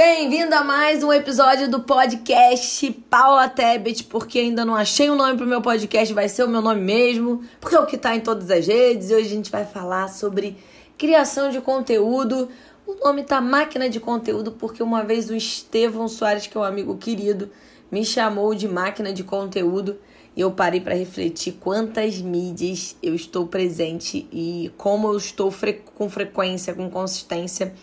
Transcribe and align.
Bem-vindo 0.00 0.54
a 0.54 0.62
mais 0.62 1.02
um 1.02 1.12
episódio 1.12 1.68
do 1.68 1.80
podcast 1.80 2.88
Paula 3.10 3.48
Tebet, 3.48 4.04
porque 4.04 4.38
ainda 4.38 4.64
não 4.64 4.76
achei 4.76 5.10
um 5.10 5.16
nome 5.16 5.36
pro 5.36 5.44
meu 5.44 5.60
podcast, 5.60 6.14
vai 6.14 6.28
ser 6.28 6.44
o 6.44 6.48
meu 6.48 6.62
nome 6.62 6.80
mesmo, 6.80 7.42
porque 7.60 7.74
é 7.74 7.80
o 7.80 7.84
que 7.84 7.98
tá 7.98 8.14
em 8.14 8.20
todas 8.20 8.48
as 8.48 8.64
redes. 8.64 9.10
E 9.10 9.14
hoje 9.16 9.26
a 9.26 9.30
gente 9.30 9.50
vai 9.50 9.64
falar 9.64 10.06
sobre 10.06 10.56
criação 10.96 11.50
de 11.50 11.60
conteúdo. 11.60 12.48
O 12.86 12.94
nome 13.04 13.24
tá 13.24 13.40
Máquina 13.40 13.90
de 13.90 13.98
Conteúdo, 13.98 14.52
porque 14.52 14.84
uma 14.84 15.02
vez 15.02 15.30
o 15.30 15.34
Estevão 15.34 16.06
Soares, 16.06 16.46
que 16.46 16.56
é 16.56 16.60
um 16.60 16.62
amigo 16.62 16.96
querido, 16.96 17.50
me 17.90 18.04
chamou 18.04 18.54
de 18.54 18.68
máquina 18.68 19.12
de 19.12 19.24
conteúdo 19.24 19.98
e 20.36 20.40
eu 20.40 20.52
parei 20.52 20.80
para 20.80 20.94
refletir 20.94 21.54
quantas 21.58 22.18
mídias 22.18 22.94
eu 23.02 23.16
estou 23.16 23.48
presente 23.48 24.28
e 24.32 24.70
como 24.76 25.08
eu 25.08 25.16
estou 25.16 25.50
fre 25.50 25.82
com 25.96 26.08
frequência, 26.08 26.72
com 26.72 26.88
consistência 26.88 27.74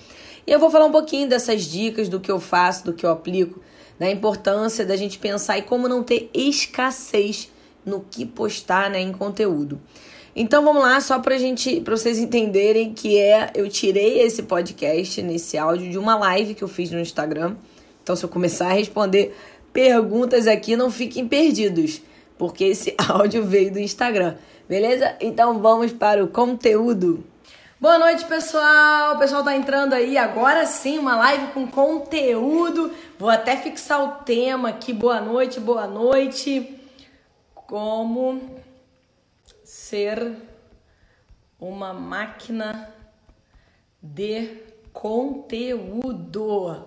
e 0.47 0.51
eu 0.51 0.59
vou 0.59 0.69
falar 0.69 0.85
um 0.85 0.91
pouquinho 0.91 1.27
dessas 1.27 1.63
dicas, 1.63 2.07
do 2.07 2.19
que 2.19 2.31
eu 2.31 2.39
faço, 2.39 2.85
do 2.85 2.93
que 2.93 3.05
eu 3.05 3.09
aplico, 3.09 3.61
da 3.97 4.09
importância 4.09 4.85
da 4.85 4.95
gente 4.95 5.17
pensar 5.17 5.57
e 5.57 5.61
como 5.61 5.87
não 5.87 6.03
ter 6.03 6.29
escassez 6.33 7.49
no 7.85 8.01
que 8.01 8.25
postar 8.25 8.89
né, 8.89 8.99
em 8.99 9.11
conteúdo. 9.11 9.79
Então 10.35 10.63
vamos 10.65 10.83
lá, 10.83 10.99
só 10.99 11.19
pra 11.19 11.37
gente, 11.37 11.79
pra 11.79 11.95
vocês 11.95 12.19
entenderem 12.19 12.93
que 12.93 13.17
é, 13.17 13.51
eu 13.55 13.69
tirei 13.69 14.19
esse 14.19 14.43
podcast, 14.43 15.21
nesse 15.21 15.57
áudio, 15.57 15.89
de 15.89 15.97
uma 15.97 16.15
live 16.17 16.53
que 16.53 16.63
eu 16.63 16.67
fiz 16.67 16.91
no 16.91 16.99
Instagram. 16.99 17.55
Então, 18.03 18.15
se 18.15 18.25
eu 18.25 18.29
começar 18.29 18.67
a 18.67 18.73
responder 18.73 19.33
perguntas 19.71 20.45
aqui, 20.45 20.75
não 20.75 20.91
fiquem 20.91 21.27
perdidos, 21.27 22.01
porque 22.37 22.65
esse 22.65 22.93
áudio 23.09 23.45
veio 23.45 23.71
do 23.71 23.79
Instagram, 23.79 24.35
beleza? 24.67 25.15
Então 25.21 25.59
vamos 25.59 25.93
para 25.93 26.23
o 26.23 26.27
conteúdo. 26.27 27.23
Boa 27.77 27.99
noite, 27.99 28.23
pessoal. 28.23 29.15
O 29.15 29.19
pessoal 29.19 29.43
tá 29.43 29.53
entrando 29.53 29.91
aí 29.91 30.17
agora 30.17 30.65
sim, 30.65 30.97
uma 30.97 31.17
live 31.17 31.47
com 31.47 31.67
conteúdo. 31.67 32.89
Vou 33.19 33.29
até 33.29 33.57
fixar 33.57 34.01
o 34.01 34.23
tema 34.23 34.69
aqui. 34.69 34.93
Boa 34.93 35.19
noite, 35.19 35.59
boa 35.59 35.85
noite. 35.85 36.79
Como 37.53 38.61
ser 39.61 40.37
uma 41.59 41.91
máquina 41.91 42.93
de 44.01 44.63
conteúdo. 44.93 46.81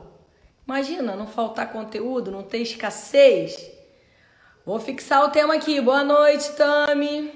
Imagina, 0.67 1.15
não 1.15 1.27
faltar 1.27 1.71
conteúdo, 1.71 2.31
não 2.31 2.43
ter 2.43 2.63
escassez. 2.63 3.71
Vou 4.65 4.81
fixar 4.81 5.23
o 5.23 5.29
tema 5.29 5.55
aqui. 5.55 5.83
Boa 5.83 6.03
noite, 6.03 6.51
Tami. 6.53 7.29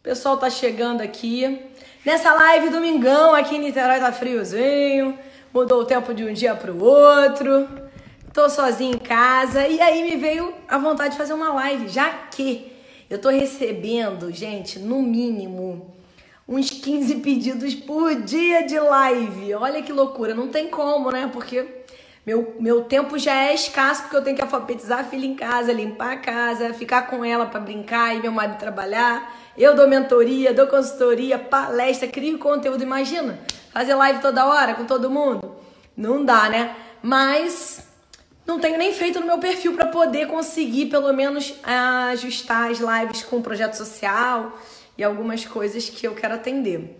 O 0.00 0.02
pessoal 0.02 0.38
tá 0.38 0.48
chegando 0.48 1.02
aqui. 1.02 1.68
Nessa 2.02 2.32
live 2.32 2.70
domingão, 2.70 3.34
aqui 3.34 3.56
em 3.56 3.58
Niterói 3.58 4.00
tá 4.00 4.10
friozinho, 4.10 5.18
mudou 5.52 5.82
o 5.82 5.84
tempo 5.84 6.14
de 6.14 6.24
um 6.24 6.32
dia 6.32 6.54
para 6.54 6.72
o 6.72 6.82
outro. 6.82 7.68
Tô 8.32 8.48
sozinha 8.48 8.94
em 8.94 8.98
casa 8.98 9.68
e 9.68 9.78
aí 9.82 10.02
me 10.02 10.16
veio 10.16 10.54
a 10.66 10.78
vontade 10.78 11.10
de 11.10 11.18
fazer 11.18 11.34
uma 11.34 11.52
live, 11.52 11.88
já 11.88 12.08
que 12.08 12.72
eu 13.10 13.20
tô 13.20 13.28
recebendo, 13.28 14.32
gente, 14.32 14.78
no 14.78 15.02
mínimo 15.02 15.94
uns 16.48 16.70
15 16.70 17.16
pedidos 17.16 17.74
por 17.74 18.14
dia 18.14 18.62
de 18.62 18.80
live. 18.80 19.52
Olha 19.56 19.82
que 19.82 19.92
loucura, 19.92 20.34
não 20.34 20.48
tem 20.48 20.68
como, 20.68 21.10
né? 21.10 21.28
Porque 21.30 21.66
meu, 22.24 22.56
meu 22.58 22.84
tempo 22.84 23.18
já 23.18 23.34
é 23.34 23.52
escasso 23.52 24.04
porque 24.04 24.16
eu 24.16 24.24
tenho 24.24 24.36
que 24.36 24.42
alfabetizar 24.42 25.00
a 25.00 25.04
filha 25.04 25.26
em 25.26 25.34
casa, 25.34 25.70
limpar 25.70 26.12
a 26.12 26.16
casa, 26.16 26.72
ficar 26.72 27.08
com 27.08 27.22
ela 27.22 27.44
para 27.44 27.60
brincar 27.60 28.16
e 28.16 28.22
meu 28.22 28.32
marido 28.32 28.56
trabalhar. 28.56 29.38
Eu 29.56 29.74
dou 29.74 29.88
mentoria, 29.88 30.54
dou 30.54 30.66
consultoria, 30.66 31.38
palestra, 31.38 32.08
crio 32.08 32.38
conteúdo. 32.38 32.82
Imagina, 32.82 33.38
fazer 33.72 33.94
live 33.94 34.20
toda 34.20 34.46
hora 34.46 34.74
com 34.74 34.84
todo 34.84 35.10
mundo? 35.10 35.56
Não 35.96 36.24
dá, 36.24 36.48
né? 36.48 36.76
Mas 37.02 37.86
não 38.46 38.58
tenho 38.58 38.78
nem 38.78 38.92
feito 38.94 39.20
no 39.20 39.26
meu 39.26 39.38
perfil 39.38 39.74
para 39.74 39.86
poder 39.86 40.26
conseguir 40.28 40.86
pelo 40.86 41.12
menos 41.12 41.54
ajustar 41.62 42.70
as 42.70 42.78
lives 42.78 43.22
com 43.22 43.42
projeto 43.42 43.74
social 43.74 44.58
e 44.96 45.04
algumas 45.04 45.44
coisas 45.44 45.88
que 45.88 46.06
eu 46.06 46.14
quero 46.14 46.34
atender. 46.34 46.98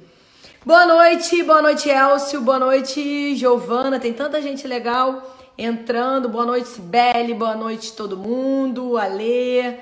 Boa 0.65 0.87
noite, 0.87 1.43
boa 1.43 1.63
noite 1.63 1.89
Elcio, 1.89 2.41
boa 2.41 2.59
noite 2.59 3.35
Giovana, 3.35 3.99
tem 3.99 4.13
tanta 4.13 4.43
gente 4.43 4.67
legal 4.67 5.37
entrando. 5.57 6.29
Boa 6.29 6.45
noite 6.45 6.69
Sibeli, 6.69 7.33
boa 7.33 7.55
noite 7.55 7.93
todo 7.95 8.17
mundo, 8.17 8.99
Alê, 8.99 9.77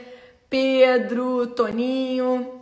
Pedro, 0.49 1.49
Toninho. 1.49 2.58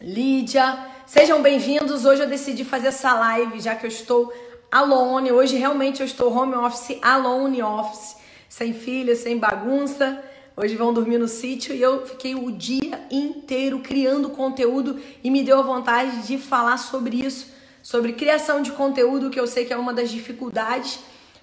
Lídia. 0.00 0.78
Sejam 1.06 1.40
bem-vindos. 1.40 2.04
Hoje 2.04 2.22
eu 2.22 2.28
decidi 2.28 2.64
fazer 2.64 2.88
essa 2.88 3.14
live, 3.14 3.58
já 3.60 3.74
que 3.74 3.86
eu 3.86 3.88
estou 3.88 4.30
alone. 4.70 5.32
Hoje 5.32 5.56
realmente 5.56 6.00
eu 6.00 6.06
estou 6.06 6.30
home 6.30 6.54
office, 6.54 6.98
alone 7.00 7.62
office, 7.62 8.16
sem 8.46 8.74
filha, 8.74 9.16
sem 9.16 9.38
bagunça. 9.38 10.22
Hoje 10.54 10.76
vão 10.76 10.92
dormir 10.92 11.16
no 11.16 11.26
sítio 11.26 11.74
e 11.74 11.80
eu 11.80 12.06
fiquei 12.06 12.34
o 12.34 12.52
dia 12.52 13.06
inteiro 13.10 13.80
criando 13.80 14.28
conteúdo 14.28 15.00
e 15.24 15.30
me 15.30 15.42
deu 15.42 15.60
a 15.60 15.62
vontade 15.62 16.26
de 16.26 16.36
falar 16.36 16.76
sobre 16.76 17.24
isso, 17.24 17.46
sobre 17.82 18.12
criação 18.12 18.60
de 18.60 18.72
conteúdo, 18.72 19.30
que 19.30 19.40
eu 19.40 19.46
sei 19.46 19.64
que 19.64 19.72
é 19.72 19.76
uma 19.78 19.94
das 19.94 20.10
dificuldades, 20.10 20.98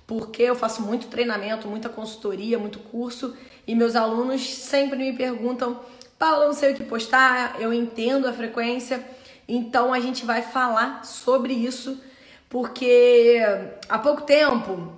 porque 0.06 0.44
eu 0.44 0.56
faço 0.56 0.84
muito 0.84 1.08
treinamento, 1.08 1.68
muita 1.68 1.90
consultoria, 1.90 2.60
muito 2.60 2.78
curso 2.78 3.36
e 3.66 3.74
meus 3.74 3.96
alunos 3.96 4.48
sempre 4.48 5.00
me 5.00 5.14
perguntam 5.14 5.80
Paula, 6.24 6.46
não 6.46 6.54
sei 6.54 6.72
o 6.72 6.76
que 6.78 6.86
postar, 6.86 7.58
eu 7.60 7.74
entendo 7.74 8.30
a 8.30 8.32
frequência, 8.32 9.06
então 9.46 9.94
a 9.94 10.00
gente 10.00 10.24
vai 10.24 10.42
falar 10.42 11.04
sobre 11.04 11.52
isso, 11.52 12.02
porque 12.48 13.42
há 13.90 14.00
pouco 14.00 14.22
tempo 14.22 14.94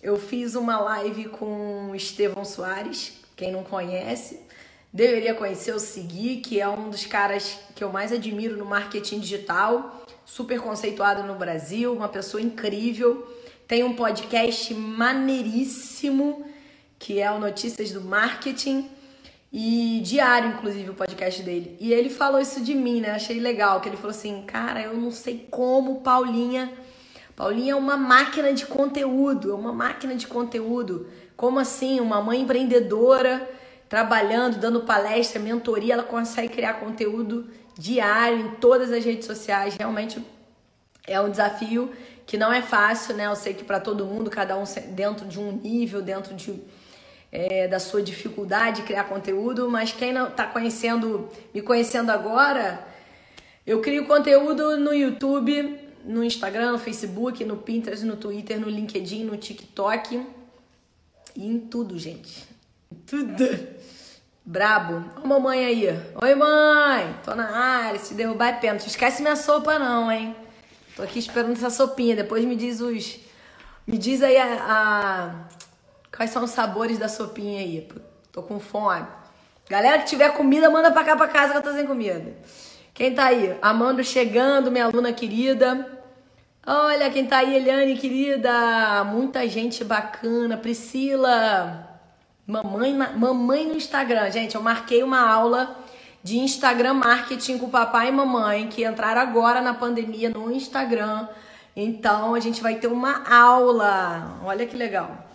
eu 0.00 0.16
fiz 0.16 0.54
uma 0.54 0.78
live 0.78 1.30
com 1.30 1.90
o 1.90 1.96
Estevão 1.96 2.44
Soares, 2.44 3.14
quem 3.34 3.50
não 3.50 3.64
conhece, 3.64 4.38
deveria 4.92 5.34
conhecer 5.34 5.72
ou 5.72 5.80
seguir, 5.80 6.42
que 6.42 6.60
é 6.60 6.68
um 6.68 6.90
dos 6.90 7.04
caras 7.06 7.58
que 7.74 7.82
eu 7.82 7.90
mais 7.90 8.12
admiro 8.12 8.56
no 8.56 8.64
marketing 8.64 9.18
digital, 9.18 10.06
super 10.24 10.60
conceituado 10.60 11.24
no 11.24 11.34
Brasil, 11.34 11.92
uma 11.92 12.08
pessoa 12.08 12.40
incrível, 12.40 13.26
tem 13.66 13.82
um 13.82 13.96
podcast 13.96 14.72
maneiríssimo, 14.74 16.46
que 17.00 17.18
é 17.18 17.28
o 17.32 17.40
Notícias 17.40 17.90
do 17.90 18.00
Marketing. 18.00 18.96
E 19.52 20.00
diário, 20.04 20.50
inclusive, 20.50 20.90
o 20.90 20.94
podcast 20.94 21.42
dele. 21.42 21.76
E 21.80 21.92
ele 21.92 22.10
falou 22.10 22.40
isso 22.40 22.62
de 22.62 22.74
mim, 22.74 23.00
né? 23.00 23.12
Achei 23.12 23.40
legal, 23.40 23.80
que 23.80 23.88
ele 23.88 23.96
falou 23.96 24.10
assim, 24.10 24.42
cara, 24.42 24.82
eu 24.82 24.94
não 24.94 25.10
sei 25.10 25.46
como 25.50 26.02
Paulinha. 26.02 26.70
Paulinha 27.34 27.72
é 27.72 27.76
uma 27.76 27.96
máquina 27.96 28.52
de 28.52 28.66
conteúdo, 28.66 29.50
é 29.50 29.54
uma 29.54 29.72
máquina 29.72 30.14
de 30.14 30.26
conteúdo. 30.26 31.08
Como 31.36 31.58
assim? 31.58 31.98
Uma 31.98 32.20
mãe 32.20 32.40
empreendedora, 32.42 33.48
trabalhando, 33.88 34.58
dando 34.58 34.80
palestra, 34.80 35.40
mentoria, 35.40 35.94
ela 35.94 36.02
consegue 36.02 36.52
criar 36.52 36.74
conteúdo 36.74 37.48
diário 37.78 38.40
em 38.40 38.50
todas 38.56 38.92
as 38.92 39.04
redes 39.04 39.24
sociais. 39.24 39.76
Realmente 39.76 40.22
é 41.06 41.18
um 41.20 41.30
desafio 41.30 41.90
que 42.26 42.36
não 42.36 42.52
é 42.52 42.60
fácil, 42.60 43.14
né? 43.14 43.26
Eu 43.26 43.36
sei 43.36 43.54
que 43.54 43.64
para 43.64 43.80
todo 43.80 44.04
mundo, 44.04 44.28
cada 44.28 44.58
um 44.58 44.64
dentro 44.90 45.26
de 45.26 45.40
um 45.40 45.52
nível, 45.52 46.02
dentro 46.02 46.34
de 46.34 46.60
é, 47.30 47.68
da 47.68 47.78
sua 47.78 48.02
dificuldade 48.02 48.80
de 48.80 48.86
criar 48.86 49.04
conteúdo, 49.04 49.70
mas 49.70 49.92
quem 49.92 50.12
não 50.12 50.28
está 50.28 50.46
conhecendo, 50.46 51.28
me 51.52 51.60
conhecendo 51.60 52.10
agora, 52.10 52.86
eu 53.66 53.80
crio 53.80 54.06
conteúdo 54.06 54.78
no 54.78 54.94
YouTube, 54.94 55.78
no 56.04 56.24
Instagram, 56.24 56.72
no 56.72 56.78
Facebook, 56.78 57.44
no 57.44 57.56
Pinterest, 57.56 58.04
no 58.04 58.16
Twitter, 58.16 58.58
no 58.58 58.68
LinkedIn, 58.68 59.24
no 59.24 59.36
TikTok 59.36 60.26
e 61.36 61.46
em 61.46 61.58
tudo, 61.58 61.98
gente. 61.98 62.48
Tudo. 63.06 63.44
Brabo. 64.44 65.04
Ó, 65.22 65.26
mamãe 65.26 65.64
aí. 65.66 65.86
Oi, 66.22 66.34
mãe. 66.34 67.14
Tô 67.22 67.34
na 67.34 67.50
área. 67.50 67.98
Se 67.98 68.14
derrubar 68.14 68.48
é 68.48 68.52
pênalti. 68.54 68.86
Esquece 68.86 69.20
minha 69.20 69.36
sopa, 69.36 69.78
não, 69.78 70.10
hein? 70.10 70.34
Tô 70.96 71.02
aqui 71.02 71.18
esperando 71.18 71.52
essa 71.52 71.68
sopinha. 71.68 72.16
Depois 72.16 72.44
me 72.46 72.56
diz 72.56 72.80
os. 72.80 73.20
Me 73.86 73.98
diz 73.98 74.22
aí 74.22 74.38
a, 74.38 74.56
a 74.58 75.48
Quais 76.14 76.30
são 76.30 76.44
os 76.44 76.50
sabores 76.50 76.98
da 76.98 77.08
sopinha 77.08 77.60
aí? 77.60 77.88
Tô 78.32 78.42
com 78.42 78.58
fome. 78.58 79.06
Galera 79.68 79.98
que 79.98 80.06
tiver 80.06 80.30
comida, 80.30 80.70
manda 80.70 80.90
pra 80.90 81.04
cá 81.04 81.14
pra 81.14 81.28
casa 81.28 81.52
que 81.52 81.58
eu 81.58 81.62
tô 81.62 81.72
sem 81.72 81.86
comida. 81.86 82.34
Quem 82.94 83.14
tá 83.14 83.26
aí? 83.26 83.56
Amando 83.60 84.02
chegando, 84.02 84.70
minha 84.70 84.86
aluna 84.86 85.12
querida. 85.12 85.86
Olha 86.66 87.10
quem 87.10 87.26
tá 87.26 87.38
aí, 87.38 87.56
Eliane, 87.56 87.96
querida. 87.96 89.04
Muita 89.04 89.46
gente 89.48 89.84
bacana. 89.84 90.56
Priscila. 90.56 91.86
Mamãe, 92.46 92.94
mamãe 92.94 93.66
no 93.66 93.74
Instagram. 93.74 94.30
Gente, 94.30 94.54
eu 94.54 94.62
marquei 94.62 95.02
uma 95.02 95.20
aula 95.20 95.76
de 96.22 96.38
Instagram 96.38 96.94
marketing 96.94 97.58
com 97.58 97.68
papai 97.68 98.08
e 98.08 98.12
mamãe 98.12 98.68
que 98.68 98.84
entraram 98.84 99.20
agora 99.20 99.60
na 99.60 99.74
pandemia 99.74 100.30
no 100.30 100.50
Instagram. 100.50 101.28
Então 101.76 102.34
a 102.34 102.40
gente 102.40 102.62
vai 102.62 102.76
ter 102.76 102.88
uma 102.88 103.22
aula. 103.32 104.40
Olha 104.44 104.66
que 104.66 104.76
legal. 104.76 105.27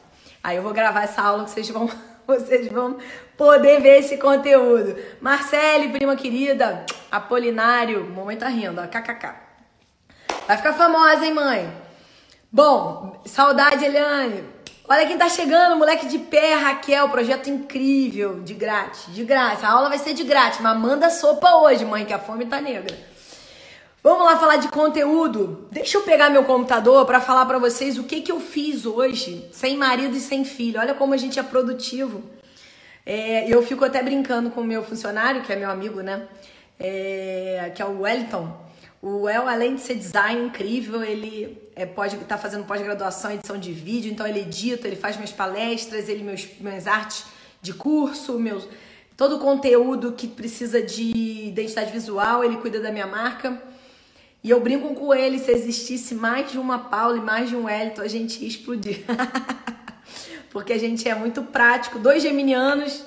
Aí 0.43 0.57
eu 0.57 0.63
vou 0.63 0.73
gravar 0.73 1.03
essa 1.03 1.21
aula 1.21 1.45
que 1.45 1.51
vocês 1.51 1.69
vão, 1.69 1.89
vocês 2.27 2.67
vão 2.67 2.97
poder 3.37 3.81
ver 3.81 3.99
esse 3.99 4.17
conteúdo. 4.17 4.95
Marcele, 5.21 5.89
prima 5.89 6.17
querida, 6.17 6.85
Apolinário, 7.09 8.09
mamãe 8.09 8.35
tá 8.35 8.49
rindo, 8.49 8.81
ó, 8.81 8.87
kkk. 8.87 9.33
Vai 10.45 10.57
ficar 10.57 10.73
famosa, 10.73 11.25
hein, 11.25 11.33
mãe? 11.33 11.73
Bom, 12.51 13.21
saudade, 13.25 13.85
Eliane. 13.85 14.43
Olha 14.89 15.07
quem 15.07 15.17
tá 15.17 15.29
chegando, 15.29 15.77
moleque 15.77 16.07
de 16.07 16.19
pé, 16.19 16.55
Raquel, 16.55 17.07
projeto 17.07 17.49
incrível, 17.49 18.41
de 18.41 18.53
grátis, 18.53 19.05
de 19.13 19.23
grátis. 19.23 19.63
A 19.63 19.69
aula 19.69 19.87
vai 19.87 19.97
ser 19.97 20.13
de 20.13 20.25
grátis, 20.25 20.59
mas 20.59 20.77
manda 20.77 21.09
sopa 21.09 21.55
hoje, 21.55 21.85
mãe, 21.85 22.03
que 22.03 22.11
a 22.11 22.19
fome 22.19 22.45
tá 22.45 22.59
negra. 22.59 22.93
Vamos 24.03 24.25
lá 24.25 24.37
falar 24.37 24.57
de 24.57 24.67
conteúdo. 24.67 25.65
Deixa 25.71 25.97
eu 25.97 26.01
pegar 26.01 26.29
meu 26.29 26.43
computador 26.43 27.05
para 27.05 27.21
falar 27.21 27.45
para 27.45 27.57
vocês 27.57 27.97
o 27.97 28.03
que 28.03 28.19
que 28.19 28.33
eu 28.33 28.41
fiz 28.41 28.85
hoje, 28.85 29.47
sem 29.53 29.77
marido 29.77 30.17
e 30.17 30.19
sem 30.19 30.43
filho. 30.43 30.77
Olha 30.77 30.93
como 30.93 31.13
a 31.13 31.17
gente 31.17 31.39
é 31.39 31.43
produtivo. 31.43 32.21
É, 33.05 33.47
eu 33.47 33.63
fico 33.63 33.85
até 33.85 34.03
brincando 34.03 34.49
com 34.49 34.59
o 34.59 34.63
meu 34.65 34.83
funcionário, 34.83 35.41
que 35.41 35.53
é 35.53 35.55
meu 35.55 35.69
amigo, 35.69 36.01
né? 36.01 36.27
É, 36.77 37.71
que 37.73 37.81
é 37.81 37.85
o 37.85 38.01
Wellington. 38.01 38.53
O 39.01 39.29
El, 39.29 39.47
além 39.47 39.75
de 39.75 39.79
ser 39.79 39.95
design 39.95 40.47
incrível, 40.47 41.01
ele 41.01 41.57
é, 41.73 41.85
pode 41.85 42.15
estar 42.15 42.35
tá 42.35 42.37
fazendo 42.37 42.65
pós-graduação 42.65 43.31
em 43.31 43.35
edição 43.35 43.57
de 43.57 43.71
vídeo, 43.71 44.11
então 44.11 44.27
ele 44.27 44.41
edita, 44.41 44.85
ele 44.85 44.97
faz 44.97 45.15
minhas 45.15 45.31
palestras, 45.31 46.09
ele 46.09 46.23
meus, 46.23 46.45
minhas 46.59 46.87
artes 46.87 47.23
de 47.61 47.73
curso, 47.73 48.37
meus, 48.37 48.67
todo 49.15 49.37
o 49.37 49.39
conteúdo 49.39 50.11
que 50.11 50.27
precisa 50.27 50.81
de 50.81 51.47
identidade 51.47 51.89
visual, 51.89 52.43
ele 52.43 52.57
cuida 52.57 52.81
da 52.81 52.91
minha 52.91 53.07
marca. 53.07 53.71
E 54.43 54.49
eu 54.49 54.59
brinco 54.59 54.93
com 54.93 55.13
ele, 55.13 55.39
se 55.39 55.51
existisse 55.51 56.13
mais 56.13 56.51
de 56.51 56.59
uma 56.59 56.77
Paula 56.77 57.17
e 57.17 57.21
mais 57.21 57.49
de 57.49 57.55
um 57.55 57.65
Wellington, 57.65 58.01
a 58.01 58.07
gente 58.07 58.41
ia 58.41 58.47
explodir. 58.47 59.03
Porque 60.51 60.73
a 60.73 60.77
gente 60.77 61.07
é 61.07 61.15
muito 61.15 61.43
prático, 61.43 61.97
dois 61.97 62.21
geminianos 62.21 63.05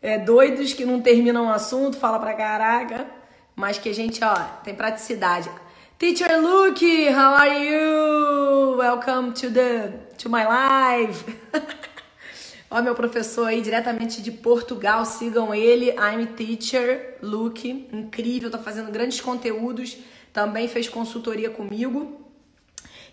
é, 0.00 0.18
doidos 0.18 0.72
que 0.72 0.84
não 0.84 1.00
terminam 1.00 1.46
o 1.46 1.50
assunto, 1.50 1.96
fala 1.96 2.18
pra 2.18 2.32
caraca 2.34 3.16
mas 3.56 3.78
que 3.78 3.88
a 3.88 3.94
gente, 3.94 4.22
ó, 4.22 4.34
tem 4.62 4.74
praticidade. 4.74 5.50
Teacher 5.98 6.38
Luke, 6.42 7.08
how 7.08 7.34
are 7.34 7.66
you? 7.66 8.76
Welcome 8.76 9.32
to 9.32 9.50
the 9.50 9.88
to 10.18 10.28
my 10.28 10.44
live. 10.44 11.24
ó, 12.70 12.82
meu 12.82 12.94
professor 12.94 13.46
aí 13.46 13.62
diretamente 13.62 14.20
de 14.20 14.30
Portugal, 14.30 15.06
sigam 15.06 15.54
ele. 15.54 15.92
I'm 15.92 16.26
Teacher 16.26 17.16
Luke, 17.22 17.88
incrível, 17.90 18.50
tá 18.50 18.58
fazendo 18.58 18.92
grandes 18.92 19.22
conteúdos, 19.22 19.96
também 20.36 20.68
fez 20.68 20.86
consultoria 20.86 21.48
comigo. 21.48 22.20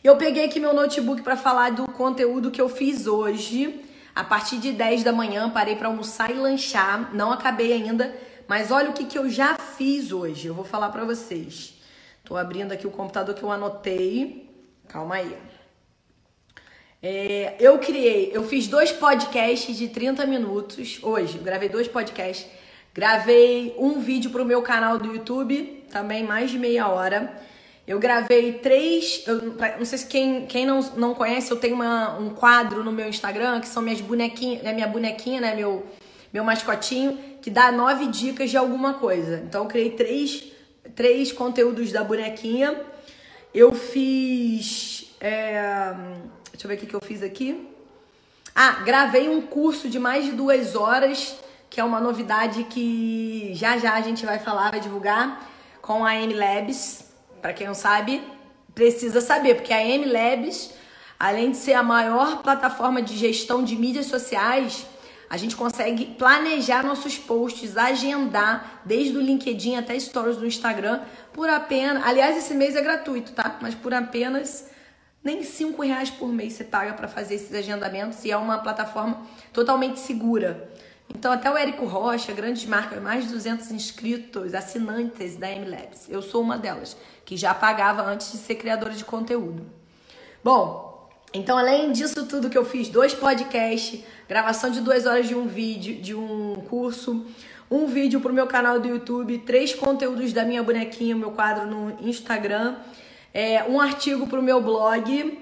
Eu 0.03 0.17
peguei 0.17 0.43
aqui 0.43 0.59
meu 0.59 0.73
notebook 0.73 1.21
para 1.21 1.37
falar 1.37 1.71
do 1.71 1.89
conteúdo 1.89 2.51
que 2.51 2.59
eu 2.59 2.67
fiz 2.67 3.07
hoje. 3.07 3.79
A 4.13 4.25
partir 4.25 4.57
de 4.57 4.73
10 4.73 5.05
da 5.05 5.13
manhã, 5.13 5.49
parei 5.49 5.77
para 5.77 5.87
almoçar 5.87 6.29
e 6.29 6.33
lanchar. 6.33 7.15
Não 7.15 7.31
acabei 7.31 7.71
ainda, 7.71 8.13
mas 8.45 8.71
olha 8.71 8.89
o 8.89 8.93
que, 8.93 9.05
que 9.05 9.17
eu 9.17 9.29
já 9.29 9.55
fiz 9.55 10.11
hoje. 10.11 10.47
Eu 10.47 10.53
vou 10.53 10.65
falar 10.65 10.89
para 10.89 11.05
vocês. 11.05 11.75
Tô 12.25 12.35
abrindo 12.35 12.73
aqui 12.73 12.85
o 12.85 12.91
computador 12.91 13.33
que 13.33 13.43
eu 13.43 13.49
anotei. 13.49 14.49
Calma 14.89 15.15
aí. 15.15 15.37
É, 17.01 17.55
eu 17.57 17.79
criei, 17.79 18.31
eu 18.33 18.43
fiz 18.43 18.67
dois 18.67 18.91
podcasts 18.91 19.77
de 19.77 19.87
30 19.87 20.25
minutos 20.25 20.99
hoje. 21.01 21.37
Gravei 21.37 21.69
dois 21.69 21.87
podcasts. 21.87 22.45
Gravei 22.93 23.75
um 23.79 23.99
vídeo 23.99 24.29
pro 24.29 24.45
meu 24.45 24.61
canal 24.61 24.99
do 24.99 25.15
YouTube, 25.15 25.83
também 25.91 26.23
mais 26.23 26.51
de 26.51 26.59
meia 26.59 26.87
hora. 26.87 27.33
Eu 27.87 27.99
gravei 27.99 28.53
três. 28.53 29.23
Eu, 29.25 29.55
não 29.77 29.85
sei 29.85 29.97
se 29.97 30.05
quem, 30.05 30.45
quem 30.45 30.65
não, 30.65 30.79
não 30.95 31.15
conhece, 31.15 31.51
eu 31.51 31.57
tenho 31.57 31.73
uma, 31.73 32.17
um 32.19 32.29
quadro 32.29 32.83
no 32.83 32.91
meu 32.91 33.09
Instagram 33.09 33.59
que 33.59 33.67
são 33.67 33.81
minhas 33.81 33.99
bonequinhas, 33.99 34.61
né, 34.61 34.73
minha 34.73 34.87
bonequinha, 34.87 35.41
né? 35.41 35.55
Meu, 35.55 35.85
meu 36.31 36.43
mascotinho, 36.43 37.17
que 37.41 37.49
dá 37.49 37.71
nove 37.71 38.07
dicas 38.07 38.51
de 38.51 38.57
alguma 38.57 38.93
coisa. 38.93 39.43
Então 39.43 39.63
eu 39.63 39.67
criei 39.67 39.89
três, 39.89 40.45
três 40.95 41.31
conteúdos 41.31 41.91
da 41.91 42.03
bonequinha. 42.03 42.79
Eu 43.53 43.73
fiz. 43.73 45.13
É, 45.19 45.93
deixa 46.51 46.65
eu 46.65 46.69
ver 46.69 46.75
o 46.75 46.77
que 46.77 46.93
eu 46.93 47.01
fiz 47.01 47.23
aqui. 47.23 47.67
Ah, 48.55 48.83
gravei 48.85 49.27
um 49.29 49.41
curso 49.41 49.89
de 49.89 49.97
mais 49.97 50.25
de 50.25 50.31
duas 50.31 50.75
horas, 50.75 51.35
que 51.73 51.79
é 51.79 51.83
uma 51.83 51.99
novidade 51.99 52.65
que 52.65 53.49
já 53.55 53.79
já 53.79 53.95
a 53.95 54.01
gente 54.01 54.23
vai 54.27 54.37
falar, 54.37 54.69
vai 54.69 54.79
divulgar, 54.79 55.43
com 55.81 56.05
a 56.05 56.15
M 56.15 56.31
Labs. 56.31 57.05
Para 57.41 57.51
quem 57.51 57.65
não 57.65 57.73
sabe, 57.73 58.21
precisa 58.75 59.19
saber, 59.19 59.55
porque 59.55 59.73
a 59.73 59.83
M 59.83 60.05
Labs, 60.05 60.69
além 61.19 61.49
de 61.49 61.57
ser 61.57 61.73
a 61.73 61.81
maior 61.81 62.43
plataforma 62.43 63.01
de 63.01 63.17
gestão 63.17 63.63
de 63.63 63.75
mídias 63.75 64.05
sociais, 64.05 64.85
a 65.27 65.35
gente 65.35 65.55
consegue 65.55 66.05
planejar 66.05 66.85
nossos 66.85 67.17
posts, 67.17 67.75
agendar, 67.75 68.83
desde 68.85 69.17
o 69.17 69.19
LinkedIn 69.19 69.75
até 69.75 69.97
stories 69.97 70.37
do 70.37 70.45
Instagram, 70.45 71.01
por 71.33 71.49
apenas. 71.49 72.05
Aliás, 72.05 72.37
esse 72.37 72.53
mês 72.53 72.75
é 72.75 72.81
gratuito, 72.83 73.31
tá? 73.31 73.57
Mas 73.59 73.73
por 73.73 73.95
apenas 73.95 74.69
nem 75.23 75.41
cinco 75.41 75.81
reais 75.81 76.11
por 76.11 76.27
mês 76.27 76.53
você 76.53 76.65
paga 76.65 76.93
para 76.93 77.07
fazer 77.07 77.33
esses 77.33 77.55
agendamentos 77.55 78.23
e 78.25 78.31
é 78.31 78.37
uma 78.37 78.59
plataforma 78.59 79.25
totalmente 79.51 79.99
segura. 79.99 80.71
Então, 81.15 81.31
até 81.31 81.49
o 81.49 81.55
Érico 81.55 81.85
Rocha, 81.85 82.33
grandes 82.33 82.65
marcas, 82.65 83.01
mais 83.01 83.25
de 83.25 83.31
200 83.31 83.71
inscritos, 83.71 84.53
assinantes 84.53 85.35
da 85.35 85.47
MLabs. 85.49 86.09
Eu 86.09 86.21
sou 86.21 86.41
uma 86.41 86.57
delas, 86.57 86.97
que 87.23 87.37
já 87.37 87.53
pagava 87.53 88.01
antes 88.03 88.31
de 88.31 88.37
ser 88.37 88.55
criadora 88.55 88.93
de 88.93 89.05
conteúdo. 89.05 89.65
Bom, 90.43 91.09
então, 91.33 91.57
além 91.57 91.91
disso 91.91 92.25
tudo 92.25 92.49
que 92.49 92.57
eu 92.57 92.65
fiz, 92.65 92.89
dois 92.89 93.13
podcasts, 93.13 94.03
gravação 94.27 94.69
de 94.69 94.81
duas 94.81 95.05
horas 95.05 95.27
de 95.27 95.33
um 95.33 95.47
vídeo, 95.47 96.01
de 96.01 96.13
um 96.13 96.55
curso, 96.69 97.25
um 97.71 97.87
vídeo 97.87 98.19
pro 98.19 98.33
meu 98.33 98.45
canal 98.45 98.79
do 98.79 98.87
YouTube, 98.87 99.39
três 99.39 99.73
conteúdos 99.73 100.33
da 100.33 100.43
minha 100.43 100.61
bonequinha, 100.61 101.15
meu 101.15 101.31
quadro 101.31 101.65
no 101.65 101.97
Instagram, 102.07 102.75
é, 103.33 103.63
um 103.63 103.79
artigo 103.79 104.27
pro 104.27 104.43
meu 104.43 104.61
blog, 104.61 105.39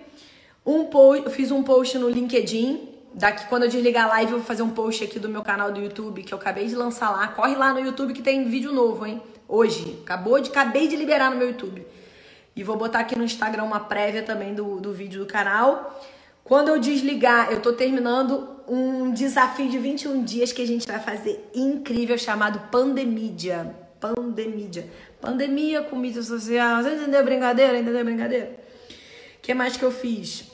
um 0.65 0.85
post, 0.85 1.25
eu 1.25 1.31
fiz 1.31 1.51
um 1.51 1.63
post 1.63 1.97
no 1.97 2.07
LinkedIn. 2.07 2.90
Daqui 3.13 3.45
quando 3.47 3.63
eu 3.63 3.69
desligar 3.69 4.05
a 4.05 4.07
live, 4.07 4.31
eu 4.31 4.37
vou 4.37 4.47
fazer 4.47 4.63
um 4.63 4.69
post 4.69 5.03
aqui 5.03 5.19
do 5.19 5.27
meu 5.27 5.41
canal 5.41 5.71
do 5.71 5.81
YouTube 5.81 6.23
que 6.23 6.33
eu 6.33 6.37
acabei 6.37 6.67
de 6.67 6.75
lançar 6.75 7.11
lá. 7.11 7.27
Corre 7.27 7.55
lá 7.55 7.73
no 7.73 7.79
YouTube 7.79 8.13
que 8.13 8.21
tem 8.21 8.47
vídeo 8.47 8.71
novo, 8.71 9.05
hein? 9.05 9.21
Hoje. 9.47 9.99
Acabou 10.03 10.39
de, 10.39 10.49
acabei 10.49 10.87
de 10.87 10.95
liberar 10.95 11.29
no 11.29 11.37
meu 11.37 11.49
YouTube. 11.49 11.85
E 12.55 12.63
vou 12.63 12.77
botar 12.77 12.99
aqui 12.99 13.17
no 13.17 13.23
Instagram 13.23 13.63
uma 13.63 13.81
prévia 13.81 14.23
também 14.23 14.53
do, 14.53 14.79
do 14.79 14.93
vídeo 14.93 15.19
do 15.19 15.25
canal. 15.25 15.99
Quando 16.43 16.69
eu 16.69 16.79
desligar, 16.79 17.51
eu 17.51 17.61
tô 17.61 17.73
terminando 17.73 18.61
um 18.67 19.11
desafio 19.11 19.69
de 19.69 19.77
21 19.77 20.23
dias 20.23 20.53
que 20.53 20.61
a 20.61 20.67
gente 20.67 20.87
vai 20.87 20.99
fazer 20.99 21.49
incrível 21.53 22.17
chamado 22.17 22.71
Pandemídia. 22.71 23.75
Pandemídia. 23.99 24.89
Pandemia 25.19 25.81
com 25.81 25.95
mídia 25.95 26.21
social. 26.23 26.81
Você 26.81 26.95
entendeu 26.95 27.19
a 27.19 27.23
brincadeira? 27.23 27.77
Entendeu 27.77 28.01
a 28.01 28.03
brincadeira? 28.03 28.55
O 29.37 29.41
que 29.41 29.53
mais 29.53 29.75
que 29.75 29.83
eu 29.83 29.91
fiz? 29.91 30.50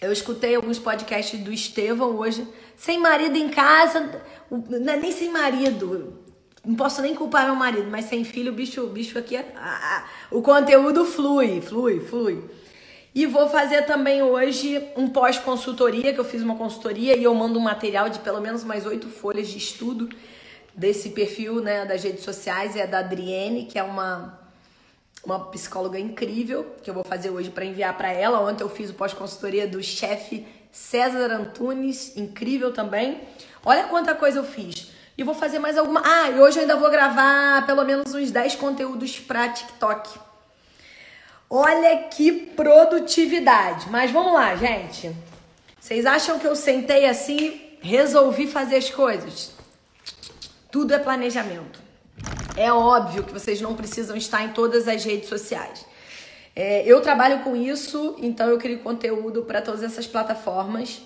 Eu 0.00 0.12
escutei 0.12 0.54
alguns 0.54 0.78
podcasts 0.78 1.38
do 1.40 1.52
Estevão 1.52 2.16
hoje. 2.16 2.46
Sem 2.76 2.98
marido 2.98 3.36
em 3.36 3.48
casa, 3.48 4.22
é 4.50 4.96
nem 4.96 5.12
sem 5.12 5.30
marido 5.30 6.26
não 6.66 6.74
posso 6.74 7.00
nem 7.00 7.14
culpar 7.14 7.46
meu 7.46 7.54
marido, 7.54 7.88
mas 7.88 8.06
sem 8.06 8.24
filho, 8.24 8.52
bicho, 8.52 8.84
bicho 8.88 9.16
aqui, 9.16 9.36
ah, 9.36 10.04
o 10.32 10.42
conteúdo 10.42 11.04
flui, 11.04 11.60
flui, 11.60 12.00
flui. 12.00 12.44
E 13.14 13.24
vou 13.24 13.48
fazer 13.48 13.82
também 13.82 14.20
hoje 14.20 14.82
um 14.96 15.08
pós-consultoria, 15.08 16.12
que 16.12 16.18
eu 16.18 16.24
fiz 16.24 16.42
uma 16.42 16.56
consultoria 16.56 17.16
e 17.16 17.22
eu 17.22 17.32
mando 17.34 17.58
um 17.58 17.62
material 17.62 18.08
de 18.10 18.18
pelo 18.18 18.40
menos 18.40 18.64
mais 18.64 18.84
oito 18.84 19.08
folhas 19.08 19.48
de 19.48 19.56
estudo 19.56 20.08
desse 20.74 21.10
perfil 21.10 21.62
né, 21.62 21.86
das 21.86 22.02
redes 22.02 22.24
sociais, 22.24 22.76
é 22.76 22.86
da 22.86 22.98
Adriene, 22.98 23.66
que 23.66 23.78
é 23.78 23.82
uma, 23.82 24.38
uma 25.26 25.40
psicóloga 25.46 25.98
incrível, 25.98 26.74
que 26.82 26.88
eu 26.88 26.94
vou 26.94 27.02
fazer 27.02 27.30
hoje 27.30 27.50
para 27.50 27.64
enviar 27.64 27.96
para 27.98 28.12
ela. 28.12 28.40
Ontem 28.40 28.62
eu 28.62 28.68
fiz 28.68 28.90
o 28.90 28.94
pós-consultoria 28.94 29.66
do 29.66 29.82
chefe 29.82 30.46
César 30.70 31.32
Antunes, 31.32 32.16
incrível 32.16 32.72
também. 32.72 33.20
Olha 33.64 33.84
quanta 33.84 34.14
coisa 34.14 34.38
eu 34.38 34.44
fiz. 34.44 34.92
E 35.18 35.24
vou 35.24 35.34
fazer 35.34 35.58
mais 35.58 35.76
alguma. 35.76 36.00
Ah, 36.04 36.30
e 36.30 36.38
hoje 36.38 36.58
eu 36.58 36.62
ainda 36.62 36.76
vou 36.76 36.90
gravar 36.90 37.66
pelo 37.66 37.84
menos 37.84 38.14
uns 38.14 38.30
10 38.30 38.54
conteúdos 38.54 39.18
para 39.18 39.48
TikTok. 39.48 40.16
Olha 41.50 41.96
que 42.04 42.30
produtividade. 42.32 43.90
Mas 43.90 44.12
vamos 44.12 44.32
lá, 44.32 44.54
gente. 44.54 45.10
Vocês 45.80 46.06
acham 46.06 46.38
que 46.38 46.46
eu 46.46 46.54
sentei 46.54 47.06
assim, 47.06 47.60
resolvi 47.80 48.46
fazer 48.46 48.76
as 48.76 48.90
coisas? 48.90 49.52
Tudo 50.70 50.94
é 50.94 50.98
planejamento. 50.98 51.85
É 52.56 52.72
óbvio 52.72 53.22
que 53.22 53.32
vocês 53.32 53.60
não 53.60 53.74
precisam 53.74 54.16
estar 54.16 54.42
em 54.44 54.52
todas 54.52 54.88
as 54.88 55.04
redes 55.04 55.28
sociais. 55.28 55.84
É, 56.54 56.82
eu 56.86 57.00
trabalho 57.00 57.40
com 57.44 57.54
isso, 57.54 58.16
então 58.18 58.48
eu 58.48 58.58
crio 58.58 58.78
conteúdo 58.78 59.42
para 59.42 59.60
todas 59.60 59.82
essas 59.82 60.06
plataformas 60.06 61.02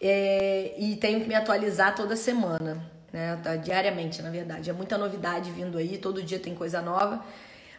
é, 0.00 0.74
e 0.78 0.96
tenho 0.96 1.20
que 1.20 1.26
me 1.26 1.34
atualizar 1.34 1.94
toda 1.94 2.14
semana 2.14 2.98
né? 3.12 3.38
Tá 3.42 3.56
diariamente, 3.56 4.22
na 4.22 4.30
verdade. 4.30 4.70
É 4.70 4.72
muita 4.72 4.98
novidade 4.98 5.50
vindo 5.50 5.78
aí, 5.78 5.98
todo 5.98 6.22
dia 6.22 6.38
tem 6.38 6.54
coisa 6.54 6.80
nova. 6.80 7.24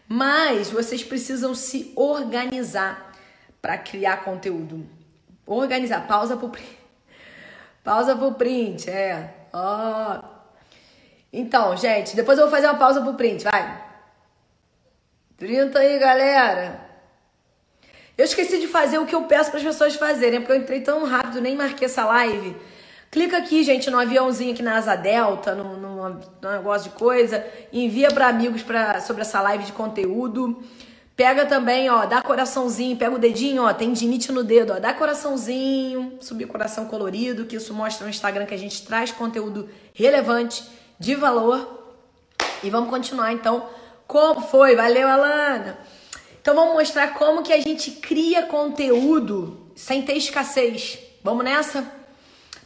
Mas 0.07 0.69
vocês 0.69 1.03
precisam 1.03 1.53
se 1.53 1.93
organizar 1.95 3.13
para 3.61 3.77
criar 3.77 4.23
conteúdo. 4.23 4.85
Organizar. 5.45 6.07
Pausa 6.07 6.35
pro 6.35 6.49
print. 6.49 6.77
Pausa 7.83 8.15
pro 8.15 8.33
print, 8.33 8.89
é. 8.89 9.33
Ó. 9.53 10.19
Oh. 10.19 10.38
Então, 11.31 11.77
gente, 11.77 12.15
depois 12.15 12.37
eu 12.37 12.45
vou 12.45 12.53
fazer 12.53 12.67
uma 12.67 12.77
pausa 12.77 13.01
pro 13.01 13.13
print, 13.13 13.43
vai. 13.43 13.83
30 15.37 15.79
aí, 15.79 15.99
galera. 15.99 16.89
Eu 18.17 18.25
esqueci 18.25 18.59
de 18.59 18.67
fazer 18.67 18.97
o 18.97 19.05
que 19.05 19.15
eu 19.15 19.23
peço 19.23 19.49
para 19.49 19.59
as 19.59 19.65
pessoas 19.65 19.95
fazerem, 19.95 20.41
porque 20.41 20.51
eu 20.51 20.57
entrei 20.57 20.81
tão 20.81 21.05
rápido, 21.05 21.39
nem 21.39 21.55
marquei 21.55 21.85
essa 21.85 22.03
live. 22.05 22.55
Clica 23.09 23.37
aqui, 23.37 23.63
gente, 23.63 23.89
no 23.89 23.97
aviãozinho 23.97 24.53
aqui 24.53 24.61
na 24.61 24.75
asa 24.75 24.95
delta, 24.95 25.55
no, 25.55 25.77
no, 25.77 26.09
no 26.09 26.51
negócio 26.51 26.91
de 26.91 26.95
coisa, 26.97 27.45
envia 27.71 28.09
para 28.11 28.27
amigos 28.27 28.61
pra, 28.61 28.99
sobre 28.99 29.21
essa 29.21 29.41
live 29.41 29.63
de 29.63 29.71
conteúdo. 29.71 30.61
Pega 31.15 31.45
também, 31.45 31.89
ó, 31.89 32.05
dá 32.05 32.21
coraçãozinho, 32.21 32.95
pega 32.97 33.15
o 33.15 33.19
dedinho, 33.19 33.63
ó, 33.63 33.73
tem 33.73 33.91
dinite 33.93 34.31
no 34.31 34.43
dedo, 34.43 34.73
ó, 34.73 34.79
dá 34.79 34.93
coraçãozinho, 34.93 36.17
subir 36.21 36.45
coração 36.45 36.85
colorido, 36.85 37.45
que 37.45 37.55
isso 37.55 37.73
mostra 37.73 38.05
no 38.05 38.09
Instagram 38.09 38.45
que 38.45 38.53
a 38.53 38.57
gente 38.57 38.85
traz 38.85 39.11
conteúdo 39.11 39.69
relevante, 39.93 40.63
de 40.99 41.15
valor. 41.15 41.79
E 42.61 42.69
vamos 42.69 42.89
continuar 42.89 43.31
então. 43.31 43.67
Como 44.05 44.41
foi? 44.41 44.75
Valeu, 44.75 45.07
Alana! 45.07 45.79
Então 46.41 46.55
vamos 46.55 46.73
mostrar 46.73 47.13
como 47.13 47.43
que 47.43 47.53
a 47.53 47.61
gente 47.61 47.91
cria 47.91 48.43
conteúdo 48.43 49.71
sem 49.75 50.01
ter 50.01 50.13
escassez. 50.13 50.99
Vamos 51.23 51.43
nessa? 51.43 51.99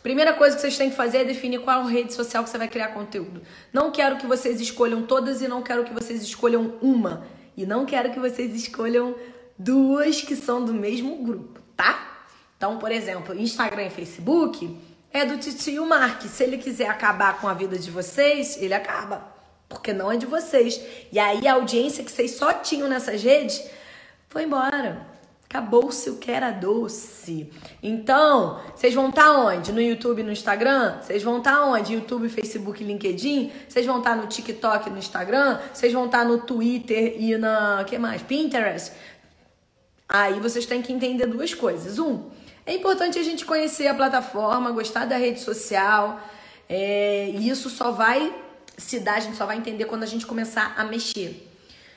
Primeira 0.01 0.33
coisa 0.33 0.55
que 0.55 0.61
vocês 0.61 0.77
têm 0.77 0.89
que 0.89 0.95
fazer 0.95 1.19
é 1.19 1.23
definir 1.25 1.59
qual 1.59 1.85
rede 1.85 2.13
social 2.13 2.43
que 2.43 2.49
você 2.49 2.57
vai 2.57 2.67
criar 2.67 2.89
conteúdo. 2.89 3.41
Não 3.71 3.91
quero 3.91 4.17
que 4.17 4.27
vocês 4.27 4.59
escolham 4.59 5.03
todas 5.03 5.41
e 5.41 5.47
não 5.47 5.61
quero 5.61 5.83
que 5.83 5.93
vocês 5.93 6.21
escolham 6.21 6.73
uma. 6.81 7.25
E 7.55 7.65
não 7.65 7.85
quero 7.85 8.11
que 8.11 8.19
vocês 8.19 8.53
escolham 8.55 9.15
duas 9.57 10.21
que 10.21 10.35
são 10.35 10.65
do 10.65 10.73
mesmo 10.73 11.23
grupo, 11.23 11.61
tá? 11.77 12.27
Então, 12.57 12.77
por 12.77 12.91
exemplo, 12.91 13.37
Instagram 13.37 13.83
e 13.83 13.89
Facebook 13.89 14.77
é 15.13 15.25
do 15.25 15.37
titio 15.37 15.85
Mark. 15.85 16.23
Se 16.23 16.43
ele 16.43 16.57
quiser 16.57 16.89
acabar 16.89 17.39
com 17.39 17.47
a 17.47 17.53
vida 17.53 17.77
de 17.77 17.91
vocês, 17.91 18.57
ele 18.61 18.73
acaba 18.73 19.31
porque 19.69 19.93
não 19.93 20.11
é 20.11 20.17
de 20.17 20.25
vocês. 20.25 20.81
E 21.11 21.19
aí 21.19 21.47
a 21.47 21.53
audiência 21.53 22.03
que 22.03 22.11
vocês 22.11 22.31
só 22.31 22.53
tinham 22.53 22.87
nessas 22.87 23.23
redes 23.23 23.63
foi 24.27 24.43
embora. 24.43 25.13
Acabou-se 25.45 26.09
o 26.09 26.17
que 26.17 26.31
era 26.31 26.49
doce. 26.49 27.51
Então, 27.81 28.59
vocês 28.75 28.91
vão 28.91 29.09
estar 29.09 29.25
tá 29.25 29.37
onde? 29.37 29.71
No 29.71 29.79
YouTube 29.79 30.23
no 30.23 30.31
Instagram? 30.31 30.99
Vocês 30.99 31.21
vão 31.21 31.37
estar 31.37 31.57
tá 31.57 31.65
onde? 31.65 31.93
YouTube, 31.93 32.27
Facebook 32.27 32.83
LinkedIn? 32.83 33.51
Vocês 33.67 33.85
vão 33.85 33.99
estar 33.99 34.11
tá 34.11 34.15
no 34.15 34.25
TikTok 34.25 34.89
no 34.89 34.97
Instagram? 34.97 35.59
Vocês 35.71 35.93
vão 35.93 36.07
estar 36.07 36.25
no 36.25 36.39
Twitter 36.39 37.15
e 37.19 37.37
na. 37.37 37.83
que 37.85 37.99
mais? 37.99 38.23
Pinterest? 38.23 38.93
Aí 40.09 40.39
vocês 40.39 40.65
têm 40.65 40.81
que 40.81 40.91
entender 40.91 41.27
duas 41.27 41.53
coisas. 41.53 41.99
Um, 41.99 42.31
é 42.65 42.73
importante 42.73 43.19
a 43.19 43.23
gente 43.23 43.45
conhecer 43.45 43.87
a 43.87 43.93
plataforma, 43.93 44.71
gostar 44.71 45.05
da 45.05 45.17
rede 45.17 45.39
social. 45.39 46.19
É, 46.69 47.29
e 47.33 47.49
isso 47.49 47.69
só 47.69 47.91
vai 47.91 48.33
se 48.77 48.99
dá, 48.99 49.15
a 49.15 49.19
gente 49.19 49.37
só 49.37 49.45
vai 49.45 49.57
entender 49.57 49.85
quando 49.85 50.03
a 50.03 50.07
gente 50.07 50.25
começar 50.25 50.73
a 50.77 50.83
mexer. 50.83 51.47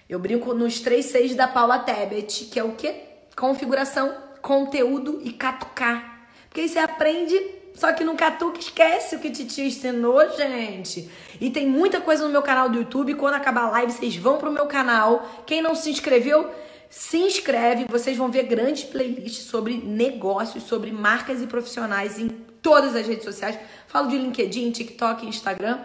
Eu 0.09 0.19
brinco 0.19 0.55
nos 0.55 0.81
três 0.81 1.07
seis 1.07 1.35
da 1.35 1.49
Paula 1.49 1.79
Tebet, 1.79 2.45
que 2.47 2.59
é 2.59 2.65
o 2.65 2.73
quê? 2.73 2.95
Configuração, 3.35 4.15
conteúdo 4.41 5.21
e 5.25 5.33
catucar. 5.33 6.29
Porque 6.49 6.61
aí 6.61 6.69
você 6.69 6.79
aprende, 6.79 7.35
só 7.75 7.93
que 7.93 8.05
no 8.05 8.15
catuca 8.15 8.59
esquece 8.59 9.17
o 9.17 9.19
que 9.19 9.31
Titi 9.31 9.63
ensinou, 9.63 10.31
gente. 10.37 11.11
E 11.41 11.51
tem 11.51 11.67
muita 11.67 12.01
coisa 12.01 12.25
no 12.25 12.31
meu 12.31 12.43
canal 12.43 12.69
do 12.69 12.79
YouTube. 12.79 13.15
Quando 13.15 13.35
acabar 13.35 13.65
a 13.65 13.71
live, 13.71 13.93
vocês 13.93 14.17
vão 14.17 14.39
pro 14.39 14.51
meu 14.51 14.67
canal. 14.67 15.45
Quem 15.45 15.61
não 15.61 15.75
se 15.75 15.91
inscreveu, 15.91 16.51
se 16.91 17.19
inscreve. 17.19 17.87
Vocês 17.89 18.17
vão 18.17 18.31
ver 18.31 18.45
grandes 18.45 18.85
playlists 18.85 19.47
sobre 19.47 19.77
negócios, 19.77 20.65
sobre 20.65 20.93
marcas 20.93 21.43
e 21.43 21.47
profissionais 21.47 22.19
em 22.19 22.29
todas 22.29 22.97
as 22.97 23.07
redes 23.07 23.25
sociais. 23.25 23.59
Falo 23.87 24.09
de 24.09 24.19
LinkedIn, 24.19 24.71
TikTok, 24.71 25.27
Instagram. 25.27 25.79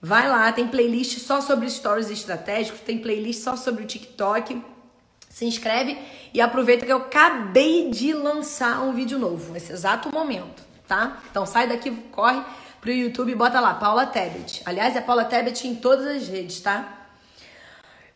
Vai 0.00 0.28
lá, 0.28 0.50
tem 0.52 0.68
playlist 0.68 1.18
só 1.18 1.40
sobre 1.40 1.68
stories 1.68 2.10
estratégicos, 2.10 2.80
tem 2.80 2.98
playlist 2.98 3.42
só 3.42 3.56
sobre 3.56 3.82
o 3.82 3.86
TikTok. 3.86 4.62
Se 5.28 5.44
inscreve 5.44 5.98
e 6.32 6.40
aproveita 6.40 6.86
que 6.86 6.92
eu 6.92 6.98
acabei 6.98 7.90
de 7.90 8.12
lançar 8.12 8.82
um 8.82 8.92
vídeo 8.92 9.18
novo, 9.18 9.52
nesse 9.52 9.72
exato 9.72 10.12
momento, 10.12 10.62
tá? 10.86 11.20
Então 11.30 11.44
sai 11.46 11.68
daqui, 11.68 11.90
corre 12.10 12.42
pro 12.80 12.90
YouTube 12.90 13.30
e 13.30 13.34
bota 13.34 13.60
lá, 13.60 13.74
Paula 13.74 14.06
Tebet. 14.06 14.62
Aliás, 14.64 14.96
é 14.96 15.00
Paula 15.00 15.24
Tebet 15.24 15.66
em 15.66 15.74
todas 15.74 16.06
as 16.06 16.28
redes, 16.28 16.60
tá? 16.60 16.97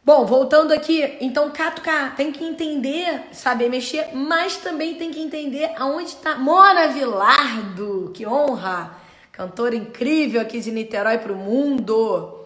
Bom, 0.05 0.27
voltando 0.27 0.73
aqui, 0.73 1.17
então 1.21 1.49
Catuca 1.53 2.13
tem 2.17 2.33
que 2.33 2.45
entender, 2.45 3.29
saber 3.31 3.69
mexer, 3.69 4.09
mas 4.13 4.57
também 4.57 4.97
tem 4.97 5.13
que 5.13 5.21
entender 5.21 5.71
aonde 5.77 6.17
tá 6.17 6.35
Mora 6.35 6.89
Vilardo, 6.89 8.11
que 8.13 8.27
honra! 8.27 8.97
cantora 9.31 9.77
incrível 9.77 10.41
aqui 10.41 10.61
de 10.61 10.73
Niterói 10.73 11.19
para 11.19 11.33
o 11.33 11.37
mundo. 11.37 12.37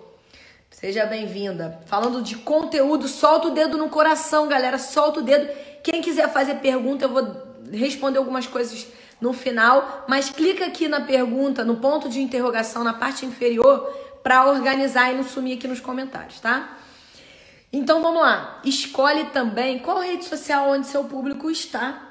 Seja 0.71 1.07
bem-vinda. 1.07 1.81
Falando 1.87 2.23
de 2.23 2.37
conteúdo, 2.37 3.09
solta 3.09 3.49
o 3.49 3.51
dedo 3.51 3.79
no 3.79 3.89
coração, 3.89 4.47
galera. 4.49 4.79
Solta 4.79 5.21
o 5.21 5.23
dedo. 5.23 5.49
Quem 5.83 6.03
quiser 6.03 6.31
fazer 6.31 6.57
pergunta, 6.57 7.07
eu 7.07 7.09
vou 7.09 7.43
responder 7.73 8.19
algumas 8.19 8.47
coisas 8.47 8.87
no 9.19 9.33
final, 9.33 10.05
mas 10.07 10.29
clica 10.29 10.67
aqui 10.67 10.89
na 10.89 11.01
pergunta, 11.01 11.65
no 11.65 11.77
ponto 11.77 12.09
de 12.09 12.21
interrogação 12.21 12.85
na 12.85 12.93
parte 12.93 13.25
inferior, 13.25 13.91
para 14.23 14.47
organizar 14.47 15.11
e 15.11 15.17
não 15.17 15.25
sumir 15.25 15.57
aqui 15.57 15.67
nos 15.67 15.81
comentários, 15.81 16.39
tá? 16.39 16.77
Então 17.76 18.00
vamos 18.00 18.23
lá. 18.23 18.59
Escolhe 18.64 19.26
também 19.26 19.78
qual 19.78 19.99
rede 19.99 20.25
social 20.25 20.71
onde 20.71 20.87
seu 20.87 21.04
público 21.04 21.50
está. 21.50 22.09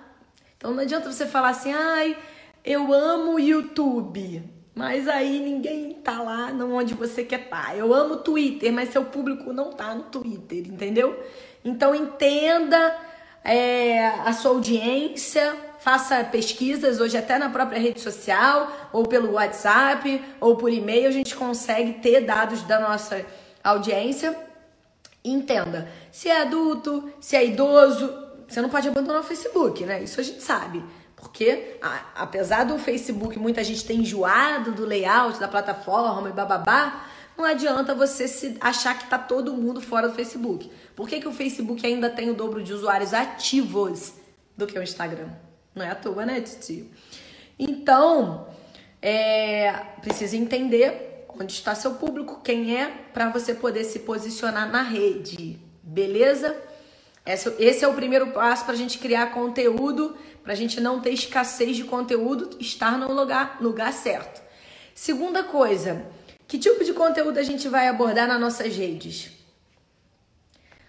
Então 0.56 0.72
não 0.72 0.84
adianta 0.84 1.12
você 1.12 1.26
falar 1.26 1.50
assim, 1.50 1.74
ai, 1.74 2.16
eu 2.64 2.94
amo 2.94 3.40
YouTube. 3.40 4.44
Mas 4.76 5.08
aí 5.08 5.40
ninguém 5.40 5.94
tá 5.96 6.22
lá 6.22 6.52
onde 6.52 6.94
você 6.94 7.24
quer 7.24 7.46
estar. 7.46 7.70
Tá. 7.70 7.76
Eu 7.76 7.96
amo 7.96 8.18
Twitter, 8.18 8.72
mas 8.72 8.90
seu 8.90 9.06
público 9.06 9.52
não 9.52 9.72
tá 9.72 9.96
no 9.96 10.04
Twitter, 10.04 10.68
entendeu? 10.68 11.20
Então 11.64 11.96
entenda 11.96 12.96
é, 13.44 14.06
a 14.08 14.34
sua 14.34 14.52
audiência, 14.52 15.56
faça 15.80 16.24
pesquisas 16.26 17.00
hoje 17.00 17.18
até 17.18 17.40
na 17.40 17.50
própria 17.50 17.80
rede 17.80 18.02
social, 18.02 18.90
ou 18.94 19.08
pelo 19.08 19.32
WhatsApp, 19.32 20.24
ou 20.40 20.58
por 20.58 20.72
e-mail, 20.72 21.08
a 21.08 21.12
gente 21.12 21.36
consegue 21.36 21.94
ter 21.94 22.22
dados 22.22 22.62
da 22.62 22.80
nossa 22.80 23.26
audiência. 23.64 24.46
Entenda, 25.28 25.90
se 26.12 26.30
é 26.30 26.42
adulto, 26.42 27.12
se 27.20 27.36
é 27.36 27.44
idoso, 27.44 28.14
você 28.48 28.62
não 28.62 28.70
pode 28.70 28.88
abandonar 28.88 29.22
o 29.22 29.24
Facebook, 29.24 29.84
né? 29.84 30.04
Isso 30.04 30.20
a 30.22 30.24
gente 30.24 30.42
sabe. 30.42 30.84
Porque, 31.16 31.78
a, 31.82 32.24
apesar 32.24 32.64
do 32.64 32.78
Facebook, 32.78 33.40
muita 33.40 33.64
gente 33.64 33.84
tem 33.84 34.02
enjoado 34.02 34.72
do 34.72 34.86
layout 34.86 35.40
da 35.40 35.48
plataforma 35.48 36.30
e 36.30 36.32
bababá, 36.32 37.08
não 37.36 37.44
adianta 37.44 37.96
você 37.96 38.28
se 38.28 38.56
achar 38.62 38.98
que 39.00 39.10
tá 39.10 39.18
todo 39.18 39.52
mundo 39.52 39.82
fora 39.82 40.08
do 40.08 40.14
Facebook. 40.14 40.72
Por 40.96 41.10
que, 41.10 41.20
que 41.20 41.28
o 41.28 41.34
Facebook 41.34 41.86
ainda 41.86 42.08
tem 42.08 42.30
o 42.30 42.36
dobro 42.36 42.62
de 42.62 42.72
usuários 42.72 43.12
ativos 43.12 44.14
do 44.56 44.68
que 44.68 44.78
o 44.78 44.84
Instagram? 44.84 45.30
Não 45.74 45.84
é 45.84 45.90
à 45.90 45.96
toa, 45.96 46.24
né, 46.24 46.40
Titi? 46.40 46.90
Então, 47.58 48.48
é, 49.02 49.72
precisa 50.02 50.38
entender 50.38 51.15
onde 51.40 51.54
está 51.54 51.76
seu 51.76 51.96
público, 51.96 52.42
quem 52.44 52.78
é, 52.78 52.88
para 53.14 53.30
você 53.30 53.54
poder 53.54 53.84
se 53.84 54.00
posicionar 54.00 54.72
na 54.72 54.82
rede, 54.82 55.60
beleza? 55.84 56.56
Esse, 57.26 57.84
é 57.84 57.88
o 57.88 57.94
primeiro 57.94 58.32
passo 58.32 58.66
para 58.66 58.74
a 58.74 58.78
gente 58.78 59.00
criar 59.00 59.32
conteúdo 59.32 60.16
para 60.46 60.54
a 60.54 60.56
gente 60.56 60.80
não 60.80 61.02
ter 61.02 61.10
escassez 61.10 61.76
de 61.76 61.84
conteúdo, 61.84 62.56
estar 62.60 63.00
no 63.00 63.12
lugar, 63.12 63.58
lugar 63.60 63.92
certo. 63.92 64.44
Segunda 64.94 65.44
coisa, 65.44 66.06
que 66.48 66.60
tipo 66.60 66.84
de 66.84 66.94
conteúdo 66.94 67.40
a 67.40 67.44
gente 67.44 67.68
vai 67.68 67.88
abordar 67.88 68.28
nas 68.28 68.40
nossas 68.40 68.76
redes? 68.76 69.32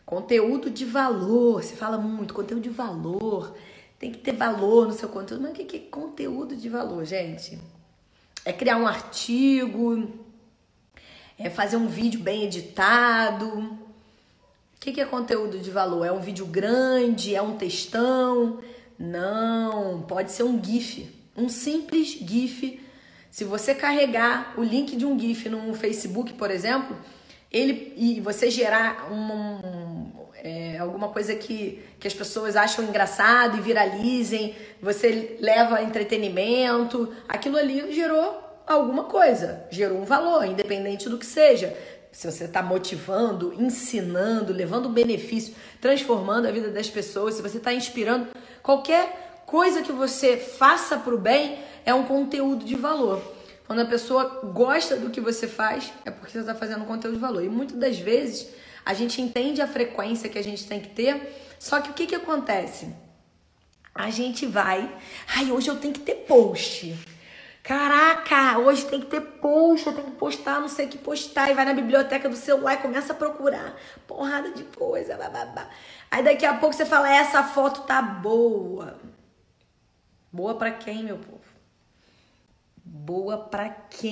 Conteúdo 0.04 0.68
de 0.68 0.84
valor. 0.84 1.64
Se 1.64 1.74
fala 1.74 1.96
muito, 1.96 2.34
conteúdo 2.34 2.62
de 2.62 2.68
valor. 2.68 3.56
Tem 3.98 4.12
que 4.12 4.18
ter 4.18 4.32
valor 4.32 4.88
no 4.88 4.92
seu 4.92 5.08
conteúdo. 5.08 5.40
Mas 5.40 5.52
o 5.52 5.54
que 5.54 5.76
é 5.76 5.80
conteúdo 5.80 6.54
de 6.54 6.68
valor, 6.68 7.06
gente? 7.06 7.58
É 8.44 8.52
criar 8.52 8.76
um 8.76 8.86
artigo, 8.86 10.06
é 11.38 11.50
fazer 11.50 11.76
um 11.76 11.86
vídeo 11.86 12.20
bem 12.20 12.44
editado. 12.44 13.46
O 13.48 14.80
que 14.80 15.00
é 15.00 15.04
conteúdo 15.04 15.58
de 15.58 15.70
valor? 15.70 16.04
É 16.04 16.12
um 16.12 16.20
vídeo 16.20 16.46
grande? 16.46 17.34
É 17.34 17.42
um 17.42 17.56
textão? 17.56 18.60
Não, 18.98 20.02
pode 20.02 20.32
ser 20.32 20.42
um 20.42 20.62
GIF, 20.62 21.12
um 21.36 21.48
simples 21.48 22.08
GIF. 22.08 22.80
Se 23.30 23.44
você 23.44 23.74
carregar 23.74 24.54
o 24.56 24.62
link 24.62 24.96
de 24.96 25.04
um 25.04 25.18
GIF 25.18 25.48
no 25.48 25.74
Facebook, 25.74 26.32
por 26.34 26.50
exemplo, 26.50 26.96
ele 27.52 27.92
e 27.96 28.20
você 28.20 28.50
gerar 28.50 29.12
um, 29.12 29.32
um, 29.32 30.12
é, 30.42 30.78
alguma 30.78 31.08
coisa 31.08 31.34
que, 31.34 31.82
que 32.00 32.08
as 32.08 32.14
pessoas 32.14 32.56
acham 32.56 32.84
engraçado 32.84 33.58
e 33.58 33.60
viralizem, 33.60 34.54
você 34.80 35.36
leva 35.40 35.82
entretenimento, 35.82 37.12
aquilo 37.28 37.58
ali 37.58 37.92
gerou 37.92 38.45
alguma 38.66 39.04
coisa, 39.04 39.64
gerou 39.70 39.98
um 39.98 40.04
valor, 40.04 40.44
independente 40.44 41.08
do 41.08 41.18
que 41.18 41.26
seja. 41.26 41.76
Se 42.10 42.30
você 42.30 42.44
está 42.44 42.62
motivando, 42.62 43.52
ensinando, 43.54 44.52
levando 44.52 44.88
benefício, 44.88 45.54
transformando 45.80 46.48
a 46.48 46.50
vida 46.50 46.70
das 46.70 46.88
pessoas, 46.88 47.34
se 47.34 47.42
você 47.42 47.58
está 47.58 47.72
inspirando, 47.72 48.28
Qualquer 48.66 49.44
coisa 49.46 49.80
que 49.80 49.92
você 49.92 50.36
faça 50.36 50.98
para 50.98 51.14
o 51.14 51.18
bem 51.18 51.56
é 51.84 51.94
um 51.94 52.02
conteúdo 52.02 52.64
de 52.64 52.74
valor. 52.74 53.22
Quando 53.64 53.78
a 53.78 53.84
pessoa 53.84 54.40
gosta 54.42 54.96
do 54.96 55.10
que 55.10 55.20
você 55.20 55.46
faz, 55.46 55.92
é 56.04 56.10
porque 56.10 56.32
você 56.32 56.40
está 56.40 56.52
fazendo 56.52 56.82
um 56.82 56.84
conteúdo 56.84 57.14
de 57.14 57.20
valor. 57.20 57.44
E 57.44 57.48
muitas 57.48 57.78
das 57.78 57.96
vezes 57.96 58.48
a 58.84 58.92
gente 58.92 59.22
entende 59.22 59.62
a 59.62 59.68
frequência 59.68 60.28
que 60.28 60.36
a 60.36 60.42
gente 60.42 60.66
tem 60.66 60.80
que 60.80 60.88
ter, 60.88 61.54
só 61.60 61.80
que 61.80 61.90
o 61.90 61.94
que, 61.94 62.08
que 62.08 62.16
acontece? 62.16 62.88
a 63.94 64.10
gente 64.10 64.44
vai. 64.46 64.94
Ai, 65.28 65.50
hoje 65.50 65.68
eu 65.68 65.76
tenho 65.76 65.94
que 65.94 66.00
ter 66.00 66.16
post. 66.26 66.94
Caraca, 67.66 68.58
hoje 68.60 68.86
tem 68.86 69.00
que 69.00 69.06
ter 69.06 69.20
post, 69.20 69.90
tenho 69.90 70.12
que 70.12 70.12
postar, 70.12 70.60
não 70.60 70.68
sei 70.68 70.86
o 70.86 70.88
que 70.88 70.98
postar. 70.98 71.50
E 71.50 71.54
vai 71.54 71.64
na 71.64 71.74
biblioteca 71.74 72.28
do 72.28 72.36
celular 72.36 72.74
e 72.74 72.76
começa 72.76 73.12
a 73.12 73.16
procurar. 73.16 73.74
Porrada 74.06 74.52
de 74.52 74.62
coisa, 74.62 75.16
bababá. 75.16 75.68
Aí 76.08 76.22
daqui 76.22 76.46
a 76.46 76.54
pouco 76.54 76.76
você 76.76 76.86
fala, 76.86 77.12
essa 77.12 77.42
foto 77.42 77.80
tá 77.82 78.00
boa. 78.00 79.00
Boa 80.30 80.54
para 80.54 80.70
quem, 80.70 81.02
meu 81.02 81.18
povo? 81.18 81.40
Boa 82.84 83.36
para 83.36 83.68
quem? 83.70 84.06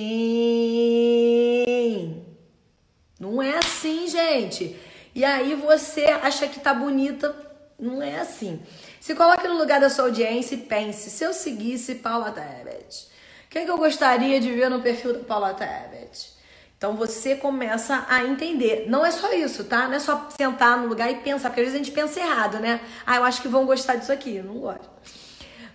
Não 3.17 3.41
é 3.41 3.57
assim, 3.57 4.05
gente. 4.09 4.77
E 5.15 5.23
aí 5.23 5.55
você 5.55 6.03
acha 6.07 6.49
que 6.49 6.59
tá 6.59 6.73
bonita, 6.73 7.33
não 7.79 8.03
é 8.03 8.19
assim. 8.19 8.61
Se 8.99 9.15
coloque 9.15 9.47
no 9.47 9.57
lugar 9.57 9.79
da 9.79 9.89
sua 9.89 10.03
audiência 10.05 10.55
e 10.55 10.57
pense, 10.57 11.09
se 11.09 11.23
eu 11.23 11.31
seguisse 11.31 11.95
Paula 11.95 12.33
Tebet, 12.33 13.14
o 13.45 13.49
que, 13.49 13.59
é 13.59 13.65
que 13.65 13.71
eu 13.71 13.77
gostaria 13.77 14.39
de 14.39 14.51
ver 14.51 14.69
no 14.69 14.81
perfil 14.81 15.13
da 15.13 15.19
Paula 15.19 15.53
Tebet? 15.53 16.33
Então 16.77 16.95
você 16.95 17.35
começa 17.35 18.05
a 18.09 18.23
entender. 18.23 18.85
Não 18.87 19.05
é 19.05 19.11
só 19.11 19.33
isso, 19.33 19.63
tá? 19.63 19.87
Não 19.87 19.95
é 19.95 19.99
só 19.99 20.27
sentar 20.35 20.77
no 20.77 20.87
lugar 20.87 21.09
e 21.11 21.15
pensar, 21.15 21.49
porque 21.49 21.61
às 21.61 21.67
vezes 21.67 21.81
a 21.81 21.83
gente 21.83 21.95
pensa 21.95 22.19
errado, 22.19 22.59
né? 22.59 22.81
Ah, 23.05 23.15
eu 23.15 23.23
acho 23.23 23.41
que 23.41 23.47
vão 23.47 23.65
gostar 23.65 23.95
disso 23.95 24.11
aqui. 24.11 24.35
Eu 24.35 24.43
não 24.43 24.59
gosto. 24.59 24.89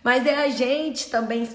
Mas 0.03 0.27
é 0.27 0.45
a 0.45 0.49
gente 0.49 1.09
também 1.09 1.49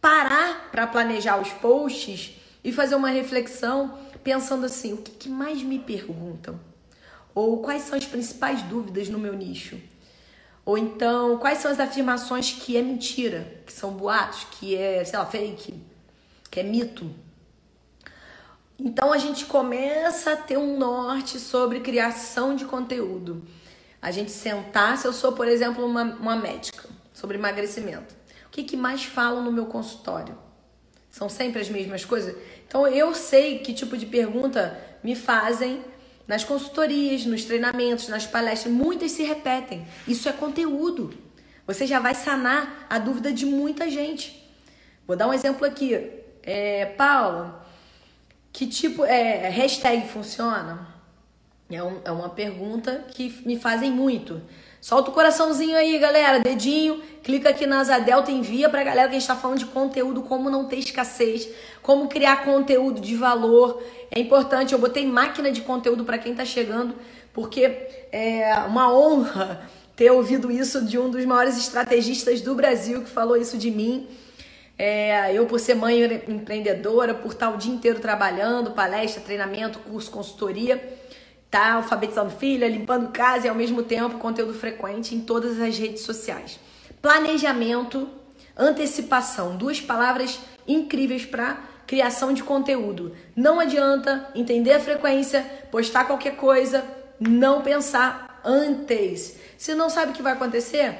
parar 0.00 0.68
para 0.70 0.86
planejar 0.86 1.40
os 1.40 1.50
posts 1.50 2.36
e 2.64 2.72
fazer 2.72 2.94
uma 2.94 3.10
reflexão 3.10 3.98
pensando 4.24 4.66
assim: 4.66 4.92
o 4.92 4.98
que, 4.98 5.12
que 5.12 5.28
mais 5.28 5.62
me 5.62 5.78
perguntam? 5.78 6.58
Ou 7.34 7.58
quais 7.58 7.82
são 7.82 7.98
as 7.98 8.06
principais 8.06 8.62
dúvidas 8.62 9.08
no 9.08 9.18
meu 9.18 9.34
nicho? 9.34 9.78
Ou 10.66 10.76
então, 10.76 11.38
quais 11.38 11.58
são 11.58 11.70
as 11.70 11.78
afirmações 11.78 12.50
que 12.52 12.76
é 12.76 12.82
mentira, 12.82 13.62
que 13.64 13.72
são 13.72 13.92
boatos, 13.92 14.48
que 14.50 14.74
é, 14.74 15.04
sei 15.04 15.16
lá, 15.16 15.24
fake, 15.24 15.80
que 16.50 16.58
é 16.58 16.64
mito? 16.64 17.08
Então 18.76 19.12
a 19.12 19.18
gente 19.18 19.46
começa 19.46 20.32
a 20.32 20.36
ter 20.36 20.58
um 20.58 20.76
norte 20.76 21.38
sobre 21.38 21.78
criação 21.78 22.56
de 22.56 22.64
conteúdo. 22.64 23.42
A 24.02 24.10
gente 24.10 24.32
sentar, 24.32 24.98
se 24.98 25.06
eu 25.06 25.12
sou, 25.12 25.32
por 25.32 25.46
exemplo, 25.46 25.86
uma, 25.86 26.02
uma 26.02 26.34
médica 26.34 26.88
sobre 27.14 27.38
emagrecimento, 27.38 28.12
o 28.46 28.50
que, 28.50 28.64
que 28.64 28.76
mais 28.76 29.04
falam 29.04 29.44
no 29.44 29.52
meu 29.52 29.66
consultório? 29.66 30.36
São 31.08 31.28
sempre 31.28 31.62
as 31.62 31.70
mesmas 31.70 32.04
coisas? 32.04 32.36
Então 32.66 32.88
eu 32.88 33.14
sei 33.14 33.60
que 33.60 33.72
tipo 33.72 33.96
de 33.96 34.04
pergunta 34.04 34.76
me 35.02 35.14
fazem 35.14 35.82
nas 36.26 36.44
consultorias, 36.44 37.24
nos 37.24 37.44
treinamentos, 37.44 38.08
nas 38.08 38.26
palestras, 38.26 38.72
muitas 38.72 39.12
se 39.12 39.22
repetem. 39.22 39.86
Isso 40.06 40.28
é 40.28 40.32
conteúdo. 40.32 41.14
Você 41.66 41.86
já 41.86 41.98
vai 42.00 42.14
sanar 42.14 42.86
a 42.88 42.98
dúvida 42.98 43.32
de 43.32 43.46
muita 43.46 43.90
gente. 43.90 44.44
Vou 45.06 45.16
dar 45.16 45.28
um 45.28 45.32
exemplo 45.32 45.66
aqui. 45.66 45.94
É, 46.42 46.86
Paula, 46.86 47.66
que 48.52 48.66
tipo 48.66 49.04
é 49.04 49.48
hashtag 49.48 50.08
funciona? 50.08 50.88
É, 51.70 51.82
um, 51.82 52.00
é 52.04 52.10
uma 52.10 52.28
pergunta 52.28 53.04
que 53.12 53.42
me 53.44 53.58
fazem 53.58 53.90
muito. 53.90 54.40
Solta 54.86 55.10
o 55.10 55.12
coraçãozinho 55.12 55.76
aí, 55.76 55.98
galera, 55.98 56.38
dedinho, 56.38 57.02
clica 57.20 57.48
aqui 57.48 57.66
na 57.66 57.80
Asa 57.80 57.98
Delta, 57.98 58.30
envia 58.30 58.68
pra 58.68 58.84
galera 58.84 59.08
que 59.08 59.16
a 59.16 59.18
gente 59.18 59.26
tá 59.26 59.34
falando 59.34 59.58
de 59.58 59.66
conteúdo, 59.66 60.22
como 60.22 60.48
não 60.48 60.66
ter 60.66 60.76
escassez, 60.76 61.48
como 61.82 62.06
criar 62.06 62.44
conteúdo 62.44 63.00
de 63.00 63.16
valor. 63.16 63.82
É 64.12 64.20
importante, 64.20 64.72
eu 64.74 64.78
botei 64.78 65.04
máquina 65.04 65.50
de 65.50 65.62
conteúdo 65.62 66.04
para 66.04 66.18
quem 66.18 66.36
tá 66.36 66.44
chegando, 66.44 66.94
porque 67.32 67.64
é 68.12 68.54
uma 68.68 68.96
honra 68.96 69.68
ter 69.96 70.12
ouvido 70.12 70.52
isso 70.52 70.84
de 70.84 70.96
um 70.96 71.10
dos 71.10 71.24
maiores 71.24 71.58
estrategistas 71.58 72.40
do 72.40 72.54
Brasil 72.54 73.02
que 73.02 73.10
falou 73.10 73.36
isso 73.36 73.58
de 73.58 73.72
mim. 73.72 74.06
É, 74.78 75.32
eu, 75.34 75.46
por 75.46 75.58
ser 75.58 75.74
mãe 75.74 76.00
empreendedora, 76.28 77.12
por 77.12 77.32
estar 77.32 77.50
o 77.50 77.56
dia 77.56 77.74
inteiro 77.74 77.98
trabalhando, 77.98 78.70
palestra, 78.70 79.20
treinamento, 79.20 79.80
curso, 79.80 80.12
consultoria, 80.12 80.95
tá 81.56 81.72
alfabetizando 81.72 82.32
filha, 82.32 82.68
limpando 82.68 83.10
casa 83.10 83.46
e 83.46 83.48
ao 83.48 83.56
mesmo 83.56 83.82
tempo 83.82 84.18
conteúdo 84.18 84.52
frequente 84.52 85.14
em 85.14 85.20
todas 85.20 85.58
as 85.58 85.78
redes 85.78 86.02
sociais. 86.02 86.60
Planejamento, 87.00 88.10
antecipação, 88.54 89.56
duas 89.56 89.80
palavras 89.80 90.38
incríveis 90.68 91.24
para 91.24 91.58
criação 91.86 92.34
de 92.34 92.42
conteúdo. 92.42 93.16
Não 93.34 93.58
adianta 93.58 94.28
entender 94.34 94.72
a 94.72 94.80
frequência, 94.80 95.40
postar 95.70 96.04
qualquer 96.04 96.36
coisa, 96.36 96.84
não 97.18 97.62
pensar 97.62 98.38
antes. 98.44 99.38
Se 99.56 99.74
não 99.74 99.88
sabe 99.88 100.12
o 100.12 100.14
que 100.14 100.22
vai 100.22 100.34
acontecer, 100.34 100.94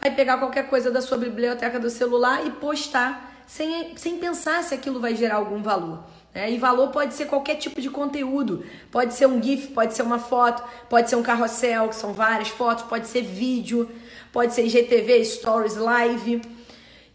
vai 0.00 0.10
pegar 0.10 0.38
qualquer 0.38 0.68
coisa 0.68 0.90
da 0.90 1.00
sua 1.00 1.16
biblioteca 1.16 1.78
do 1.78 1.88
celular 1.88 2.44
e 2.44 2.50
postar 2.50 3.44
sem, 3.46 3.96
sem 3.96 4.18
pensar 4.18 4.64
se 4.64 4.74
aquilo 4.74 4.98
vai 4.98 5.14
gerar 5.14 5.36
algum 5.36 5.62
valor. 5.62 6.02
Né? 6.34 6.52
E 6.52 6.58
valor 6.58 6.88
pode 6.88 7.14
ser 7.14 7.26
qualquer 7.26 7.56
tipo 7.56 7.80
de 7.80 7.90
conteúdo. 7.90 8.64
Pode 8.90 9.14
ser 9.14 9.26
um 9.26 9.42
GIF, 9.42 9.68
pode 9.68 9.94
ser 9.94 10.02
uma 10.02 10.18
foto, 10.18 10.62
pode 10.88 11.08
ser 11.08 11.16
um 11.16 11.22
carrossel, 11.22 11.88
que 11.88 11.96
são 11.96 12.12
várias 12.12 12.48
fotos, 12.48 12.84
pode 12.84 13.06
ser 13.06 13.22
vídeo, 13.22 13.90
pode 14.32 14.54
ser 14.54 14.64
IGTV, 14.66 15.24
Stories, 15.24 15.76
Live. 15.76 16.42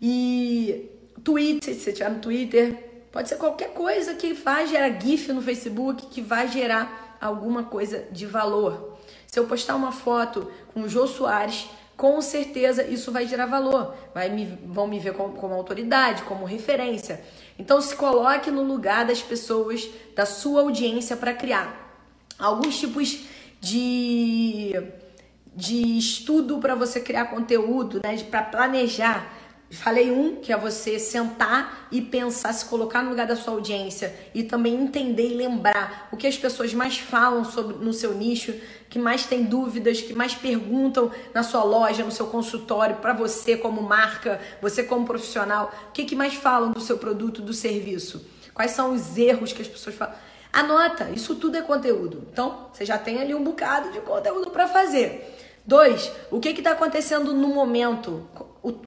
E 0.01 0.89
tweet, 1.23 1.65
se 1.65 1.73
você 1.75 1.93
tiver 1.93 2.10
no 2.10 2.19
Twitter, 2.19 2.75
pode 3.12 3.27
ser 3.30 3.36
qualquer 3.36 3.73
coisa 3.73 4.13
que 4.13 4.34
vai 4.34 4.67
gerar 4.67 4.89
GIF 4.99 5.32
no 5.34 5.41
Facebook, 5.41 6.06
que 6.08 6.21
vai 6.21 6.47
gerar 6.47 7.17
alguma 7.19 7.63
coisa 7.63 8.06
de 8.12 8.25
valor. 8.25 8.97
Se 9.25 9.39
eu 9.39 9.45
postar 9.45 9.75
uma 9.75 9.91
foto 9.91 10.51
com 10.73 10.82
o 10.82 10.89
Jô 10.89 11.08
Soares, 11.08 11.67
com 11.97 12.21
certeza 12.21 12.84
isso 12.84 13.12
vai 13.12 13.25
gerar 13.25 13.47
valor. 13.47 13.95
Vai 14.13 14.30
me, 14.30 14.45
vão 14.65 14.88
me 14.88 14.99
ver 14.99 15.13
como, 15.13 15.34
como 15.34 15.56
autoridade, 15.56 16.21
como 16.23 16.45
referência. 16.45 17.21
Então 17.58 17.82
se 17.82 17.96
coloque 17.96 18.52
no 18.52 18.63
lugar 18.63 19.06
das 19.06 19.22
pessoas, 19.22 19.88
da 20.15 20.26
sua 20.26 20.62
audiência 20.62 21.17
para 21.17 21.34
criar 21.34 21.86
alguns 22.38 22.80
tipos 22.80 23.26
de, 23.60 24.74
de 25.56 25.98
estudo 25.98 26.60
para 26.60 26.76
você 26.76 27.00
criar 27.00 27.26
conteúdo, 27.26 28.00
né? 28.04 28.17
Para 28.24 28.43
planejar 28.43 29.37
Falei 29.69 30.10
um, 30.12 30.38
que 30.38 30.53
é 30.53 30.58
você 30.58 30.97
sentar 30.97 31.88
e 31.91 32.01
pensar, 32.01 32.53
se 32.53 32.63
colocar 32.65 33.01
no 33.03 33.10
lugar 33.10 33.27
da 33.27 33.36
sua 33.36 33.53
audiência 33.53 34.15
e 34.34 34.41
também 34.41 34.73
entender 34.73 35.30
e 35.32 35.34
lembrar 35.34 36.08
o 36.10 36.15
que 36.15 36.25
as 36.25 36.38
pessoas 36.38 36.73
mais 36.73 36.97
falam 36.97 37.43
sobre 37.43 37.75
no 37.84 37.91
seu 37.91 38.13
nicho, 38.13 38.53
que 38.89 38.97
mais 38.97 39.25
tem 39.25 39.43
dúvidas, 39.43 39.99
que 39.99 40.13
mais 40.13 40.34
perguntam 40.34 41.12
na 41.34 41.43
sua 41.43 41.63
loja, 41.63 42.06
no 42.06 42.12
seu 42.12 42.27
consultório, 42.27 42.95
para 42.97 43.12
você 43.12 43.58
como 43.58 43.82
marca, 43.82 44.39
você 44.62 44.84
como 44.84 45.06
profissional, 45.06 45.73
o 45.89 45.91
que, 45.91 46.06
que 46.06 46.15
mais 46.15 46.34
falam 46.34 46.71
do 46.71 46.80
seu 46.80 46.97
produto, 46.97 47.41
do 47.41 47.53
serviço? 47.53 48.25
Quais 48.53 48.71
são 48.71 48.93
os 48.93 49.17
erros 49.17 49.51
que 49.51 49.62
as 49.62 49.67
pessoas 49.67 49.95
falam? 49.95 50.15
Anota, 50.53 51.10
isso 51.10 51.36
tudo 51.36 51.58
é 51.58 51.62
conteúdo. 51.62 52.25
Então, 52.32 52.69
você 52.71 52.86
já 52.86 52.97
tem 52.97 53.19
ali 53.19 53.36
um 53.36 53.43
bocado 53.43 53.91
de 53.91 53.99
conteúdo 53.99 54.49
para 54.49 54.65
fazer. 54.65 55.36
Dois, 55.67 56.10
o 56.32 56.39
que 56.39 56.49
está 56.49 56.71
acontecendo 56.71 57.34
no 57.34 57.49
momento? 57.49 58.25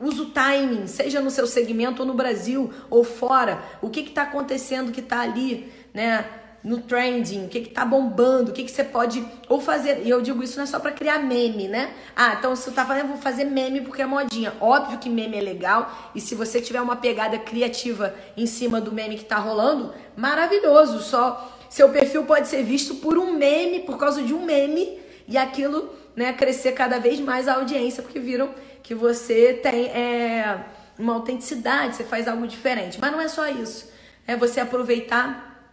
Usa 0.00 0.22
o 0.22 0.26
timing, 0.26 0.86
seja 0.86 1.20
no 1.20 1.30
seu 1.30 1.46
segmento 1.46 2.02
ou 2.02 2.08
no 2.08 2.14
Brasil 2.14 2.72
ou 2.90 3.04
fora. 3.04 3.62
O 3.80 3.88
que 3.88 4.00
está 4.00 4.22
acontecendo 4.22 4.92
que 4.92 5.00
está 5.00 5.20
ali, 5.20 5.72
né? 5.94 6.24
No 6.62 6.82
trending, 6.82 7.46
o 7.46 7.48
que 7.48 7.58
está 7.58 7.86
bombando, 7.86 8.50
o 8.50 8.54
que, 8.54 8.64
que 8.64 8.70
você 8.70 8.84
pode 8.84 9.24
ou 9.48 9.60
fazer. 9.60 10.02
E 10.04 10.10
eu 10.10 10.20
digo 10.20 10.42
isso 10.42 10.56
não 10.56 10.64
é 10.64 10.66
só 10.66 10.78
para 10.78 10.92
criar 10.92 11.18
meme, 11.18 11.68
né? 11.68 11.94
Ah, 12.14 12.36
então 12.38 12.54
se 12.54 12.64
você 12.64 12.70
tá 12.72 12.84
fazendo, 12.84 13.04
eu 13.04 13.12
vou 13.12 13.18
fazer 13.18 13.44
meme 13.44 13.80
porque 13.80 14.02
é 14.02 14.06
modinha. 14.06 14.52
Óbvio 14.60 14.98
que 14.98 15.08
meme 15.08 15.38
é 15.38 15.40
legal 15.40 16.10
e 16.14 16.20
se 16.20 16.34
você 16.34 16.60
tiver 16.60 16.82
uma 16.82 16.96
pegada 16.96 17.38
criativa 17.38 18.14
em 18.36 18.44
cima 18.44 18.78
do 18.78 18.92
meme 18.92 19.16
que 19.16 19.22
está 19.22 19.38
rolando, 19.38 19.94
maravilhoso. 20.14 21.00
Só 21.00 21.58
seu 21.70 21.88
perfil 21.88 22.24
pode 22.24 22.48
ser 22.48 22.62
visto 22.62 22.96
por 22.96 23.16
um 23.16 23.32
meme, 23.32 23.80
por 23.80 23.96
causa 23.96 24.22
de 24.22 24.34
um 24.34 24.44
meme 24.44 24.98
e 25.26 25.38
aquilo 25.38 25.88
né, 26.16 26.32
crescer 26.32 26.72
cada 26.72 26.98
vez 26.98 27.20
mais 27.20 27.48
a 27.48 27.54
audiência, 27.54 28.02
porque 28.02 28.18
viram 28.18 28.50
que 28.90 28.94
você 28.96 29.54
tem 29.54 29.86
é, 29.86 30.64
uma 30.98 31.14
autenticidade, 31.14 31.94
você 31.94 32.02
faz 32.02 32.26
algo 32.26 32.44
diferente. 32.44 32.98
Mas 33.00 33.12
não 33.12 33.20
é 33.20 33.28
só 33.28 33.48
isso. 33.48 33.88
É 34.26 34.34
você 34.34 34.58
aproveitar, 34.58 35.64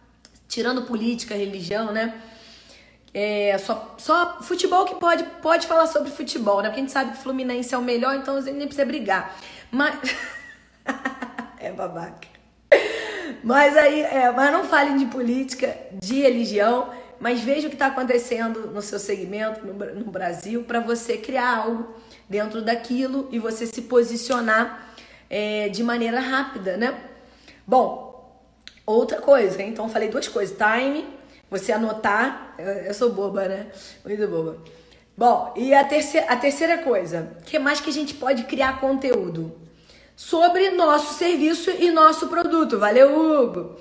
tirando 0.46 0.82
política, 0.82 1.34
religião, 1.34 1.90
né? 1.90 2.14
É, 3.12 3.58
só, 3.58 3.96
só 3.98 4.40
futebol 4.40 4.84
que 4.84 4.94
pode, 4.94 5.24
pode 5.42 5.66
falar 5.66 5.88
sobre 5.88 6.12
futebol, 6.12 6.62
né? 6.62 6.68
Porque 6.68 6.78
a 6.78 6.82
gente 6.84 6.92
sabe 6.92 7.10
que 7.10 7.18
o 7.18 7.20
Fluminense 7.20 7.74
é 7.74 7.78
o 7.78 7.82
melhor, 7.82 8.14
então 8.14 8.36
a 8.36 8.40
gente 8.40 8.54
nem 8.54 8.68
precisa 8.68 8.86
brigar. 8.86 9.36
Mas. 9.68 9.98
é 11.58 11.72
babaca. 11.72 12.28
Mas 13.42 13.76
aí, 13.76 14.00
é, 14.02 14.30
mas 14.30 14.52
não 14.52 14.62
falem 14.62 14.96
de 14.96 15.06
política, 15.06 15.76
de 15.92 16.20
religião 16.20 16.88
mas 17.20 17.40
veja 17.40 17.66
o 17.66 17.70
que 17.70 17.74
está 17.74 17.86
acontecendo 17.86 18.68
no 18.68 18.80
seu 18.80 18.98
segmento, 18.98 19.66
no, 19.66 19.74
no 19.74 20.04
Brasil, 20.04 20.62
para 20.62 20.80
você 20.80 21.16
criar 21.16 21.64
algo 21.64 21.94
dentro 22.28 22.62
daquilo 22.62 23.28
e 23.32 23.38
você 23.38 23.66
se 23.66 23.82
posicionar 23.82 24.94
é, 25.30 25.68
de 25.68 25.82
maneira 25.82 26.20
rápida, 26.20 26.76
né? 26.76 26.98
Bom, 27.66 28.42
outra 28.86 29.20
coisa, 29.20 29.62
então 29.62 29.88
falei 29.88 30.08
duas 30.08 30.28
coisas: 30.28 30.56
time, 30.56 31.06
você 31.50 31.72
anotar, 31.72 32.54
eu, 32.58 32.66
eu 32.66 32.94
sou 32.94 33.12
boba, 33.12 33.48
né? 33.48 33.66
Muito 34.04 34.26
boba. 34.28 34.58
Bom, 35.16 35.52
e 35.56 35.74
a 35.74 35.84
terceira, 35.84 36.26
a 36.28 36.36
terceira 36.36 36.78
coisa, 36.78 37.36
que 37.44 37.58
mais 37.58 37.80
que 37.80 37.90
a 37.90 37.92
gente 37.92 38.14
pode 38.14 38.44
criar 38.44 38.80
conteúdo? 38.80 39.52
Sobre 40.14 40.70
nosso 40.70 41.14
serviço 41.14 41.70
e 41.70 41.90
nosso 41.90 42.28
produto. 42.28 42.78
Valeu, 42.78 43.16
Hugo! 43.16 43.76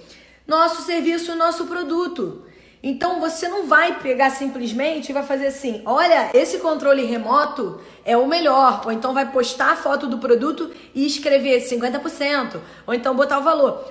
Nosso 0.45 0.83
serviço 0.83 1.31
e 1.31 1.35
nosso 1.35 1.65
produto. 1.65 2.46
Então 2.89 3.19
você 3.19 3.49
não 3.49 3.67
vai 3.67 3.99
pegar 3.99 4.29
simplesmente 4.29 5.09
e 5.09 5.13
vai 5.13 5.23
fazer 5.23 5.47
assim: 5.47 5.81
olha, 5.85 6.29
esse 6.33 6.59
controle 6.59 7.03
remoto 7.03 7.81
é 8.05 8.15
o 8.15 8.25
melhor. 8.25 8.83
Ou 8.85 8.93
então 8.93 9.13
vai 9.13 9.29
postar 9.29 9.73
a 9.73 9.75
foto 9.75 10.07
do 10.07 10.19
produto 10.19 10.71
e 10.95 11.05
escrever 11.05 11.59
50%. 11.59 12.61
Ou 12.87 12.93
então 12.93 13.13
botar 13.13 13.39
o 13.39 13.43
valor. 13.43 13.83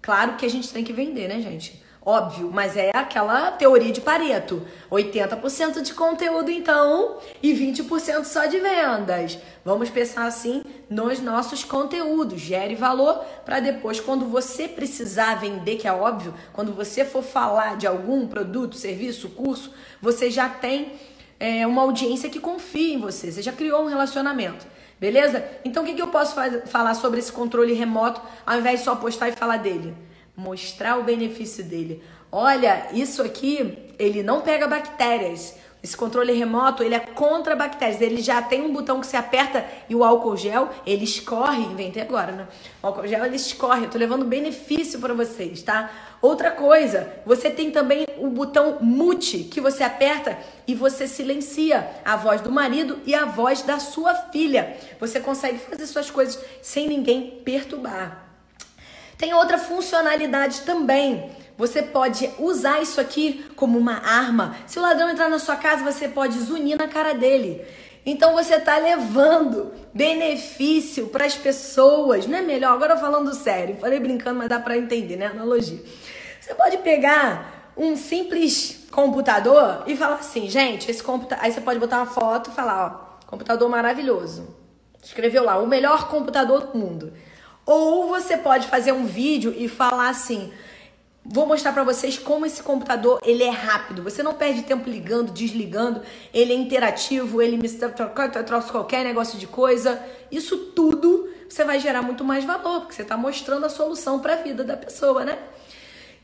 Claro 0.00 0.36
que 0.36 0.46
a 0.46 0.48
gente 0.48 0.72
tem 0.72 0.84
que 0.84 0.92
vender, 0.92 1.26
né, 1.26 1.40
gente? 1.40 1.82
Óbvio, 2.08 2.52
mas 2.52 2.76
é 2.76 2.92
aquela 2.94 3.50
teoria 3.50 3.90
de 3.90 4.00
Pareto. 4.00 4.62
80% 4.88 5.82
de 5.82 5.92
conteúdo 5.92 6.52
então 6.52 7.16
e 7.42 7.52
20% 7.52 8.22
só 8.22 8.46
de 8.46 8.60
vendas. 8.60 9.36
Vamos 9.64 9.90
pensar 9.90 10.24
assim 10.24 10.62
nos 10.88 11.18
nossos 11.18 11.64
conteúdos. 11.64 12.40
Gere 12.40 12.76
valor 12.76 13.24
para 13.44 13.58
depois, 13.58 13.98
quando 13.98 14.24
você 14.26 14.68
precisar 14.68 15.40
vender, 15.40 15.78
que 15.78 15.88
é 15.88 15.92
óbvio, 15.92 16.32
quando 16.52 16.72
você 16.72 17.04
for 17.04 17.24
falar 17.24 17.76
de 17.76 17.88
algum 17.88 18.28
produto, 18.28 18.76
serviço, 18.76 19.30
curso, 19.30 19.74
você 20.00 20.30
já 20.30 20.48
tem 20.48 20.92
é, 21.40 21.66
uma 21.66 21.82
audiência 21.82 22.30
que 22.30 22.38
confia 22.38 22.94
em 22.94 23.00
você. 23.00 23.32
Você 23.32 23.42
já 23.42 23.50
criou 23.50 23.82
um 23.82 23.88
relacionamento. 23.88 24.64
Beleza? 25.00 25.44
Então 25.64 25.82
o 25.82 25.86
que, 25.86 25.94
que 25.94 26.02
eu 26.02 26.06
posso 26.06 26.36
falar 26.66 26.94
sobre 26.94 27.18
esse 27.18 27.32
controle 27.32 27.72
remoto 27.72 28.20
ao 28.46 28.58
invés 28.58 28.78
de 28.78 28.84
só 28.84 28.94
postar 28.94 29.28
e 29.28 29.32
falar 29.32 29.56
dele? 29.56 30.05
Mostrar 30.36 30.98
o 30.98 31.04
benefício 31.04 31.64
dele. 31.64 32.02
Olha, 32.30 32.88
isso 32.92 33.22
aqui, 33.22 33.78
ele 33.98 34.22
não 34.22 34.42
pega 34.42 34.66
bactérias. 34.66 35.56
Esse 35.82 35.96
controle 35.96 36.32
remoto, 36.32 36.82
ele 36.82 36.96
é 36.96 36.98
contra 36.98 37.54
bactérias. 37.54 38.00
Ele 38.00 38.20
já 38.20 38.42
tem 38.42 38.60
um 38.60 38.72
botão 38.72 39.00
que 39.00 39.06
se 39.06 39.16
aperta 39.16 39.64
e 39.88 39.94
o 39.94 40.02
álcool 40.02 40.36
gel, 40.36 40.68
ele 40.84 41.04
escorre. 41.04 41.62
Inventei 41.62 42.02
agora, 42.02 42.32
né? 42.32 42.48
O 42.82 42.88
álcool 42.88 43.06
gel, 43.06 43.24
ele 43.24 43.36
escorre. 43.36 43.84
Eu 43.84 43.90
tô 43.90 43.96
levando 43.96 44.24
benefício 44.24 44.98
para 44.98 45.14
vocês, 45.14 45.62
tá? 45.62 45.90
Outra 46.20 46.50
coisa, 46.50 47.12
você 47.24 47.48
tem 47.48 47.70
também 47.70 48.04
o 48.18 48.28
botão 48.28 48.78
mute, 48.80 49.44
que 49.44 49.60
você 49.60 49.84
aperta 49.84 50.36
e 50.66 50.74
você 50.74 51.06
silencia 51.06 51.88
a 52.04 52.16
voz 52.16 52.40
do 52.40 52.50
marido 52.50 52.98
e 53.06 53.14
a 53.14 53.24
voz 53.24 53.62
da 53.62 53.78
sua 53.78 54.12
filha. 54.14 54.76
Você 54.98 55.20
consegue 55.20 55.58
fazer 55.58 55.86
suas 55.86 56.10
coisas 56.10 56.42
sem 56.60 56.88
ninguém 56.88 57.42
perturbar. 57.44 58.25
Tem 59.18 59.32
outra 59.34 59.58
funcionalidade 59.58 60.62
também. 60.62 61.30
Você 61.56 61.82
pode 61.82 62.30
usar 62.38 62.82
isso 62.82 63.00
aqui 63.00 63.46
como 63.56 63.78
uma 63.78 63.94
arma. 63.94 64.56
Se 64.66 64.78
o 64.78 64.82
ladrão 64.82 65.10
entrar 65.10 65.28
na 65.28 65.38
sua 65.38 65.56
casa, 65.56 65.82
você 65.82 66.06
pode 66.06 66.38
zunir 66.38 66.76
na 66.76 66.86
cara 66.86 67.14
dele. 67.14 67.64
Então 68.04 68.34
você 68.34 68.56
está 68.56 68.76
levando 68.76 69.72
benefício 69.92 71.08
para 71.08 71.24
as 71.24 71.34
pessoas. 71.34 72.26
Não 72.26 72.38
é 72.38 72.42
melhor? 72.42 72.74
Agora 72.74 72.96
falando 72.96 73.34
sério, 73.34 73.76
falei 73.80 73.98
brincando, 73.98 74.38
mas 74.38 74.48
dá 74.48 74.60
para 74.60 74.76
entender, 74.76 75.16
né? 75.16 75.26
Analogia. 75.26 75.82
Você 76.40 76.54
pode 76.54 76.78
pegar 76.78 77.72
um 77.76 77.96
simples 77.96 78.86
computador 78.90 79.82
e 79.86 79.96
falar 79.96 80.16
assim, 80.16 80.48
gente, 80.48 80.90
esse 80.90 81.02
computador. 81.02 81.44
Aí 81.44 81.50
você 81.50 81.60
pode 81.60 81.80
botar 81.80 81.96
uma 81.98 82.06
foto 82.06 82.50
e 82.50 82.54
falar, 82.54 82.86
ó, 82.86 83.26
computador 83.26 83.68
maravilhoso. 83.68 84.54
Escreveu 85.02 85.42
lá, 85.42 85.58
o 85.58 85.66
melhor 85.66 86.08
computador 86.08 86.66
do 86.68 86.78
mundo. 86.78 87.12
Ou 87.66 88.08
você 88.08 88.36
pode 88.36 88.68
fazer 88.68 88.92
um 88.92 89.04
vídeo 89.04 89.54
e 89.58 89.68
falar 89.68 90.08
assim: 90.08 90.52
Vou 91.24 91.44
mostrar 91.44 91.72
para 91.72 91.82
vocês 91.82 92.16
como 92.16 92.46
esse 92.46 92.62
computador 92.62 93.18
ele 93.24 93.42
é 93.42 93.50
rápido. 93.50 94.02
Você 94.02 94.22
não 94.22 94.34
perde 94.34 94.62
tempo 94.62 94.88
ligando, 94.88 95.32
desligando. 95.32 96.00
Ele 96.32 96.52
é 96.52 96.56
interativo, 96.56 97.42
ele 97.42 97.56
me 97.56 97.68
trouxe 97.68 98.70
qualquer 98.70 99.04
negócio 99.04 99.36
de 99.36 99.46
coisa. 99.46 100.00
Isso 100.30 100.56
tudo 100.56 101.28
você 101.48 101.64
vai 101.64 101.80
gerar 101.80 102.02
muito 102.02 102.24
mais 102.24 102.44
valor, 102.44 102.80
porque 102.80 102.94
você 102.94 103.02
está 103.02 103.16
mostrando 103.16 103.66
a 103.66 103.68
solução 103.68 104.20
para 104.20 104.34
a 104.34 104.36
vida 104.36 104.64
da 104.64 104.76
pessoa, 104.76 105.24
né? 105.24 105.38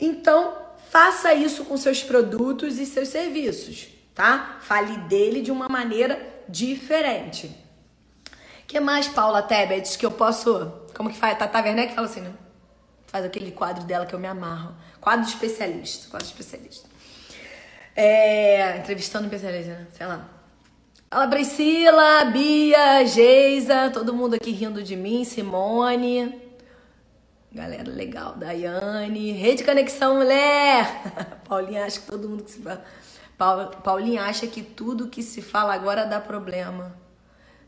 Então, 0.01 0.57
faça 0.91 1.33
isso 1.33 1.65
com 1.65 1.77
seus 1.77 2.03
produtos 2.03 2.79
e 2.79 2.87
seus 2.87 3.09
serviços, 3.09 3.89
tá? 4.15 4.59
Fale 4.63 4.97
dele 5.09 5.41
de 5.41 5.51
uma 5.51 5.69
maneira 5.69 6.21
diferente. 6.49 7.51
que 8.67 8.81
mais, 8.81 9.07
Paula 9.07 9.43
Tebet, 9.43 9.99
que 9.99 10.07
eu 10.07 10.11
posso 10.11 10.82
como 10.95 11.11
que 11.11 11.17
faz? 11.17 11.39
Tata 11.39 11.63
Werneck 11.63 11.95
fala 11.95 12.07
assim, 12.07 12.21
né? 12.21 12.33
Faz 13.07 13.25
aquele 13.25 13.53
quadro 13.53 13.85
dela 13.85 14.07
que 14.07 14.15
eu 14.15 14.19
me 14.19 14.27
amarro. 14.27 14.75
Quadro 15.01 15.27
especialista. 15.27 16.09
Quadro 16.09 16.27
especialista. 16.27 16.89
É, 17.95 18.79
entrevistando 18.79 19.25
especialista, 19.25 19.73
né? 19.73 19.87
Sei 19.93 20.07
lá. 20.07 20.29
Fala 21.11 21.29
Priscila, 21.29 22.25
Bia, 22.33 23.05
Geisa, 23.05 23.91
todo 23.91 24.15
mundo 24.15 24.35
aqui 24.35 24.51
rindo 24.51 24.83
de 24.83 24.97
mim, 24.97 25.25
Simone. 25.25 26.41
Galera 27.53 27.91
legal, 27.91 28.35
Daiane, 28.35 29.33
Rede 29.33 29.63
Conexão 29.63 30.17
Mulher. 30.17 30.87
Paulinha 31.47 31.85
acha 31.85 32.01
que 32.01 32.07
todo 32.07 32.31
mundo 32.31 32.45
que 32.45 32.51
se 32.53 32.63
fala. 33.37 33.67
Paulinha 33.85 34.23
acha 34.25 34.47
que 34.47 34.63
tudo 34.63 35.09
que 35.09 35.23
se 35.23 35.43
fala 35.43 35.75
agora 35.75 36.07
dá 36.07 36.19
problema. 36.19 36.97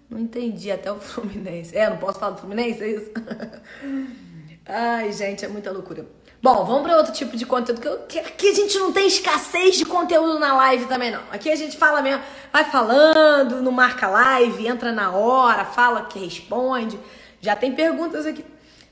Não 0.09 0.19
entendi, 0.19 0.71
até 0.71 0.91
o 0.93 0.97
Fluminense. 1.01 1.77
É, 1.77 1.89
não 1.89 1.97
posso 1.97 2.19
falar 2.19 2.33
do 2.33 2.41
Fluminense, 2.41 2.83
é 2.83 2.89
isso? 2.89 3.11
Ai, 4.67 5.13
gente, 5.13 5.45
é 5.45 5.49
muita 5.49 5.71
loucura. 5.71 6.07
Bom, 6.43 6.65
vamos 6.65 6.83
para 6.83 6.97
outro 6.97 7.13
tipo 7.13 7.37
de 7.37 7.47
conteúdo. 7.47 7.81
Que, 8.07 8.19
aqui 8.19 8.51
a 8.51 8.55
gente 8.55 8.79
não 8.79 8.93
tem 8.93 9.07
escassez 9.07 9.77
de 9.77 9.85
conteúdo 9.85 10.39
na 10.39 10.55
live 10.55 10.87
também, 10.87 11.11
não. 11.11 11.23
Aqui 11.31 11.51
a 11.51 11.57
gente 11.57 11.77
fala 11.77 12.03
mesmo, 12.03 12.23
vai 12.53 12.65
falando, 12.65 13.63
não 13.63 13.73
marca 13.73 14.09
live, 14.09 14.67
entra 14.67 14.93
na 14.93 15.11
hora, 15.11 15.65
fala 15.65 16.03
que 16.05 16.19
responde. 16.19 16.99
Já 17.41 17.57
tem 17.57 17.75
perguntas 17.75 18.27
aqui, 18.27 18.45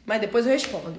mas 0.06 0.20
depois 0.20 0.46
eu 0.46 0.52
respondo. 0.52 0.94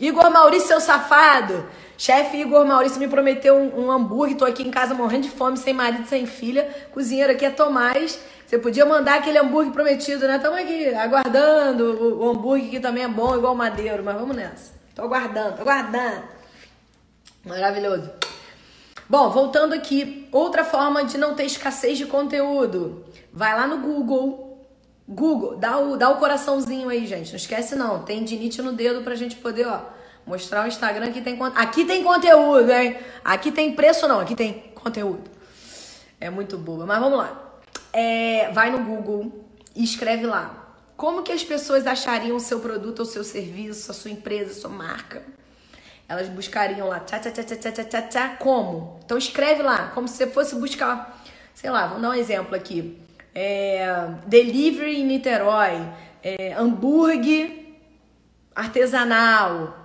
Igor 0.00 0.30
Maurício, 0.30 0.68
seu 0.68 0.80
safado. 0.80 1.68
Chefe 1.96 2.38
Igor 2.38 2.66
Maurício 2.66 2.98
me 2.98 3.06
prometeu 3.06 3.54
um, 3.56 3.84
um 3.84 3.90
hambúrguer. 3.90 4.36
Tô 4.36 4.44
aqui 4.44 4.62
em 4.62 4.70
casa 4.70 4.94
morrendo 4.94 5.24
de 5.24 5.30
fome, 5.30 5.56
sem 5.56 5.72
marido, 5.72 6.08
sem 6.08 6.26
filha. 6.26 6.68
Cozinheiro 6.90 7.32
aqui 7.32 7.44
é 7.44 7.50
Tomás. 7.50 8.18
Você 8.52 8.58
podia 8.58 8.84
mandar 8.84 9.14
aquele 9.14 9.38
hambúrguer 9.38 9.72
prometido, 9.72 10.28
né? 10.28 10.36
Estamos 10.36 10.58
aqui 10.58 10.94
aguardando 10.94 11.84
o, 12.20 12.28
hambúrguer 12.28 12.68
que 12.68 12.80
também 12.80 13.02
é 13.02 13.08
bom, 13.08 13.34
igual 13.34 13.54
madeiro, 13.54 14.04
mas 14.04 14.14
vamos 14.14 14.36
nessa. 14.36 14.74
Tô 14.94 15.04
aguardando, 15.04 15.56
tô 15.56 15.62
aguardando. 15.62 16.24
Maravilhoso. 17.46 18.10
Bom, 19.08 19.30
voltando 19.30 19.72
aqui, 19.72 20.28
outra 20.30 20.64
forma 20.64 21.02
de 21.02 21.16
não 21.16 21.34
ter 21.34 21.46
escassez 21.46 21.96
de 21.96 22.04
conteúdo. 22.04 23.06
Vai 23.32 23.56
lá 23.56 23.66
no 23.66 23.78
Google. 23.78 24.62
Google, 25.08 25.56
dá 25.56 25.78
o, 25.78 25.96
dá 25.96 26.10
o 26.10 26.18
coraçãozinho 26.18 26.90
aí, 26.90 27.06
gente. 27.06 27.30
Não 27.30 27.36
esquece 27.36 27.74
não. 27.74 28.02
Tem 28.02 28.22
dinite 28.22 28.60
no 28.60 28.72
dedo 28.72 29.00
pra 29.00 29.14
gente 29.14 29.36
poder, 29.36 29.66
ó, 29.66 29.80
mostrar 30.26 30.66
o 30.66 30.68
Instagram 30.68 31.10
que 31.10 31.22
tem 31.22 31.38
Aqui 31.54 31.86
tem 31.86 32.04
conteúdo, 32.04 32.70
hein? 32.70 32.98
Aqui 33.24 33.50
tem 33.50 33.74
preço 33.74 34.06
não, 34.06 34.20
aqui 34.20 34.36
tem 34.36 34.70
conteúdo. 34.74 35.30
É 36.20 36.28
muito 36.28 36.58
boa, 36.58 36.84
mas 36.84 37.00
vamos 37.00 37.16
lá 37.16 37.51
é, 37.92 38.50
vai 38.52 38.70
no 38.70 38.84
Google 38.84 39.46
e 39.74 39.84
escreve 39.84 40.26
lá. 40.26 40.58
Como 40.96 41.22
que 41.22 41.32
as 41.32 41.42
pessoas 41.42 41.86
achariam 41.86 42.36
o 42.36 42.40
seu 42.40 42.60
produto 42.60 43.00
ou 43.00 43.04
seu 43.04 43.24
serviço, 43.24 43.90
a 43.90 43.94
sua 43.94 44.10
empresa, 44.10 44.52
a 44.52 44.54
sua 44.54 44.70
marca? 44.70 45.22
Elas 46.08 46.28
buscariam 46.28 46.86
lá, 46.86 47.04
como? 48.38 49.00
Então 49.04 49.16
escreve 49.16 49.62
lá, 49.62 49.90
como 49.94 50.06
se 50.06 50.16
você 50.16 50.26
fosse 50.26 50.54
buscar, 50.54 51.24
sei 51.54 51.70
lá, 51.70 51.86
vamos 51.86 52.02
dar 52.02 52.10
um 52.10 52.14
exemplo 52.14 52.54
aqui. 52.54 52.98
É, 53.34 53.86
delivery 54.26 55.00
em 55.00 55.06
Niterói, 55.06 55.88
é, 56.22 56.52
hambúrguer 56.52 57.62
artesanal. 58.54 59.78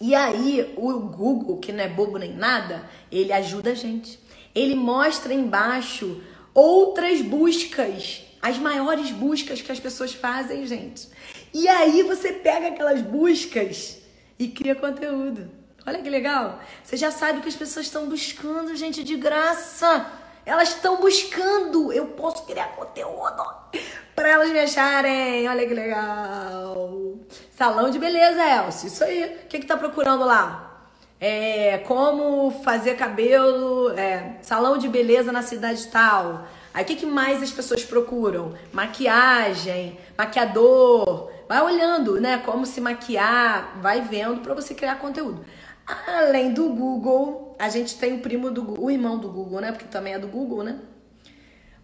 E 0.00 0.14
aí, 0.14 0.74
o 0.76 0.92
Google, 1.00 1.58
que 1.58 1.72
não 1.72 1.82
é 1.82 1.88
bobo 1.88 2.18
nem 2.18 2.32
nada, 2.32 2.88
ele 3.10 3.32
ajuda 3.32 3.70
a 3.70 3.74
gente. 3.74 4.20
Ele 4.54 4.74
mostra 4.74 5.34
embaixo 5.34 6.22
outras 6.56 7.20
buscas, 7.20 8.24
as 8.40 8.56
maiores 8.56 9.10
buscas 9.10 9.60
que 9.60 9.70
as 9.70 9.78
pessoas 9.78 10.14
fazem, 10.14 10.66
gente. 10.66 11.06
E 11.52 11.68
aí 11.68 12.02
você 12.02 12.32
pega 12.32 12.68
aquelas 12.68 13.02
buscas 13.02 13.98
e 14.38 14.48
cria 14.48 14.74
conteúdo. 14.74 15.50
Olha 15.86 16.00
que 16.02 16.08
legal. 16.08 16.58
Você 16.82 16.96
já 16.96 17.10
sabe 17.10 17.42
que 17.42 17.48
as 17.48 17.54
pessoas 17.54 17.86
estão 17.86 18.08
buscando, 18.08 18.74
gente, 18.74 19.04
de 19.04 19.16
graça. 19.16 20.10
Elas 20.46 20.70
estão 20.70 20.96
buscando. 20.98 21.92
Eu 21.92 22.06
posso 22.08 22.44
criar 22.46 22.68
conteúdo 22.74 23.44
para 24.14 24.30
elas 24.30 24.50
me 24.50 24.58
acharem. 24.58 25.46
Olha 25.46 25.66
que 25.66 25.74
legal. 25.74 27.18
Salão 27.50 27.90
de 27.90 27.98
beleza, 27.98 28.42
Elcio. 28.42 28.86
Isso 28.86 29.04
aí. 29.04 29.42
O 29.44 29.46
que, 29.46 29.58
que 29.60 29.66
tá 29.66 29.76
procurando 29.76 30.24
lá? 30.24 30.75
É, 31.20 31.78
como 31.78 32.50
fazer 32.62 32.94
cabelo, 32.96 33.90
é, 33.90 34.36
salão 34.42 34.76
de 34.76 34.88
beleza 34.88 35.32
na 35.32 35.42
cidade 35.42 35.86
tal. 35.88 36.46
Aí 36.74 36.84
o 36.84 36.86
que, 36.86 36.96
que 36.96 37.06
mais 37.06 37.42
as 37.42 37.50
pessoas 37.50 37.84
procuram? 37.84 38.54
Maquiagem, 38.72 39.98
maquiador. 40.16 41.30
Vai 41.48 41.62
olhando, 41.62 42.20
né? 42.20 42.38
Como 42.38 42.66
se 42.66 42.80
maquiar, 42.80 43.78
vai 43.80 44.02
vendo 44.02 44.40
para 44.40 44.54
você 44.54 44.74
criar 44.74 44.96
conteúdo. 44.96 45.44
Além 46.06 46.52
do 46.52 46.68
Google, 46.70 47.56
a 47.58 47.68
gente 47.68 47.96
tem 47.96 48.14
o 48.14 48.18
primo 48.20 48.50
do 48.50 48.82
o 48.82 48.90
irmão 48.90 49.18
do 49.18 49.28
Google, 49.30 49.60
né? 49.60 49.72
Porque 49.72 49.86
também 49.86 50.14
é 50.14 50.18
do 50.18 50.26
Google, 50.26 50.62
né? 50.62 50.78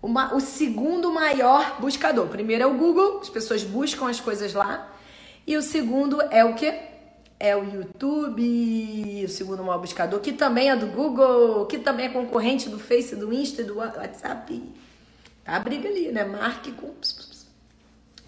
Uma, 0.03 0.35
o 0.35 0.41
segundo 0.41 1.13
maior 1.13 1.81
buscador. 1.81 2.27
Primeiro 2.27 2.65
é 2.65 2.67
o 2.67 2.75
Google, 2.75 3.21
as 3.21 3.31
pessoas 3.31 3.63
buscam 3.63 4.11
as 4.11 4.21
coisas 4.21 4.53
lá. 4.53 4.91
E 5.47 5.57
o 5.57 5.63
segundo 5.63 6.21
é 6.21 6.45
o 6.45 6.55
quê? 6.55 6.92
É 7.45 7.57
o 7.57 7.65
YouTube, 7.65 9.25
o 9.25 9.29
segundo 9.29 9.65
maior 9.65 9.81
buscador, 9.81 10.21
que 10.21 10.31
também 10.31 10.71
é 10.71 10.77
do 10.77 10.87
Google, 10.87 11.67
que 11.67 11.77
também 11.77 12.07
é 12.07 12.09
concorrente 12.09 12.69
do 12.69 12.79
Face, 12.79 13.17
do 13.17 13.33
Insta, 13.33 13.65
do 13.65 13.79
WhatsApp. 13.79 14.63
Tá 15.45 15.57
a 15.57 15.59
briga 15.59 15.89
ali, 15.89 16.13
né? 16.13 16.23
Marque 16.23 16.71
com. 16.71 16.95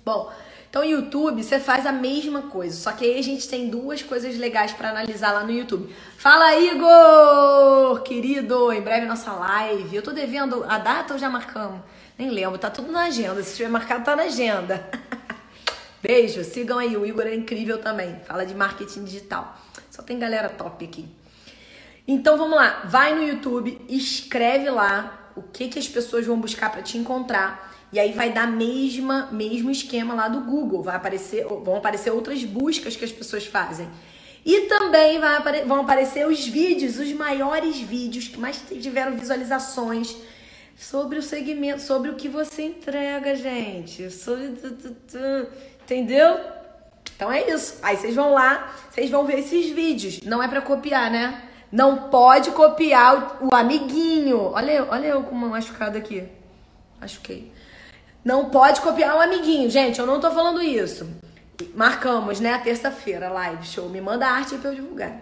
Bom, 0.05 0.33
então, 0.69 0.85
YouTube, 0.85 1.45
você 1.45 1.61
faz 1.61 1.87
a 1.87 1.93
mesma 1.93 2.43
coisa, 2.43 2.77
só 2.77 2.91
que 2.91 3.05
aí 3.05 3.17
a 3.17 3.23
gente 3.23 3.49
tem 3.49 3.69
duas 3.69 4.03
coisas 4.03 4.37
legais 4.37 4.73
para 4.73 4.91
analisar 4.91 5.31
lá 5.31 5.45
no 5.45 5.53
YouTube. 5.53 5.95
Fala, 6.19 6.59
Igor! 6.59 8.03
Querido, 8.03 8.73
em 8.73 8.81
breve 8.81 9.07
nossa 9.07 9.33
live. 9.33 9.95
Eu 9.95 10.03
tô 10.03 10.11
devendo 10.11 10.65
a 10.69 10.77
data 10.79 11.15
ou 11.15 11.21
já 11.21 11.31
marcamos? 11.31 11.81
Nem 12.19 12.31
lembro, 12.31 12.59
tá 12.59 12.69
tudo 12.69 12.91
na 12.91 13.05
agenda. 13.05 13.41
Se 13.45 13.55
tiver 13.55 13.69
marcado, 13.69 14.05
tá 14.05 14.17
na 14.17 14.25
agenda. 14.25 14.85
Beijo, 16.07 16.45
sigam 16.45 16.79
aí, 16.79 16.95
o 16.99 17.07
Igor 17.07 17.27
é 17.27 17.35
incrível 17.35 17.79
também. 17.79 18.21
Fala 18.27 18.45
de 18.45 18.55
marketing 18.55 19.05
digital. 19.05 19.59
Só 19.91 20.03
tem 20.03 20.19
galera 20.19 20.51
top 20.51 20.85
aqui. 20.85 21.09
Então 22.07 22.37
vamos 22.37 22.57
lá, 22.57 22.83
vai 22.85 23.15
no 23.15 23.27
YouTube, 23.27 23.81
escreve 23.89 24.69
lá 24.69 25.31
o 25.35 25.41
que, 25.41 25.67
que 25.69 25.79
as 25.79 25.89
pessoas 25.89 26.27
vão 26.27 26.39
buscar 26.39 26.71
para 26.71 26.83
te 26.83 26.99
encontrar 26.99 27.75
e 27.91 27.99
aí 27.99 28.13
vai 28.13 28.31
dar 28.31 28.47
mesma 28.47 29.31
mesmo 29.33 29.71
esquema 29.71 30.13
lá 30.13 30.29
do 30.29 30.43
Google, 30.43 30.83
vai 30.83 30.95
aparecer, 30.95 31.47
vão 31.47 31.77
aparecer 31.77 32.11
outras 32.11 32.45
buscas 32.45 32.95
que 32.95 33.05
as 33.07 33.13
pessoas 33.13 33.47
fazem. 33.47 33.89
E 34.45 34.67
também 34.67 35.19
vai, 35.19 35.65
vão 35.65 35.81
aparecer 35.81 36.29
os 36.29 36.47
vídeos, 36.47 36.99
os 36.99 37.11
maiores 37.15 37.81
vídeos 37.81 38.29
que 38.29 38.39
mais 38.39 38.63
tiveram 38.79 39.17
visualizações 39.17 40.15
sobre 40.77 41.19
o 41.19 41.23
segmento, 41.23 41.81
sobre 41.81 42.11
o 42.11 42.15
que 42.15 42.29
você 42.29 42.63
entrega, 42.63 43.35
gente. 43.35 44.11
Sobre... 44.11 44.55
Entendeu? 45.85 46.41
Então 47.15 47.31
é 47.31 47.49
isso. 47.49 47.79
Aí 47.83 47.97
vocês 47.97 48.15
vão 48.15 48.33
lá, 48.33 48.75
vocês 48.91 49.11
vão 49.11 49.25
ver 49.25 49.39
esses 49.39 49.71
vídeos. 49.71 50.23
Não 50.23 50.43
é 50.43 50.49
para 50.49 50.61
copiar, 50.61 51.11
né? 51.11 51.43
Não 51.71 52.09
pode 52.09 52.51
copiar 52.53 53.39
o, 53.43 53.49
o 53.49 53.55
amiguinho. 53.55 54.53
Olha, 54.53 54.87
olha 54.91 55.07
eu 55.07 55.23
com 55.23 55.35
uma 55.35 55.49
machucada 55.49 55.99
aqui. 55.99 56.27
Machuquei. 57.01 57.53
Não 58.25 58.49
pode 58.49 58.81
copiar 58.81 59.17
um 59.17 59.21
amiguinho. 59.21 59.69
Gente, 59.71 60.01
eu 60.01 60.07
não 60.07 60.21
tô 60.21 60.31
falando 60.31 60.63
isso. 60.63 61.07
Marcamos, 61.75 62.41
né? 62.41 62.59
Terça-feira, 62.59 63.29
live 63.29 63.67
show. 63.67 63.89
Me 63.89 64.01
manda 64.01 64.27
arte 64.27 64.57
pra 64.57 64.71
eu 64.71 64.75
divulgar. 64.75 65.21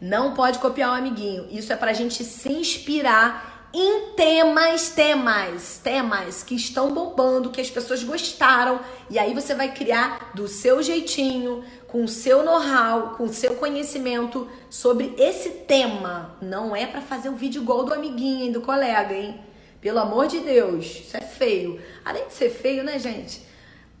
Não 0.00 0.34
pode 0.34 0.58
copiar 0.58 0.90
um 0.90 0.94
amiguinho. 0.94 1.46
Isso 1.50 1.72
é 1.72 1.76
pra 1.76 1.92
gente 1.92 2.22
se 2.22 2.52
inspirar 2.52 3.49
em 3.72 4.14
temas, 4.16 4.90
temas, 4.90 5.80
temas 5.82 6.42
que 6.42 6.56
estão 6.56 6.92
bombando, 6.92 7.50
que 7.50 7.60
as 7.60 7.70
pessoas 7.70 8.02
gostaram. 8.02 8.80
E 9.08 9.18
aí 9.18 9.32
você 9.32 9.54
vai 9.54 9.72
criar 9.72 10.32
do 10.34 10.48
seu 10.48 10.82
jeitinho, 10.82 11.64
com 11.86 12.04
o 12.04 12.08
seu 12.08 12.42
know-how, 12.42 13.14
com 13.16 13.24
o 13.24 13.32
seu 13.32 13.54
conhecimento 13.54 14.48
sobre 14.68 15.14
esse 15.16 15.50
tema. 15.50 16.36
Não 16.40 16.74
é 16.74 16.86
para 16.86 17.00
fazer 17.00 17.28
o 17.28 17.36
vídeo 17.36 17.62
igual 17.62 17.84
do 17.84 17.94
amiguinho, 17.94 18.46
hein, 18.46 18.52
do 18.52 18.60
colega, 18.60 19.14
hein? 19.14 19.40
Pelo 19.80 20.00
amor 20.00 20.26
de 20.26 20.40
Deus, 20.40 20.84
isso 20.86 21.16
é 21.16 21.20
feio. 21.20 21.80
Além 22.04 22.26
de 22.26 22.34
ser 22.34 22.50
feio, 22.50 22.82
né, 22.82 22.98
gente? 22.98 23.40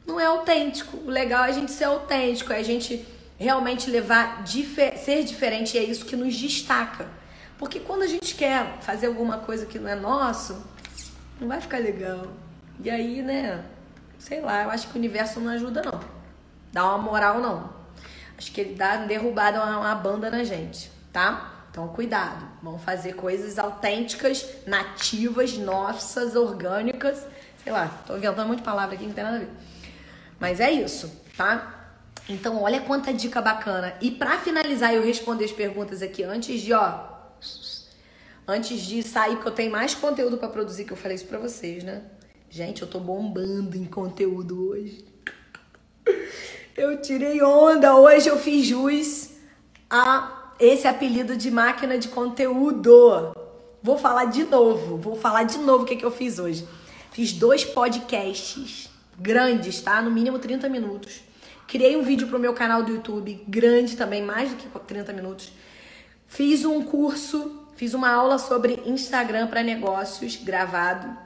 Não 0.04 0.18
é 0.18 0.26
autêntico. 0.26 0.96
O 1.06 1.10
legal 1.10 1.44
é 1.44 1.48
a 1.48 1.52
gente 1.52 1.70
ser 1.70 1.84
autêntico, 1.84 2.52
é 2.52 2.58
a 2.58 2.62
gente 2.62 3.06
realmente 3.38 3.88
levar, 3.88 4.42
difer 4.42 4.98
ser 4.98 5.24
diferente, 5.24 5.76
e 5.76 5.78
é 5.78 5.82
isso 5.84 6.04
que 6.04 6.16
nos 6.16 6.36
destaca. 6.36 7.19
Porque 7.60 7.78
quando 7.78 8.00
a 8.00 8.06
gente 8.06 8.34
quer 8.36 8.78
fazer 8.80 9.08
alguma 9.08 9.36
coisa 9.36 9.66
que 9.66 9.78
não 9.78 9.86
é 9.86 9.94
nosso, 9.94 10.64
não 11.38 11.46
vai 11.46 11.60
ficar 11.60 11.76
legal. 11.76 12.26
E 12.82 12.88
aí, 12.88 13.20
né, 13.20 13.62
sei 14.18 14.40
lá, 14.40 14.62
eu 14.62 14.70
acho 14.70 14.88
que 14.88 14.94
o 14.94 14.98
universo 14.98 15.38
não 15.40 15.52
ajuda, 15.52 15.82
não. 15.82 16.00
Dá 16.72 16.86
uma 16.86 16.96
moral, 16.96 17.38
não. 17.38 17.70
Acho 18.38 18.50
que 18.50 18.62
ele 18.62 18.74
dá 18.76 18.96
derrubada 18.96 19.62
uma, 19.62 19.78
uma 19.78 19.94
banda 19.94 20.30
na 20.30 20.42
gente, 20.42 20.90
tá? 21.12 21.66
Então, 21.70 21.86
cuidado. 21.88 22.46
Vamos 22.62 22.82
fazer 22.82 23.12
coisas 23.12 23.58
autênticas, 23.58 24.42
nativas, 24.66 25.58
nossas, 25.58 26.34
orgânicas. 26.36 27.26
Sei 27.62 27.70
lá, 27.70 27.90
tô 28.06 28.16
inventando 28.16 28.46
muita 28.46 28.62
palavra 28.62 28.94
aqui, 28.94 29.04
não 29.04 29.12
tem 29.12 29.22
nada 29.22 29.36
a 29.36 29.40
ver. 29.40 29.50
Mas 30.40 30.60
é 30.60 30.70
isso, 30.70 31.12
tá? 31.36 31.90
Então, 32.26 32.62
olha 32.62 32.80
quanta 32.80 33.12
dica 33.12 33.42
bacana. 33.42 33.92
E 34.00 34.10
para 34.10 34.38
finalizar, 34.38 34.94
eu 34.94 35.04
responder 35.04 35.44
as 35.44 35.52
perguntas 35.52 36.00
aqui 36.00 36.22
antes 36.22 36.62
de, 36.62 36.72
ó, 36.72 37.09
antes 38.50 38.80
de 38.80 39.02
sair, 39.02 39.36
porque 39.36 39.48
eu 39.48 39.52
tenho 39.52 39.70
mais 39.70 39.94
conteúdo 39.94 40.36
para 40.36 40.48
produzir, 40.48 40.84
que 40.84 40.92
eu 40.92 40.96
falei 40.96 41.14
isso 41.14 41.26
pra 41.26 41.38
vocês, 41.38 41.84
né? 41.84 42.02
Gente, 42.50 42.82
eu 42.82 42.88
tô 42.88 42.98
bombando 42.98 43.76
em 43.76 43.84
conteúdo 43.84 44.70
hoje. 44.70 45.04
Eu 46.76 47.00
tirei 47.00 47.40
onda, 47.42 47.94
hoje 47.94 48.28
eu 48.28 48.38
fiz 48.38 48.66
jus 48.66 49.30
a 49.88 50.54
esse 50.58 50.88
apelido 50.88 51.36
de 51.36 51.50
máquina 51.50 51.96
de 51.96 52.08
conteúdo. 52.08 53.32
Vou 53.82 53.96
falar 53.96 54.26
de 54.26 54.44
novo, 54.44 54.96
vou 54.96 55.14
falar 55.14 55.44
de 55.44 55.58
novo 55.58 55.84
o 55.84 55.86
que, 55.86 55.96
que 55.96 56.04
eu 56.04 56.10
fiz 56.10 56.38
hoje. 56.38 56.66
Fiz 57.12 57.32
dois 57.32 57.64
podcasts 57.64 58.90
grandes, 59.18 59.80
tá? 59.80 60.02
No 60.02 60.10
mínimo 60.10 60.38
30 60.38 60.68
minutos. 60.68 61.20
Criei 61.68 61.96
um 61.96 62.02
vídeo 62.02 62.26
pro 62.26 62.38
meu 62.38 62.52
canal 62.52 62.82
do 62.82 62.92
YouTube, 62.92 63.44
grande 63.46 63.96
também, 63.96 64.22
mais 64.22 64.50
do 64.50 64.56
que 64.56 64.78
30 64.80 65.12
minutos. 65.12 65.52
Fiz 66.26 66.64
um 66.64 66.82
curso, 66.82 67.59
fiz 67.80 67.94
uma 67.94 68.10
aula 68.10 68.36
sobre 68.36 68.82
Instagram 68.84 69.46
para 69.46 69.62
negócios, 69.62 70.36
gravado, 70.36 71.16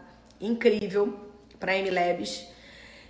incrível, 0.40 1.12
para 1.58 1.76
MLabs. 1.76 2.46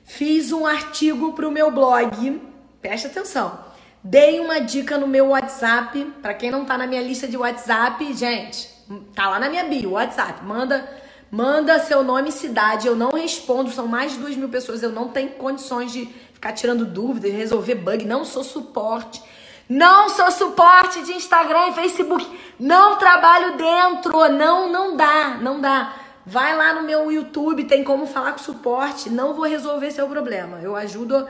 Fiz 0.02 0.50
um 0.50 0.64
artigo 0.64 1.35
pro 1.35 1.50
meu 1.50 1.70
blog, 1.70 2.40
presta 2.80 3.09
atenção 3.09 3.62
Dei 4.02 4.40
uma 4.40 4.61
dica 4.61 4.96
no 4.96 5.07
meu 5.07 5.28
WhatsApp, 5.28 6.11
para 6.22 6.33
quem 6.33 6.50
não 6.50 6.64
tá 6.64 6.78
na 6.78 6.87
minha 6.87 7.02
lista 7.02 7.28
de 7.28 7.37
WhatsApp, 7.37 8.14
gente, 8.14 8.66
tá 9.14 9.28
lá 9.28 9.38
na 9.38 9.50
minha 9.50 9.64
bio, 9.64 9.90
WhatsApp, 9.90 10.42
manda, 10.42 10.88
manda 11.30 11.78
seu 11.80 12.02
nome 12.02 12.30
e 12.30 12.33
cidade, 12.33 12.87
eu 12.87 12.96
não 12.96 13.12
respondo, 13.12 13.70
são 13.70 13.87
mais 13.87 14.12
de 14.12 14.20
duas 14.20 14.37
mil 14.37 14.48
pessoas, 14.48 14.83
eu 14.83 14.90
não 14.90 15.09
tenho 15.09 15.33
condições 15.33 15.92
de 15.92 16.07
ficar 16.33 16.52
tirando 16.52 16.87
dúvidas, 16.87 17.30
resolver 17.30 17.74
bug, 17.74 18.07
não 18.07 18.24
sou 18.24 18.42
suporte, 18.42 19.22
não 19.68 20.09
sou 20.09 20.31
suporte 20.31 21.03
de 21.03 21.12
Instagram 21.12 21.68
e 21.68 21.72
Facebook, 21.72 22.38
não 22.59 22.96
trabalho 22.96 23.57
dentro, 23.57 24.12
não, 24.29 24.70
não 24.70 24.96
dá, 24.96 25.38
não 25.40 25.61
dá. 25.61 25.94
Vai 26.27 26.57
lá 26.57 26.72
no 26.72 26.83
meu 26.83 27.11
YouTube, 27.12 27.64
tem 27.64 27.85
como 27.85 28.07
falar 28.07 28.33
com 28.33 28.38
suporte, 28.38 29.11
não 29.11 29.35
vou 29.35 29.44
resolver 29.44 29.90
seu 29.90 30.09
problema, 30.09 30.59
eu 30.62 30.74
ajudo 30.74 31.27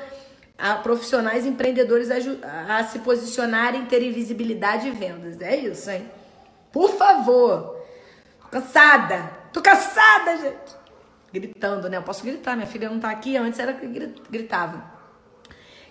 a 0.56 0.76
profissionais 0.76 1.44
empreendedores 1.44 2.10
a, 2.10 2.78
a 2.78 2.84
se 2.84 3.00
posicionarem, 3.00 3.86
terem 3.86 4.12
visibilidade 4.12 4.88
e 4.88 4.90
vendas. 4.90 5.40
É 5.40 5.56
isso, 5.56 5.90
hein? 5.90 6.08
Por 6.72 6.90
favor. 6.90 7.76
Tô 8.40 8.48
cansada. 8.48 9.30
Tô 9.52 9.60
cansada, 9.60 10.36
gente. 10.38 10.76
Gritando, 11.32 11.88
né? 11.88 11.96
Eu 11.96 12.02
posso 12.02 12.24
gritar. 12.24 12.54
Minha 12.54 12.66
filha 12.66 12.88
não 12.88 13.00
tá 13.00 13.10
aqui. 13.10 13.36
Antes 13.36 13.58
era 13.58 13.72
que 13.72 13.86
gritava. 14.30 14.93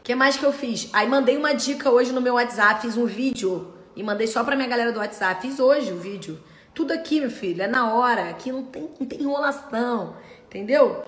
Que 0.03 0.13
mais 0.13 0.35
que 0.35 0.45
eu 0.45 0.51
fiz? 0.51 0.89
Aí 0.91 1.07
mandei 1.07 1.37
uma 1.37 1.53
dica 1.53 1.89
hoje 1.89 2.11
no 2.11 2.19
meu 2.19 2.33
WhatsApp. 2.33 2.81
Fiz 2.81 2.97
um 2.97 3.05
vídeo 3.05 3.73
e 3.95 4.03
mandei 4.03 4.27
só 4.27 4.43
pra 4.43 4.53
minha 4.53 4.67
galera 4.67 4.91
do 4.91 4.99
WhatsApp. 4.99 5.41
Fiz 5.41 5.61
hoje 5.61 5.93
o 5.93 5.97
vídeo. 5.97 6.37
Tudo 6.73 6.91
aqui, 6.91 7.21
meu 7.21 7.31
filho. 7.31 7.63
É 7.63 7.67
na 7.67 7.93
hora. 7.93 8.29
Aqui 8.29 8.51
não 8.51 8.63
tem, 8.63 8.89
não 8.99 9.07
tem 9.07 9.21
enrolação. 9.21 10.17
Entendeu? 10.45 11.05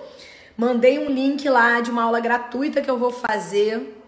Mandei 0.56 0.98
um 0.98 1.10
link 1.10 1.46
lá 1.46 1.80
de 1.80 1.90
uma 1.90 2.04
aula 2.04 2.20
gratuita 2.20 2.80
que 2.80 2.90
eu 2.90 2.96
vou 2.96 3.10
fazer 3.10 4.02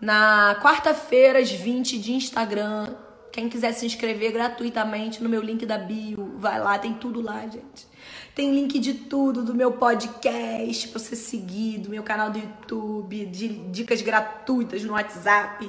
na 0.00 0.60
quarta-feira, 0.62 1.40
às 1.40 1.50
20 1.50 1.98
de 1.98 2.12
Instagram. 2.12 2.94
Quem 3.34 3.48
quiser 3.48 3.72
se 3.72 3.84
inscrever 3.84 4.30
gratuitamente 4.30 5.20
no 5.20 5.28
meu 5.28 5.42
link 5.42 5.66
da 5.66 5.76
bio, 5.76 6.36
vai 6.38 6.60
lá, 6.60 6.78
tem 6.78 6.94
tudo 6.94 7.20
lá, 7.20 7.40
gente. 7.40 7.84
Tem 8.32 8.54
link 8.54 8.78
de 8.78 8.94
tudo, 8.94 9.42
do 9.42 9.52
meu 9.52 9.72
podcast 9.72 10.86
pra 10.86 11.00
você 11.00 11.16
seguir, 11.16 11.78
do 11.78 11.90
meu 11.90 12.04
canal 12.04 12.30
do 12.30 12.38
YouTube, 12.38 13.26
de 13.26 13.48
dicas 13.72 14.00
gratuitas 14.02 14.84
no 14.84 14.92
WhatsApp. 14.92 15.68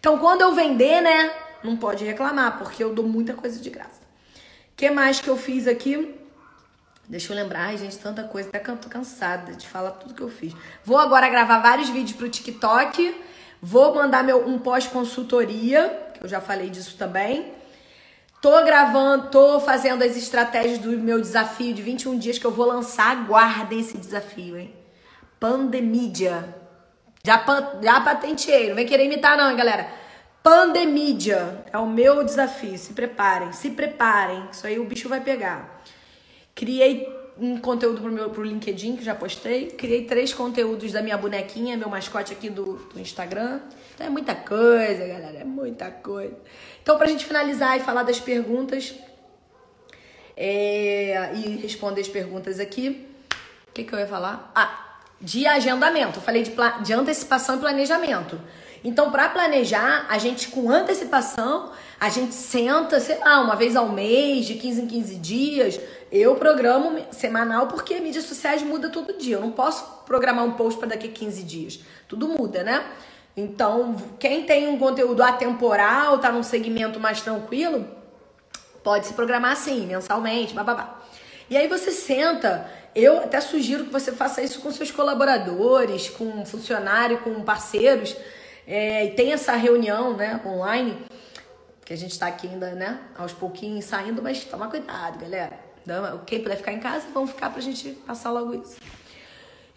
Então, 0.00 0.18
quando 0.18 0.40
eu 0.40 0.52
vender, 0.56 1.00
né, 1.00 1.32
não 1.62 1.76
pode 1.76 2.04
reclamar, 2.04 2.58
porque 2.58 2.82
eu 2.82 2.92
dou 2.92 3.06
muita 3.06 3.32
coisa 3.32 3.60
de 3.60 3.70
graça. 3.70 4.02
O 4.72 4.76
que 4.76 4.90
mais 4.90 5.20
que 5.20 5.28
eu 5.28 5.36
fiz 5.36 5.68
aqui? 5.68 6.16
Deixa 7.08 7.32
eu 7.32 7.36
lembrar, 7.36 7.66
ai 7.66 7.78
gente, 7.78 7.96
tanta 7.98 8.24
coisa, 8.24 8.48
até 8.48 8.58
tô 8.58 8.88
cansada 8.88 9.52
de 9.52 9.68
falar 9.68 9.92
tudo 9.92 10.14
que 10.14 10.20
eu 10.20 10.28
fiz. 10.28 10.52
Vou 10.84 10.98
agora 10.98 11.28
gravar 11.28 11.60
vários 11.60 11.90
vídeos 11.90 12.16
pro 12.16 12.28
TikTok, 12.28 13.14
vou 13.60 13.94
mandar 13.94 14.24
meu, 14.24 14.46
um 14.46 14.58
pós-consultoria, 14.58 16.12
eu 16.20 16.28
já 16.28 16.40
falei 16.40 16.70
disso 16.70 16.96
também. 16.96 17.52
Tô 18.40 18.64
gravando, 18.64 19.30
tô 19.30 19.58
fazendo 19.58 20.04
as 20.04 20.16
estratégias 20.16 20.78
do 20.78 20.90
meu 20.92 21.20
desafio 21.20 21.74
de 21.74 21.82
21 21.82 22.18
dias 22.18 22.38
que 22.38 22.44
eu 22.44 22.52
vou 22.52 22.66
lançar. 22.66 23.10
Aguardem 23.16 23.80
esse 23.80 23.98
desafio, 23.98 24.56
hein? 24.56 24.72
Pandemídia. 25.40 26.54
Já, 27.24 27.44
já 27.82 28.00
patenteei, 28.00 28.68
não 28.68 28.76
vem 28.76 28.86
querer 28.86 29.06
imitar 29.06 29.36
não, 29.36 29.50
hein, 29.50 29.56
galera. 29.56 29.88
Pandemídia 30.40 31.64
é 31.72 31.78
o 31.78 31.86
meu 31.86 32.24
desafio. 32.24 32.78
Se 32.78 32.92
preparem, 32.92 33.52
se 33.52 33.70
preparem. 33.70 34.48
Isso 34.52 34.66
aí 34.66 34.78
o 34.78 34.84
bicho 34.84 35.08
vai 35.08 35.20
pegar. 35.20 35.82
Criei 36.54 37.17
um 37.40 37.58
conteúdo 37.58 38.00
pro 38.00 38.10
meu 38.10 38.30
pro 38.30 38.42
LinkedIn, 38.42 38.96
que 38.96 39.04
já 39.04 39.14
postei. 39.14 39.68
Criei 39.68 40.04
três 40.04 40.32
conteúdos 40.32 40.92
da 40.92 41.02
minha 41.02 41.16
bonequinha, 41.16 41.76
meu 41.76 41.88
mascote 41.88 42.32
aqui 42.32 42.50
do, 42.50 42.74
do 42.92 43.00
Instagram. 43.00 43.60
Então 43.94 44.06
é 44.06 44.10
muita 44.10 44.34
coisa, 44.34 45.06
galera. 45.06 45.38
É 45.38 45.44
muita 45.44 45.90
coisa. 45.90 46.36
Então, 46.82 46.96
pra 46.96 47.06
gente 47.06 47.24
finalizar 47.24 47.76
e 47.76 47.80
falar 47.80 48.02
das 48.02 48.18
perguntas 48.18 48.94
é, 50.36 51.32
e 51.34 51.56
responder 51.56 52.00
as 52.00 52.08
perguntas 52.08 52.60
aqui, 52.60 53.08
o 53.68 53.72
que, 53.72 53.84
que 53.84 53.92
eu 53.92 53.98
ia 53.98 54.06
falar? 54.06 54.50
Ah, 54.54 55.00
de 55.20 55.46
agendamento. 55.46 56.18
Eu 56.18 56.22
falei 56.22 56.42
de, 56.42 56.52
de 56.84 56.92
antecipação 56.92 57.56
e 57.56 57.58
planejamento. 57.58 58.40
Então, 58.84 59.10
para 59.10 59.28
planejar, 59.28 60.06
a 60.08 60.18
gente 60.18 60.48
com 60.48 60.70
antecipação, 60.70 61.72
a 61.98 62.08
gente 62.08 62.32
senta, 62.32 63.00
sei 63.00 63.18
lá, 63.18 63.40
uma 63.40 63.56
vez 63.56 63.74
ao 63.74 63.88
mês, 63.88 64.46
de 64.46 64.54
15 64.54 64.82
em 64.82 64.86
15 64.86 65.14
dias. 65.16 65.80
Eu 66.10 66.36
programo 66.36 67.04
semanal 67.10 67.66
porque 67.66 67.98
mídias 68.00 68.24
sociais 68.24 68.62
muda 68.62 68.88
todo 68.88 69.18
dia. 69.18 69.36
Eu 69.36 69.40
não 69.40 69.50
posso 69.50 69.84
programar 70.06 70.44
um 70.44 70.52
post 70.52 70.78
para 70.78 70.90
daqui 70.90 71.08
a 71.08 71.12
15 71.12 71.42
dias. 71.42 71.80
Tudo 72.06 72.28
muda, 72.28 72.62
né? 72.62 72.84
Então, 73.36 73.96
quem 74.18 74.44
tem 74.44 74.68
um 74.68 74.78
conteúdo 74.78 75.22
atemporal, 75.22 76.18
tá 76.18 76.32
num 76.32 76.42
segmento 76.42 76.98
mais 76.98 77.20
tranquilo, 77.20 77.86
pode 78.82 79.06
se 79.06 79.12
programar 79.12 79.52
assim, 79.52 79.86
mensalmente, 79.86 80.54
bababá. 80.54 80.98
E 81.48 81.56
aí 81.56 81.68
você 81.68 81.92
senta, 81.92 82.68
eu 82.94 83.18
até 83.18 83.40
sugiro 83.40 83.84
que 83.84 83.92
você 83.92 84.10
faça 84.10 84.42
isso 84.42 84.60
com 84.60 84.72
seus 84.72 84.90
colaboradores, 84.90 86.08
com 86.10 86.44
funcionário, 86.44 87.18
com 87.18 87.42
parceiros 87.42 88.16
é, 88.68 89.06
e 89.06 89.10
tem 89.12 89.32
essa 89.32 89.56
reunião, 89.56 90.14
né, 90.14 90.38
online, 90.44 90.94
que 91.86 91.94
a 91.94 91.96
gente 91.96 92.12
está 92.12 92.26
aqui 92.26 92.46
ainda, 92.46 92.72
né, 92.72 93.00
aos 93.16 93.32
pouquinhos 93.32 93.86
saindo, 93.86 94.22
mas 94.22 94.44
toma 94.44 94.68
cuidado, 94.68 95.18
galera. 95.18 95.58
Quem 96.26 96.42
puder 96.42 96.56
ficar 96.56 96.72
em 96.74 96.78
casa, 96.78 97.06
vamos 97.14 97.30
ficar 97.30 97.48
pra 97.48 97.62
gente 97.62 97.92
passar 98.06 98.30
logo 98.30 98.54
isso. 98.54 98.76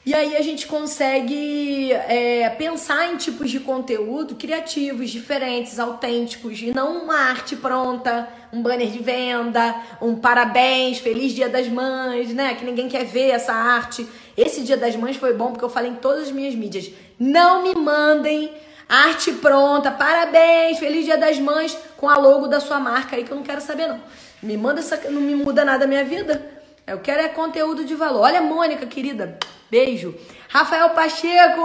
E 0.06 0.14
aí 0.14 0.36
a 0.36 0.42
gente 0.42 0.68
consegue 0.68 1.94
é, 1.94 2.50
pensar 2.50 3.14
em 3.14 3.16
tipos 3.16 3.50
de 3.50 3.62
conteúdo 3.62 4.36
criativos, 4.36 5.10
diferentes, 5.10 5.80
autênticos, 5.80 6.60
e 6.62 6.74
não 6.74 7.04
uma 7.04 7.16
arte 7.16 7.56
pronta, 7.56 8.28
um 8.52 8.62
banner 8.62 8.90
de 8.90 9.00
venda, 9.00 9.74
um 10.02 10.16
parabéns, 10.16 10.98
feliz 10.98 11.34
dia 11.34 11.48
das 11.48 11.70
mães, 11.70 12.34
né? 12.34 12.56
Que 12.56 12.66
ninguém 12.66 12.90
quer 12.90 13.06
ver 13.06 13.30
essa 13.30 13.54
arte. 13.54 14.06
Esse 14.36 14.64
dia 14.64 14.76
das 14.76 14.98
mães 14.98 15.16
foi 15.16 15.34
bom 15.34 15.52
porque 15.52 15.64
eu 15.64 15.70
falei 15.70 15.92
em 15.92 15.96
todas 15.96 16.24
as 16.24 16.32
minhas 16.32 16.56
mídias. 16.56 16.92
Não 17.18 17.64
me 17.64 17.74
mandem 17.76 18.52
Arte 18.92 19.32
pronta, 19.32 19.90
parabéns, 19.90 20.78
feliz 20.78 21.06
dia 21.06 21.18
das 21.18 21.40
mães, 21.40 21.78
com 21.96 22.10
a 22.10 22.18
logo 22.18 22.46
da 22.46 22.60
sua 22.60 22.78
marca 22.78 23.16
aí 23.16 23.24
que 23.24 23.32
eu 23.32 23.38
não 23.38 23.44
quero 23.44 23.62
saber 23.62 23.88
não. 23.88 24.02
Me 24.44 24.58
manda 24.58 24.82
essa, 24.82 24.98
não 25.10 25.22
me 25.22 25.34
muda 25.34 25.64
nada 25.64 25.86
a 25.86 25.88
minha 25.88 26.04
vida. 26.04 26.46
Eu 26.86 27.00
quero 27.00 27.22
é 27.22 27.30
conteúdo 27.30 27.86
de 27.86 27.96
valor. 27.96 28.24
Olha, 28.24 28.42
Mônica, 28.42 28.86
querida, 28.86 29.40
beijo. 29.70 30.14
Rafael 30.50 30.90
Pacheco, 30.90 31.64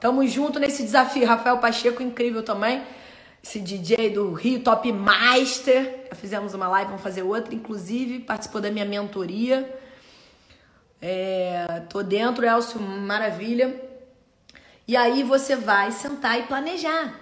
tamo 0.00 0.26
junto 0.26 0.58
nesse 0.58 0.82
desafio. 0.82 1.28
Rafael 1.28 1.58
Pacheco, 1.58 2.02
incrível 2.02 2.42
também. 2.42 2.82
Esse 3.40 3.60
DJ 3.60 4.10
do 4.10 4.32
Rio 4.32 4.64
Top 4.64 4.90
Master. 4.90 6.06
Já 6.10 6.16
fizemos 6.16 6.54
uma 6.54 6.66
live, 6.66 6.88
vamos 6.88 7.04
fazer 7.04 7.22
outra, 7.22 7.54
inclusive, 7.54 8.18
participou 8.18 8.60
da 8.60 8.68
minha 8.68 8.84
mentoria. 8.84 9.80
É, 11.00 11.84
tô 11.88 12.02
dentro, 12.02 12.44
Elcio, 12.44 12.80
maravilha. 12.80 13.91
E 14.86 14.96
aí 14.96 15.22
você 15.22 15.54
vai 15.54 15.92
sentar 15.92 16.38
e 16.38 16.42
planejar. 16.42 17.14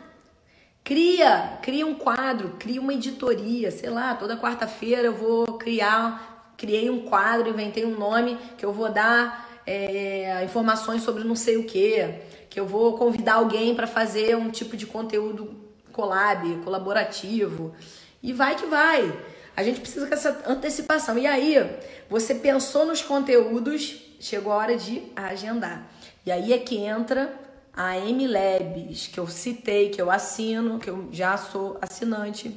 Cria, 0.83 1.59
cria 1.62 1.87
um 1.87 1.94
quadro, 1.94 2.57
cria 2.59 2.81
uma 2.81 2.94
editoria, 2.94 3.70
sei 3.70 3.90
lá, 3.90 4.14
toda 4.14 4.37
quarta-feira 4.37 5.03
eu 5.03 5.14
vou 5.14 5.59
criar, 5.59 6.55
criei 6.57 6.88
um 6.88 7.03
quadro, 7.03 7.51
inventei 7.51 7.85
um 7.85 7.99
nome 7.99 8.38
que 8.57 8.64
eu 8.64 8.73
vou 8.73 8.90
dar 8.90 9.62
é, 9.66 10.42
informações 10.44 11.03
sobre 11.03 11.23
não 11.23 11.37
sei 11.37 11.59
o 11.59 11.64
que, 11.64 12.14
que 12.49 12.59
eu 12.59 12.66
vou 12.66 12.96
convidar 12.96 13.35
alguém 13.35 13.75
para 13.75 13.87
fazer 13.87 14.37
um 14.37 14.51
tipo 14.51 14.77
de 14.77 14.87
conteúdo 14.87 15.55
collab, 15.92 16.57
colaborativo. 16.64 17.75
E 18.23 18.33
vai 18.33 18.57
que 18.57 18.66
vai. 18.66 19.16
A 19.57 19.62
gente 19.62 19.81
precisa 19.81 20.07
dessa 20.07 20.42
antecipação. 20.46 21.18
E 21.18 21.27
aí, 21.27 21.57
você 22.09 22.35
pensou 22.35 22.87
nos 22.87 23.03
conteúdos, 23.03 23.96
chegou 24.18 24.53
a 24.53 24.57
hora 24.57 24.77
de 24.77 25.03
agendar. 25.14 25.87
E 26.25 26.33
aí 26.33 26.53
é 26.53 26.59
que 26.59 26.77
entra 26.79 27.33
a 27.74 27.96
MLabs, 27.96 29.09
que 29.09 29.18
eu 29.18 29.26
citei, 29.26 29.90
que 29.90 30.00
eu 30.00 30.11
assino, 30.11 30.78
que 30.78 30.90
eu 30.90 31.09
já 31.12 31.37
sou 31.37 31.78
assinante. 31.80 32.54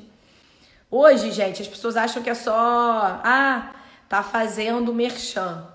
Hoje, 0.89 1.31
gente, 1.31 1.61
as 1.61 1.67
pessoas 1.67 1.97
acham 1.97 2.21
que 2.21 2.29
é 2.29 2.35
só, 2.35 3.21
ah, 3.23 3.71
tá 4.07 4.21
fazendo 4.21 4.93
merchan. 4.93 5.67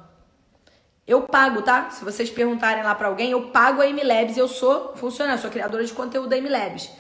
Eu 1.07 1.23
pago, 1.23 1.63
tá? 1.63 1.91
Se 1.91 2.05
vocês 2.05 2.31
perguntarem 2.31 2.85
lá 2.85 2.95
para 2.95 3.09
alguém, 3.09 3.31
eu 3.31 3.49
pago 3.49 3.81
a 3.81 3.87
MLabs, 3.87 4.37
eu 4.37 4.47
sou 4.47 4.95
funcionária, 4.95 5.41
sou 5.41 5.51
criadora 5.51 5.85
de 5.85 5.93
conteúdo 5.93 6.29
da 6.29 6.37
MLabs. 6.37 6.91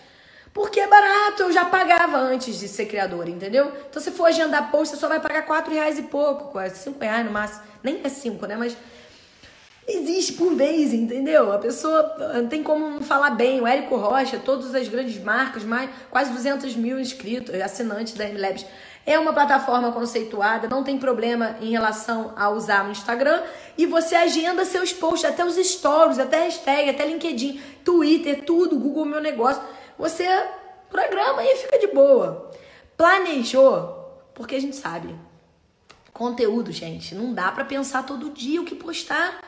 Porque 0.55 0.81
é 0.81 0.88
barato, 0.88 1.42
eu 1.42 1.53
já 1.53 1.66
pagava 1.66 2.16
antes 2.16 2.59
de 2.59 2.66
ser 2.66 2.87
criadora, 2.87 3.29
entendeu? 3.29 3.70
Então, 3.88 4.03
se 4.03 4.11
for 4.11 4.24
agendar 4.24 4.70
post, 4.70 4.94
você 4.94 5.01
só 5.01 5.07
vai 5.07 5.20
pagar 5.20 5.42
4 5.42 5.72
reais 5.72 5.98
e 5.98 6.03
pouco, 6.03 6.51
quase 6.53 6.79
5 6.79 6.98
reais 6.98 7.24
no 7.24 7.31
máximo. 7.31 7.62
Nem 7.83 8.01
é 8.03 8.09
5, 8.09 8.46
né? 8.46 8.57
Mas 8.57 8.77
existe 9.88 10.35
por 10.35 10.55
vez, 10.55 10.92
entendeu? 10.92 11.51
A 11.51 11.59
pessoa 11.59 12.14
não 12.35 12.46
tem 12.46 12.62
como 12.62 13.03
falar 13.03 13.31
bem. 13.31 13.61
O 13.61 13.66
Érico 13.66 13.96
Rocha, 13.96 14.38
todas 14.38 14.74
as 14.74 14.87
grandes 14.87 15.20
marcas, 15.22 15.64
mais 15.64 15.90
quase 16.11 16.33
200 16.33 16.77
mil 16.77 17.01
inscritos, 17.01 17.55
assinantes 17.55 18.12
da 18.12 18.29
MLabs. 18.29 18.66
É 19.07 19.18
uma 19.18 19.33
plataforma 19.33 19.90
conceituada, 19.90 20.68
não 20.68 20.85
tem 20.85 20.98
problema 20.98 21.57
em 21.62 21.70
relação 21.70 22.35
a 22.37 22.51
usar 22.51 22.85
no 22.85 22.90
Instagram. 22.90 23.42
E 23.79 23.87
você 23.87 24.14
agenda 24.14 24.66
seus 24.66 24.92
posts, 24.92 25.24
até 25.24 25.42
os 25.42 25.57
stories, 25.57 26.18
até 26.18 26.44
hashtag, 26.44 26.90
até 26.90 27.07
LinkedIn, 27.07 27.59
Twitter, 27.83 28.44
tudo, 28.44 28.79
Google 28.79 29.07
Meu 29.07 29.20
Negócio. 29.20 29.62
Você 29.98 30.27
programa 30.90 31.42
e 31.42 31.57
fica 31.57 31.79
de 31.79 31.87
boa. 31.87 32.51
Planejou, 32.98 34.20
porque 34.35 34.57
a 34.57 34.61
gente 34.61 34.77
sabe. 34.77 35.14
Conteúdo, 36.12 36.72
gente, 36.72 37.14
não 37.14 37.33
dá 37.33 37.51
para 37.51 37.64
pensar 37.64 38.05
todo 38.05 38.29
dia 38.29 38.61
o 38.61 38.64
que 38.64 38.74
postar. 38.74 39.40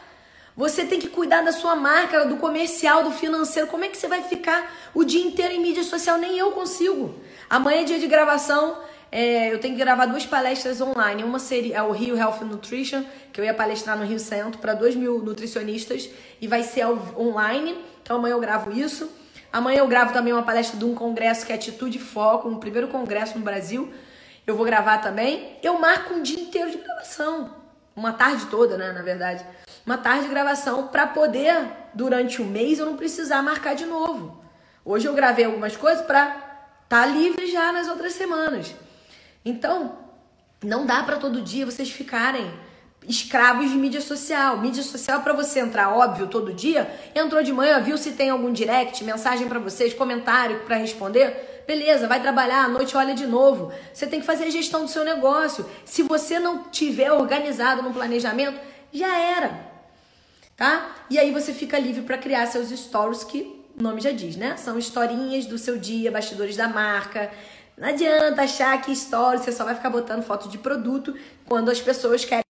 Você 0.61 0.85
tem 0.85 1.01
que 1.01 1.09
cuidar 1.09 1.41
da 1.41 1.53
sua 1.53 1.75
marca, 1.75 2.27
do 2.27 2.37
comercial, 2.37 3.03
do 3.03 3.11
financeiro. 3.11 3.67
Como 3.67 3.83
é 3.83 3.89
que 3.89 3.97
você 3.97 4.07
vai 4.07 4.21
ficar 4.25 4.71
o 4.93 5.05
dia 5.05 5.25
inteiro 5.25 5.55
em 5.55 5.59
mídia 5.59 5.83
social? 5.83 6.19
Nem 6.19 6.37
eu 6.37 6.53
consigo. 6.53 7.15
Amanhã 7.49 7.81
é 7.81 7.85
dia 7.85 7.99
de 7.99 8.07
gravação. 8.07 8.77
É, 9.11 9.51
eu 9.51 9.59
tenho 9.59 9.75
que 9.75 9.81
gravar 9.81 10.05
duas 10.05 10.27
palestras 10.27 10.79
online. 10.83 11.25
Uma 11.25 11.39
seria 11.39 11.79
é 11.79 11.83
o 11.83 11.93
Rio 11.93 12.15
Health 12.15 12.45
Nutrition, 12.45 13.03
que 13.33 13.41
eu 13.41 13.45
ia 13.47 13.55
palestrar 13.55 13.97
no 13.97 14.05
Rio 14.05 14.19
Centro 14.19 14.61
para 14.61 14.75
dois 14.75 14.95
mil 14.95 15.23
nutricionistas 15.23 16.11
e 16.43 16.47
vai 16.47 16.63
ser 16.63 16.85
online. 16.85 17.83
Então 18.03 18.19
amanhã 18.19 18.35
eu 18.35 18.41
gravo 18.41 18.71
isso. 18.71 19.11
Amanhã 19.51 19.79
eu 19.79 19.89
gravo 19.89 20.13
também 20.13 20.35
uma 20.35 20.43
palestra 20.43 20.79
de 20.79 20.85
um 20.85 20.95
congresso 20.95 21.47
que 21.47 21.53
é 21.53 21.55
Atitude 21.55 21.97
e 21.97 22.03
Foco, 22.03 22.47
um 22.51 22.59
primeiro 22.59 22.89
congresso 22.89 23.39
no 23.39 23.43
Brasil. 23.43 23.91
Eu 24.47 24.55
vou 24.55 24.67
gravar 24.67 24.99
também. 24.99 25.57
Eu 25.63 25.79
marco 25.79 26.13
um 26.13 26.23
dia 26.23 26.39
inteiro 26.39 26.71
de 26.71 26.77
gravação. 26.77 27.51
Uma 27.97 28.13
tarde 28.13 28.45
toda, 28.51 28.77
né, 28.77 28.93
na 28.93 29.01
verdade 29.01 29.43
uma 29.85 29.99
tarde 29.99 30.25
de 30.25 30.29
gravação 30.29 30.89
para 30.89 31.07
poder, 31.07 31.67
durante 31.95 32.41
o 32.41 32.45
mês, 32.45 32.79
eu 32.79 32.87
não 32.87 32.97
precisar 32.97 33.43
marcar 33.43 33.75
de 33.75 33.87
novo. 33.87 34.43
Hoje 34.85 35.07
eu 35.07 35.15
gravei 35.15 35.45
algumas 35.45 35.77
coisas 35.77 36.05
para 36.05 36.29
estar 36.29 36.87
tá 36.89 37.07
livre 37.07 37.51
já 37.51 37.73
nas 37.73 37.89
outras 37.89 38.13
semanas. 38.13 38.75
Então, 39.45 39.99
não 40.63 40.85
dá 40.85 41.03
para 41.03 41.17
todo 41.17 41.41
dia 41.41 41.65
vocês 41.65 41.91
ficarem 41.91 42.53
escravos 43.09 43.71
de 43.71 43.77
mídia 43.77 44.01
social. 44.01 44.59
Mídia 44.59 44.83
social 44.83 45.23
para 45.23 45.33
você 45.33 45.61
entrar, 45.61 45.91
óbvio, 45.97 46.27
todo 46.27 46.53
dia. 46.53 46.91
Entrou 47.15 47.43
de 47.43 47.53
manhã, 47.53 47.81
viu 47.81 47.97
se 47.97 48.13
tem 48.13 48.31
algum 48.31 48.53
direct, 48.53 49.03
mensagem 49.05 49.49
para 49.49 49.59
vocês, 49.59 49.95
comentário 49.95 50.61
para 50.61 50.77
responder. 50.77 51.63
Beleza, 51.67 52.09
vai 52.09 52.21
trabalhar, 52.21 52.65
à 52.65 52.69
noite 52.69 52.97
olha 52.97 53.15
de 53.15 53.27
novo. 53.27 53.73
Você 53.93 54.07
tem 54.07 54.21
que 54.21 54.27
fazer 54.27 54.45
a 54.45 54.51
gestão 54.51 54.85
do 54.85 54.91
seu 54.91 55.05
negócio. 55.05 55.65
Se 55.85 56.03
você 56.03 56.39
não 56.39 56.65
tiver 56.65 57.13
organizado 57.13 57.83
no 57.83 57.93
planejamento, 57.93 58.59
já 58.93 59.17
era 59.19 59.70
tá? 60.61 60.95
E 61.09 61.19
aí 61.19 61.33
você 61.33 61.55
fica 61.55 61.79
livre 61.79 62.03
para 62.03 62.19
criar 62.19 62.45
seus 62.45 62.69
stories 62.69 63.25
que 63.25 63.65
o 63.79 63.83
nome 63.83 63.99
já 63.99 64.11
diz, 64.11 64.37
né? 64.37 64.59
São 64.59 64.79
historinhas 64.79 65.47
do 65.47 65.57
seu 65.57 65.79
dia, 65.79 66.11
bastidores 66.11 66.55
da 66.55 66.69
marca. 66.69 67.31
Não 67.79 67.89
adianta 67.89 68.43
achar 68.43 68.79
que 68.83 68.95
stories 68.95 69.41
você 69.41 69.53
só 69.53 69.65
vai 69.65 69.75
ficar 69.75 69.89
botando 69.89 70.23
foto 70.23 70.51
de 70.51 70.59
produto 70.59 71.17
quando 71.47 71.71
as 71.71 71.81
pessoas 71.81 72.27
querem 72.27 72.45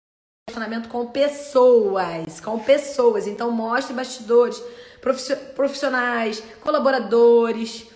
relacionamento 0.48 0.88
com 0.88 1.04
pessoas, 1.06 2.40
com 2.40 2.60
pessoas. 2.60 3.26
Então 3.26 3.50
mostre 3.50 3.92
bastidores 3.92 4.62
profissionais, 5.56 6.40
colaboradores. 6.60 7.88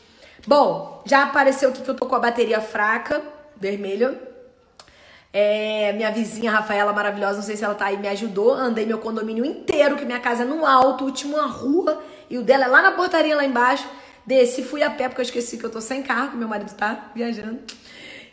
Bom, 0.44 1.04
já 1.06 1.22
apareceu 1.22 1.68
aqui 1.68 1.82
que 1.82 1.88
eu 1.88 1.96
tô 1.96 2.06
com 2.06 2.16
a 2.16 2.20
bateria 2.20 2.61
fraca, 2.61 3.22
vermelha. 3.56 4.30
É, 5.33 5.93
minha 5.93 6.11
vizinha 6.11 6.51
Rafaela, 6.51 6.93
maravilhosa, 6.93 7.37
não 7.37 7.43
sei 7.45 7.57
se 7.57 7.64
ela 7.64 7.74
tá 7.74 7.87
aí, 7.87 7.97
me 7.97 8.09
ajudou. 8.09 8.53
Andei 8.53 8.85
meu 8.85 8.99
condomínio 8.99 9.45
inteiro, 9.45 9.97
que 9.97 10.05
minha 10.05 10.20
casa 10.20 10.43
é 10.43 10.47
no 10.47 10.66
alto, 10.66 11.05
última 11.05 11.47
rua, 11.47 12.03
e 12.28 12.37
o 12.37 12.43
dela 12.43 12.64
é 12.64 12.68
lá 12.68 12.83
na 12.83 12.93
portaria 12.93 13.37
lá 13.37 13.45
embaixo. 13.45 13.89
Desci, 14.26 14.62
fui 14.62 14.83
a 14.83 14.91
pé, 14.91 15.09
porque 15.09 15.20
eu 15.20 15.24
esqueci 15.24 15.57
que 15.57 15.64
eu 15.64 15.70
tô 15.70 15.81
sem 15.81 16.03
carro, 16.03 16.37
meu 16.37 16.49
marido 16.49 16.72
tá 16.74 17.11
viajando. 17.14 17.61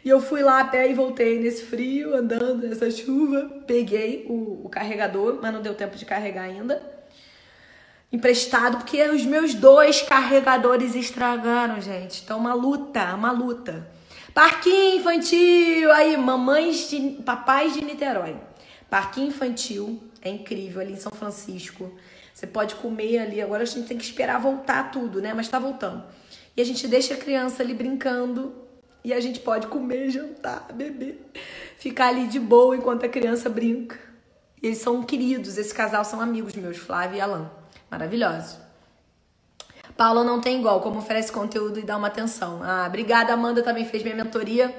E 0.04 0.10
eu 0.10 0.22
fui 0.22 0.41
lá 0.41 0.62
a 0.62 0.66
pé 0.66 0.89
e 0.89 0.93
voltei 0.93 1.39
nesse 1.39 1.66
frio, 1.66 2.16
andando 2.16 2.68
nessa 2.68 2.89
chuva. 2.89 3.50
Peguei 3.66 4.26
o, 4.30 4.66
o 4.66 4.70
carregador, 4.70 5.39
mas 5.41 5.54
não 5.54 5.62
deu 5.62 5.74
tempo 5.74 5.98
de 5.98 6.06
carregar 6.06 6.43
ainda. 6.43 6.82
Emprestado, 8.12 8.78
porque 8.78 9.04
os 9.10 9.26
meus 9.26 9.54
dois 9.54 10.02
carregadores 10.02 10.95
estragaram, 10.95 11.82
gente. 11.82 12.22
Então, 12.24 12.39
uma 12.39 12.54
luta, 12.54 13.14
uma 13.14 13.32
luta. 13.32 13.86
Parquinho 14.38 15.00
infantil, 15.00 15.92
aí, 15.92 16.16
mamães 16.16 16.88
de. 16.92 17.24
papais 17.26 17.74
de 17.74 17.84
Niterói. 17.84 18.38
Parquinho 18.88 19.30
infantil, 19.30 20.00
é 20.22 20.30
incrível, 20.30 20.80
ali 20.80 20.94
em 20.94 20.98
São 20.98 21.12
Francisco. 21.12 21.92
Você 22.32 22.46
pode 22.46 22.76
comer 22.76 23.18
ali, 23.18 23.42
agora 23.42 23.64
a 23.64 23.66
gente 23.66 23.88
tem 23.88 23.98
que 23.98 24.04
esperar 24.04 24.40
voltar 24.40 24.92
tudo, 24.92 25.20
né? 25.20 25.34
Mas 25.34 25.50
tá 25.50 25.58
voltando. 25.58 26.04
E 26.56 26.62
a 26.62 26.64
gente 26.64 26.88
deixa 26.88 27.16
a 27.16 27.18
criança 27.18 27.64
ali 27.64 27.74
brincando 27.74 28.54
e 29.04 29.12
a 29.12 29.20
gente 29.20 29.40
pode 29.40 29.66
comer, 29.66 30.12
jantar, 30.12 30.68
beber, 30.72 31.20
ficar 31.80 32.10
ali 32.10 32.28
de 32.28 32.40
boa 32.40 32.78
enquanto 32.78 33.08
a 33.08 33.10
criança 33.10 33.50
brinca. 33.50 33.98
E 34.62 34.68
eles 34.68 34.78
são 34.78 35.02
queridos, 35.02 35.58
esse 35.58 35.74
casal 35.74 36.06
são 36.06 36.22
amigos 36.22 36.54
meus, 36.54 36.78
Flávio 36.78 37.18
e 37.18 37.22
Alan. 37.22 37.50
Maravilhosos. 37.90 38.66
Paula 39.98 40.24
não 40.24 40.39
tem 40.39 40.60
igual, 40.60 40.80
como 40.80 41.00
oferece 41.00 41.32
conteúdo 41.32 41.80
e 41.80 41.82
dá 41.82 41.98
uma 41.98 42.08
atenção. 42.08 42.62
Ah, 42.64 42.86
obrigada, 42.88 43.34
Amanda 43.34 43.64
também 43.64 43.84
fez 43.84 44.04
minha 44.04 44.16
mentoria. 44.16 44.74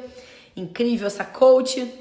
Incrível 0.57 1.09
essa 1.09 1.25
coach. 1.25 1.93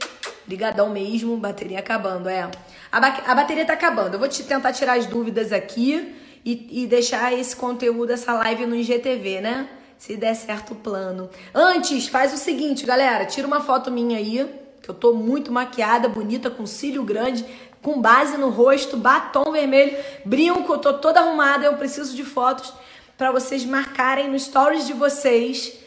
Obrigadão 0.46 0.90
mesmo, 0.92 1.36
bateria 1.36 1.80
acabando, 1.80 2.30
é. 2.30 2.50
A, 2.92 3.00
ba 3.00 3.24
a 3.26 3.36
bateria 3.36 3.66
tá 3.66 3.74
acabando. 3.74 4.14
Eu 4.14 4.20
vou 4.20 4.30
te 4.30 4.44
tentar 4.44 4.72
tirar 4.72 4.98
as 4.98 5.08
dúvidas 5.08 5.52
aqui 5.52 6.16
e, 6.46 6.84
e 6.84 6.88
deixar 6.88 7.34
esse 7.34 7.56
conteúdo, 7.56 8.14
essa 8.14 8.34
live 8.34 8.68
no 8.68 8.76
IGTV, 8.76 9.42
né? 9.42 9.68
Se 9.98 10.16
der 10.16 10.36
certo 10.36 10.74
o 10.74 10.76
plano. 10.76 11.28
Antes, 11.54 12.08
faz 12.08 12.32
o 12.32 12.38
seguinte, 12.38 12.86
galera. 12.86 13.26
Tira 13.26 13.48
uma 13.48 13.62
foto 13.62 13.90
minha 13.90 14.20
aí, 14.20 14.48
que 14.82 14.90
eu 14.90 14.94
tô 14.94 15.14
muito 15.14 15.52
maquiada, 15.52 16.08
bonita, 16.08 16.52
com 16.52 16.68
cílio 16.68 17.04
grande, 17.04 17.44
com 17.82 18.00
base 18.00 18.38
no 18.38 18.50
rosto, 18.50 18.96
batom 18.96 19.52
vermelho, 19.52 19.98
brinco, 20.24 20.72
eu 20.72 20.78
tô 20.78 20.94
toda 20.94 21.20
arrumada. 21.20 21.66
Eu 21.66 21.74
preciso 21.74 22.16
de 22.16 22.24
fotos 22.24 22.72
para 23.18 23.32
vocês 23.32 23.66
marcarem 23.66 24.30
no 24.30 24.40
stories 24.40 24.86
de 24.86 24.94
vocês. 24.94 25.84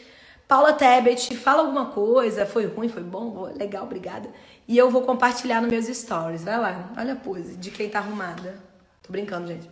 Paula 0.47 0.73
Tebet, 0.73 1.37
fala 1.37 1.61
alguma 1.61 1.87
coisa, 1.87 2.45
foi 2.45 2.65
ruim, 2.65 2.89
foi 2.89 3.01
bom, 3.01 3.45
legal, 3.55 3.85
obrigada. 3.85 4.29
E 4.67 4.77
eu 4.77 4.91
vou 4.91 5.03
compartilhar 5.03 5.61
nos 5.61 5.71
meus 5.71 5.85
stories. 5.85 6.43
Vai 6.43 6.59
lá, 6.59 6.91
olha 6.97 7.13
a 7.13 7.15
pose 7.15 7.55
de 7.55 7.71
quem 7.71 7.89
tá 7.89 7.99
arrumada. 7.99 8.59
Tô 9.01 9.13
brincando, 9.13 9.47
gente. 9.47 9.71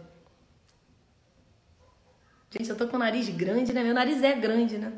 Gente, 2.49 2.69
eu 2.69 2.77
tô 2.77 2.87
com 2.87 2.95
o 2.95 2.99
nariz 2.99 3.27
grande, 3.29 3.73
né? 3.73 3.83
Meu 3.83 3.93
nariz 3.93 4.23
é 4.23 4.33
grande, 4.33 4.77
né? 4.77 4.93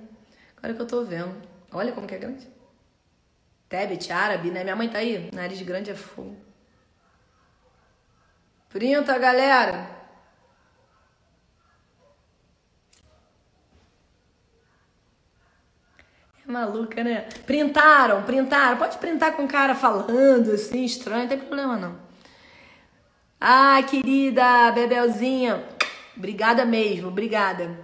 Agora 0.55 0.73
que 0.73 0.81
eu 0.81 0.87
tô 0.87 1.03
vendo. 1.03 1.35
Olha 1.71 1.91
como 1.91 2.07
que 2.07 2.13
é 2.13 2.19
grande. 2.19 2.47
Tebet, 3.67 4.11
árabe, 4.13 4.51
né? 4.51 4.63
Minha 4.63 4.75
mãe 4.75 4.87
tá 4.87 4.99
aí. 4.99 5.29
Nariz 5.33 5.61
grande 5.63 5.89
é 5.89 5.95
fogo. 5.95 6.37
Printa, 8.69 9.17
galera. 9.17 10.00
Maluca, 16.51 17.03
né? 17.03 17.27
Printaram, 17.45 18.23
printaram. 18.23 18.77
Pode 18.77 18.97
printar 18.97 19.35
com 19.35 19.45
o 19.45 19.47
cara 19.47 19.73
falando 19.73 20.51
assim, 20.51 20.83
estranho, 20.83 21.21
não 21.21 21.29
tem 21.29 21.39
problema 21.39 21.77
não. 21.77 21.95
Ah, 23.39 23.81
querida 23.83 24.71
Bebelzinha, 24.71 25.63
obrigada 26.15 26.63
mesmo, 26.65 27.07
obrigada. 27.07 27.75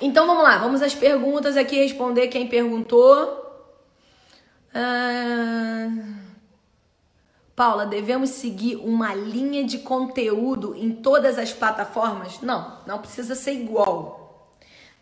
Então 0.00 0.26
vamos 0.26 0.42
lá, 0.42 0.58
vamos 0.58 0.82
às 0.82 0.94
perguntas 0.94 1.56
aqui, 1.56 1.76
responder 1.76 2.28
quem 2.28 2.46
perguntou. 2.48 3.40
Ah... 4.74 6.22
Paula, 7.54 7.84
devemos 7.84 8.30
seguir 8.30 8.76
uma 8.76 9.14
linha 9.14 9.62
de 9.62 9.78
conteúdo 9.78 10.74
em 10.74 10.90
todas 10.90 11.38
as 11.38 11.52
plataformas? 11.52 12.40
Não, 12.40 12.78
não 12.86 12.98
precisa 12.98 13.34
ser 13.34 13.52
igual. 13.52 14.21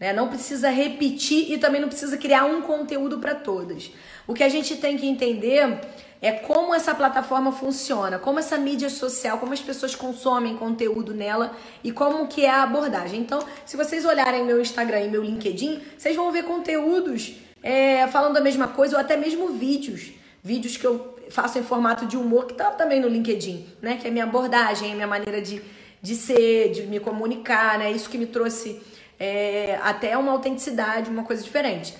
Né? 0.00 0.14
Não 0.14 0.28
precisa 0.28 0.70
repetir 0.70 1.52
e 1.52 1.58
também 1.58 1.80
não 1.80 1.88
precisa 1.88 2.16
criar 2.16 2.46
um 2.46 2.62
conteúdo 2.62 3.18
para 3.18 3.34
todas. 3.34 3.92
O 4.26 4.32
que 4.32 4.42
a 4.42 4.48
gente 4.48 4.76
tem 4.76 4.96
que 4.96 5.06
entender 5.06 5.78
é 6.22 6.32
como 6.32 6.74
essa 6.74 6.94
plataforma 6.94 7.52
funciona, 7.52 8.18
como 8.18 8.38
essa 8.38 8.58
mídia 8.58 8.90
social, 8.90 9.38
como 9.38 9.52
as 9.52 9.60
pessoas 9.60 9.94
consomem 9.94 10.56
conteúdo 10.56 11.14
nela 11.14 11.56
e 11.84 11.92
como 11.92 12.26
que 12.26 12.44
é 12.44 12.50
a 12.50 12.62
abordagem. 12.62 13.20
Então, 13.20 13.42
se 13.64 13.76
vocês 13.76 14.04
olharem 14.04 14.44
meu 14.44 14.60
Instagram 14.60 15.02
e 15.02 15.10
meu 15.10 15.22
LinkedIn, 15.22 15.80
vocês 15.96 16.16
vão 16.16 16.32
ver 16.32 16.44
conteúdos 16.44 17.34
é, 17.62 18.06
falando 18.08 18.36
a 18.36 18.40
mesma 18.40 18.68
coisa 18.68 18.96
ou 18.96 19.00
até 19.00 19.16
mesmo 19.16 19.48
vídeos. 19.48 20.12
Vídeos 20.42 20.76
que 20.76 20.86
eu 20.86 21.18
faço 21.30 21.58
em 21.58 21.62
formato 21.62 22.06
de 22.06 22.16
humor, 22.16 22.46
que 22.46 22.54
tá 22.54 22.70
também 22.70 23.00
no 23.00 23.08
LinkedIn, 23.08 23.66
né? 23.80 23.98
Que 23.98 24.06
é 24.06 24.10
a 24.10 24.12
minha 24.12 24.24
abordagem, 24.24 24.92
a 24.92 24.94
minha 24.94 25.06
maneira 25.06 25.40
de, 25.40 25.62
de 26.00 26.14
ser, 26.14 26.70
de 26.70 26.82
me 26.82 26.98
comunicar, 26.98 27.78
né? 27.78 27.92
Isso 27.92 28.08
que 28.08 28.18
me 28.18 28.26
trouxe 28.26 28.80
é, 29.20 29.78
até 29.82 30.16
uma 30.16 30.32
autenticidade, 30.32 31.10
uma 31.10 31.22
coisa 31.22 31.42
diferente. 31.42 31.94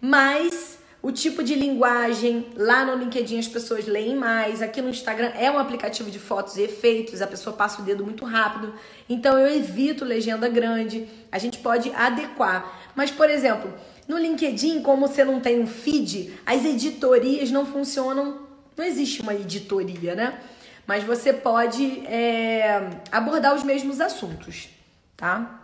Mas 0.00 0.78
o 1.00 1.12
tipo 1.12 1.44
de 1.44 1.54
linguagem 1.54 2.48
lá 2.56 2.84
no 2.84 2.96
LinkedIn 2.96 3.38
as 3.38 3.46
pessoas 3.46 3.86
leem 3.86 4.16
mais, 4.16 4.60
aqui 4.60 4.82
no 4.82 4.88
Instagram 4.88 5.30
é 5.38 5.50
um 5.50 5.58
aplicativo 5.58 6.10
de 6.10 6.18
fotos 6.18 6.56
e 6.56 6.62
efeitos, 6.62 7.22
a 7.22 7.26
pessoa 7.26 7.54
passa 7.54 7.80
o 7.80 7.84
dedo 7.84 8.04
muito 8.04 8.24
rápido, 8.24 8.74
então 9.08 9.38
eu 9.38 9.54
evito 9.54 10.04
legenda 10.04 10.48
grande, 10.48 11.06
a 11.30 11.38
gente 11.38 11.58
pode 11.58 11.92
adequar. 11.94 12.90
Mas, 12.96 13.10
por 13.10 13.30
exemplo, 13.30 13.72
no 14.08 14.18
LinkedIn, 14.18 14.82
como 14.82 15.06
você 15.06 15.24
não 15.24 15.40
tem 15.40 15.60
um 15.60 15.66
feed, 15.66 16.32
as 16.44 16.64
editorias 16.64 17.50
não 17.50 17.64
funcionam, 17.64 18.46
não 18.76 18.84
existe 18.84 19.22
uma 19.22 19.34
editoria, 19.34 20.14
né? 20.14 20.40
Mas 20.86 21.04
você 21.04 21.32
pode 21.32 22.04
é, 22.06 22.90
abordar 23.10 23.54
os 23.54 23.62
mesmos 23.62 24.00
assuntos, 24.00 24.68
tá? 25.16 25.63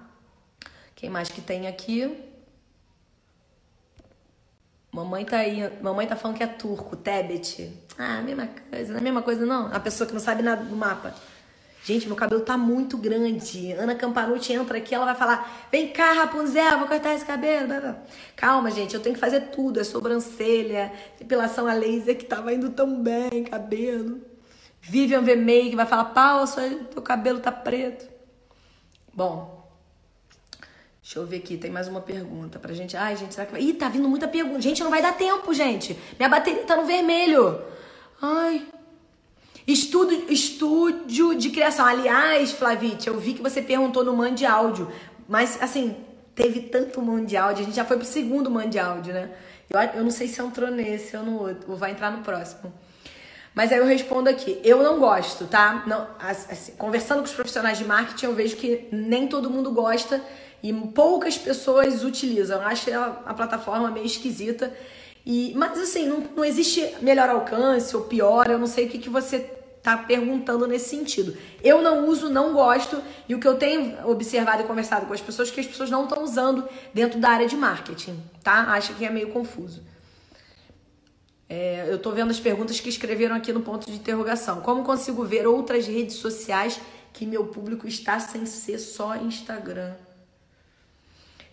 Quem 1.01 1.09
mais 1.09 1.31
que 1.31 1.41
tem 1.41 1.67
aqui? 1.67 2.15
Mamãe 4.93 5.25
tá 5.25 5.39
aí, 5.39 5.73
mamãe 5.81 6.07
tá 6.07 6.15
falando 6.15 6.37
que 6.37 6.43
é 6.43 6.47
turco, 6.47 6.95
Tebet. 6.95 7.73
Ah, 7.97 8.21
mesma 8.21 8.47
coisa, 8.71 8.89
não 8.93 8.99
é 8.99 9.01
a 9.01 9.03
mesma 9.05 9.23
coisa 9.23 9.47
não. 9.47 9.75
A 9.75 9.81
pessoa 9.81 10.07
que 10.07 10.13
não 10.13 10.21
sabe 10.21 10.43
nada 10.43 10.63
do 10.63 10.77
mapa. 10.77 11.15
Gente, 11.83 12.07
meu 12.07 12.17
cabelo 12.17 12.43
tá 12.43 12.59
muito 12.59 12.99
grande. 12.99 13.73
Ana 13.73 13.95
Campanucci 13.95 14.53
entra 14.53 14.77
aqui, 14.77 14.95
ela 14.95 15.07
vai 15.07 15.15
falar: 15.15 15.69
Vem 15.73 15.89
cá, 15.89 16.13
Rapunzel, 16.13 16.79
vou 16.79 16.87
cortar 16.87 17.15
esse 17.15 17.25
cabelo. 17.25 17.97
Calma, 18.37 18.71
gente, 18.71 18.95
eu 18.95 19.01
tenho 19.01 19.15
que 19.15 19.21
fazer 19.23 19.53
tudo: 19.53 19.81
é 19.81 19.85
sobrancelha, 19.85 20.93
depilação 21.19 21.67
a 21.67 21.73
laser 21.73 22.19
que 22.19 22.27
tava 22.27 22.53
indo 22.53 22.69
tão 22.69 23.03
bem, 23.03 23.45
cabelo. 23.45 24.21
Vivian 24.83 25.23
V. 25.23 25.75
vai 25.75 25.87
falar: 25.87 26.05
Paulo, 26.13 26.45
teu 26.93 27.01
cabelo 27.01 27.41
tá 27.41 27.51
preto. 27.51 28.07
Bom, 29.15 29.60
Deixa 31.11 31.19
eu 31.19 31.27
ver 31.27 31.39
aqui, 31.39 31.57
tem 31.57 31.73
mais 31.73 31.89
uma 31.89 32.01
pergunta 32.01 32.57
pra 32.61 32.73
gente. 32.73 32.97
Ai, 32.97 33.17
gente, 33.17 33.35
será 33.35 33.45
que 33.45 33.51
vai. 33.51 33.61
Ih, 33.61 33.73
tá 33.73 33.89
vindo 33.89 34.09
muita 34.09 34.29
pergunta. 34.29 34.61
Gente, 34.61 34.81
não 34.81 34.91
vai 34.91 35.03
dar 35.03 35.13
tempo, 35.13 35.53
gente. 35.53 35.99
Minha 36.17 36.29
bateria 36.29 36.63
tá 36.63 36.77
no 36.77 36.85
vermelho. 36.85 37.61
Ai. 38.23 38.65
Estudo, 39.67 40.13
estúdio 40.33 41.35
de 41.35 41.51
criação. 41.51 41.85
Aliás, 41.85 42.53
Flavite, 42.53 43.09
eu 43.09 43.19
vi 43.19 43.35
que 43.35 43.43
você 43.43 43.61
perguntou 43.61 44.05
no 44.05 44.17
Man 44.17 44.33
de 44.35 44.47
Áudio. 44.47 44.89
Mas, 45.29 45.61
assim, 45.61 45.97
teve 46.33 46.61
tanto 46.61 47.03
Man 47.03 47.25
de 47.25 47.37
Áudio. 47.37 47.63
A 47.63 47.67
gente 47.67 47.75
já 47.75 47.85
foi 47.85 47.97
pro 47.97 48.07
segundo 48.07 48.49
Man 48.49 48.71
de 48.71 48.79
Áudio, 48.79 49.13
né? 49.13 49.33
Eu, 49.69 49.81
eu 49.81 50.05
não 50.05 50.13
sei 50.13 50.29
se 50.29 50.41
entrou 50.41 50.71
nesse 50.71 51.17
ou 51.17 51.25
no 51.25 51.41
outro. 51.41 51.73
Ou 51.73 51.77
vai 51.77 51.91
entrar 51.91 52.13
no 52.13 52.23
próximo. 52.23 52.73
Mas 53.53 53.73
aí 53.73 53.79
eu 53.79 53.85
respondo 53.85 54.31
aqui. 54.31 54.61
Eu 54.63 54.81
não 54.81 55.01
gosto, 55.01 55.49
tá? 55.49 55.83
Não, 55.89 56.07
assim, 56.21 56.71
conversando 56.79 57.19
com 57.19 57.25
os 57.25 57.35
profissionais 57.35 57.79
de 57.79 57.85
marketing, 57.85 58.27
eu 58.27 58.35
vejo 58.37 58.55
que 58.55 58.87
nem 58.93 59.27
todo 59.27 59.51
mundo 59.51 59.73
gosta 59.73 60.23
e 60.63 60.73
poucas 60.73 61.39
pessoas 61.39 62.05
utilizam. 62.05 62.61
Acho 62.63 62.93
a, 62.95 63.35
plataforma 63.35 63.91
meio 63.91 64.07
esquisita. 64.07 64.73
E, 65.25 65.53
mas 65.55 65.79
assim, 65.79 66.07
não, 66.07 66.21
não 66.35 66.45
existe 66.45 66.95
melhor 67.01 67.29
alcance 67.29 67.95
ou 67.95 68.03
pior, 68.03 68.49
eu 68.49 68.59
não 68.59 68.67
sei 68.67 68.87
o 68.87 68.89
que, 68.89 68.99
que 68.99 69.11
você 69.11 69.39
tá 69.83 69.97
perguntando 69.97 70.67
nesse 70.67 70.91
sentido. 70.91 71.37
Eu 71.63 71.83
não 71.83 72.07
uso, 72.07 72.29
não 72.29 72.53
gosto, 72.53 73.03
e 73.29 73.35
o 73.35 73.41
que 73.41 73.49
eu 73.49 73.57
tenho 73.57 74.09
observado 74.09 74.63
e 74.63 74.67
conversado 74.67 75.07
com 75.07 75.13
as 75.15 75.21
pessoas 75.21 75.49
é 75.49 75.53
que 75.53 75.61
as 75.61 75.67
pessoas 75.67 75.91
não 75.91 76.05
estão 76.05 76.23
usando 76.23 76.69
dentro 76.93 77.19
da 77.19 77.31
área 77.31 77.47
de 77.47 77.57
marketing, 77.57 78.23
tá? 78.43 78.73
Acho 78.73 78.95
que 78.95 79.05
é 79.05 79.11
meio 79.11 79.31
confuso. 79.31 79.83
É, 81.49 81.87
eu 81.89 81.99
tô 81.99 82.13
vendo 82.13 82.31
as 82.31 82.39
perguntas 82.39 82.79
que 82.79 82.89
escreveram 82.89 83.35
aqui 83.35 83.53
no 83.53 83.61
ponto 83.61 83.91
de 83.91 83.97
interrogação. 83.97 84.61
Como 84.61 84.85
consigo 84.85 85.25
ver 85.25 85.47
outras 85.47 85.87
redes 85.87 86.17
sociais 86.17 86.81
que 87.13 87.27
meu 87.27 87.47
público 87.47 87.89
está 87.89 88.21
sem 88.21 88.47
ser 88.47 88.79
só 88.79 89.17
Instagram? 89.17 89.95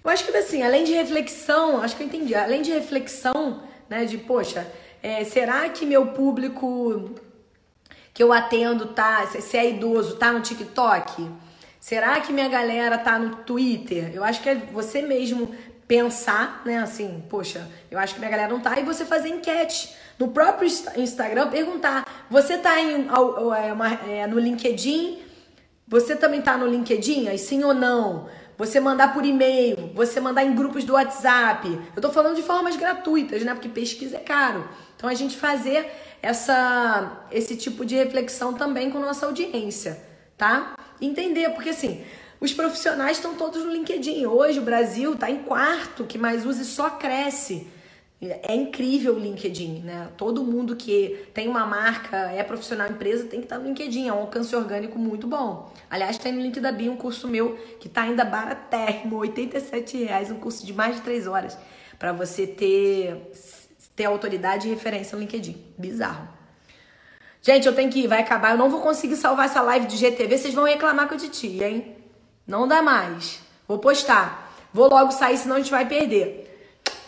Eu 0.04 0.10
acho 0.10 0.26
que 0.26 0.36
assim, 0.38 0.64
além 0.64 0.84
de 0.84 0.94
reflexão, 0.94 1.82
acho 1.82 1.96
que 1.96 2.04
eu 2.04 2.08
entendi, 2.08 2.34
além 2.34 2.62
de 2.62 2.72
reflexão, 2.72 3.64
né, 3.90 4.06
de 4.06 4.18
poxa, 4.18 4.66
é, 5.02 5.24
será 5.24 5.68
que 5.70 5.86
meu 5.86 6.08
público 6.08 7.12
que 8.14 8.24
eu 8.24 8.34
atendo 8.34 8.88
tá, 8.88 9.28
se 9.28 9.58
é 9.58 9.70
idoso, 9.70 10.16
tá 10.16 10.32
no 10.32 10.42
TikTok? 10.42 11.30
Será 11.80 12.20
que 12.20 12.34
minha 12.34 12.50
galera 12.50 12.98
tá 12.98 13.20
no 13.20 13.38
Twitter? 13.38 14.12
Eu 14.14 14.24
acho 14.24 14.42
que 14.42 14.50
é 14.50 14.56
você 14.56 15.02
mesmo 15.02 15.56
pensar, 15.88 16.62
né? 16.66 16.80
Assim, 16.80 17.24
poxa, 17.30 17.70
eu 17.90 17.98
acho 17.98 18.14
que 18.14 18.20
minha 18.20 18.32
galera 18.32 18.50
não 18.50 18.60
tá. 18.60 18.78
E 18.80 18.84
você 18.84 19.06
fazer 19.06 19.30
enquete 19.30 19.96
no 20.20 20.30
próprio 20.30 20.70
Instagram, 20.98 21.50
perguntar: 21.50 22.26
você 22.30 22.58
tá 22.58 22.80
em, 22.82 23.08
é, 23.08 24.20
é, 24.20 24.28
no 24.28 24.40
LinkedIn? 24.40 25.20
Você 25.88 26.16
também 26.16 26.42
tá 26.42 26.58
no 26.58 26.68
LinkedIn? 26.68 27.30
Aí 27.30 27.38
sim 27.38 27.64
ou 27.64 27.74
não? 27.74 28.28
Você 28.58 28.80
mandar 28.80 29.14
por 29.14 29.24
e-mail, 29.24 29.92
você 29.94 30.20
mandar 30.20 30.44
em 30.44 30.56
grupos 30.56 30.84
do 30.84 30.94
WhatsApp. 30.94 31.80
Eu 31.96 32.02
tô 32.02 32.10
falando 32.10 32.36
de 32.36 32.42
formas 32.42 32.76
gratuitas, 32.76 33.44
né? 33.44 33.54
Porque 33.54 33.70
pesquisa 33.70 34.18
é 34.18 34.20
caro. 34.20 34.68
Então 34.96 35.08
a 35.08 35.14
gente 35.14 35.38
fazer 35.38 35.86
essa 36.24 37.28
esse 37.32 37.56
tipo 37.56 37.86
de 37.86 37.96
reflexão 37.96 38.54
também 38.54 38.90
com 38.90 38.98
nossa 38.98 39.28
audiência, 39.28 40.02
tá? 40.36 40.76
Entender, 41.00 41.52
porque 41.52 41.70
assim, 41.70 42.04
os 42.40 42.52
profissionais 42.52 43.18
estão 43.18 43.36
todos 43.36 43.64
no 43.64 43.72
LinkedIn. 43.72 44.26
Hoje 44.26 44.60
o 44.60 44.64
Brasil 44.64 45.14
está 45.14 45.30
em 45.30 45.44
quarto 45.44 46.04
que 46.06 46.18
mais 46.18 46.44
usa 46.44 46.64
e 46.64 46.66
só 46.66 46.90
cresce. 46.90 47.68
É 48.20 48.56
incrível 48.56 49.16
o 49.16 49.20
LinkedIn, 49.20 49.82
né? 49.84 50.10
Todo 50.18 50.44
mundo 50.44 50.76
que 50.76 51.28
tem 51.36 51.48
uma 51.48 51.68
marca, 51.68 52.18
é 52.32 52.42
profissional, 52.42 52.90
empresa, 52.90 53.28
tem 53.28 53.40
que 53.40 53.46
estar 53.46 53.60
no 53.60 53.66
LinkedIn. 53.68 54.08
É 54.08 54.14
um 54.14 54.22
alcance 54.22 54.56
orgânico 54.56 54.98
muito 54.98 55.28
bom. 55.28 55.72
Aliás, 55.88 56.18
tem 56.18 56.32
no 56.32 56.42
link 56.42 56.60
da 56.60 56.72
Bio 56.72 56.92
um 56.92 56.98
curso 56.98 57.28
meu 57.28 57.56
que 57.80 57.88
está 57.88 58.02
ainda 58.02 58.26
baratérrimo, 58.26 59.20
R$ 59.24 59.32
reais, 60.04 60.32
um 60.32 60.40
curso 60.40 60.66
de 60.66 60.74
mais 60.74 60.96
de 60.96 61.02
três 61.04 61.28
horas, 61.28 61.56
para 62.00 62.12
você 62.12 62.48
ter, 62.48 63.32
ter 63.96 64.06
autoridade 64.06 64.68
e 64.68 64.72
referência 64.72 65.16
no 65.16 65.22
LinkedIn. 65.22 65.56
Bizarro. 65.78 66.28
Gente, 67.40 67.68
eu 67.68 67.76
tenho 67.76 67.92
que 67.92 68.00
ir, 68.00 68.08
vai 68.08 68.22
acabar. 68.22 68.52
Eu 68.52 68.58
não 68.58 68.70
vou 68.70 68.82
conseguir 68.82 69.16
salvar 69.16 69.46
essa 69.46 69.62
live 69.62 69.86
de 69.86 69.96
GTV, 69.96 70.40
vocês 70.40 70.56
vão 70.56 70.64
reclamar 70.64 71.08
com 71.08 71.14
a 71.14 71.18
Titi, 71.18 71.64
hein? 71.64 71.96
Não 72.48 72.68
dá 72.68 72.82
mais. 72.82 73.40
Vou 73.68 73.78
postar. 73.78 74.52
Vou 74.74 74.90
logo 74.90 75.12
sair, 75.12 75.38
senão 75.38 75.58
a 75.58 75.60
gente 75.60 75.70
vai 75.70 75.88
perder. 75.88 76.47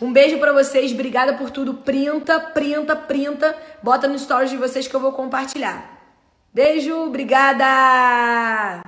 Um 0.00 0.14
beijo 0.14 0.38
para 0.38 0.52
vocês, 0.54 0.92
obrigada 0.92 1.34
por 1.34 1.50
tudo. 1.50 1.74
Printa, 1.74 2.40
printa, 2.40 2.96
printa. 2.96 3.54
Bota 3.82 4.08
no 4.08 4.18
stories 4.18 4.48
de 4.50 4.56
vocês 4.56 4.88
que 4.88 4.96
eu 4.96 5.00
vou 5.00 5.12
compartilhar. 5.12 6.00
Beijo, 6.54 6.96
obrigada! 7.04 8.82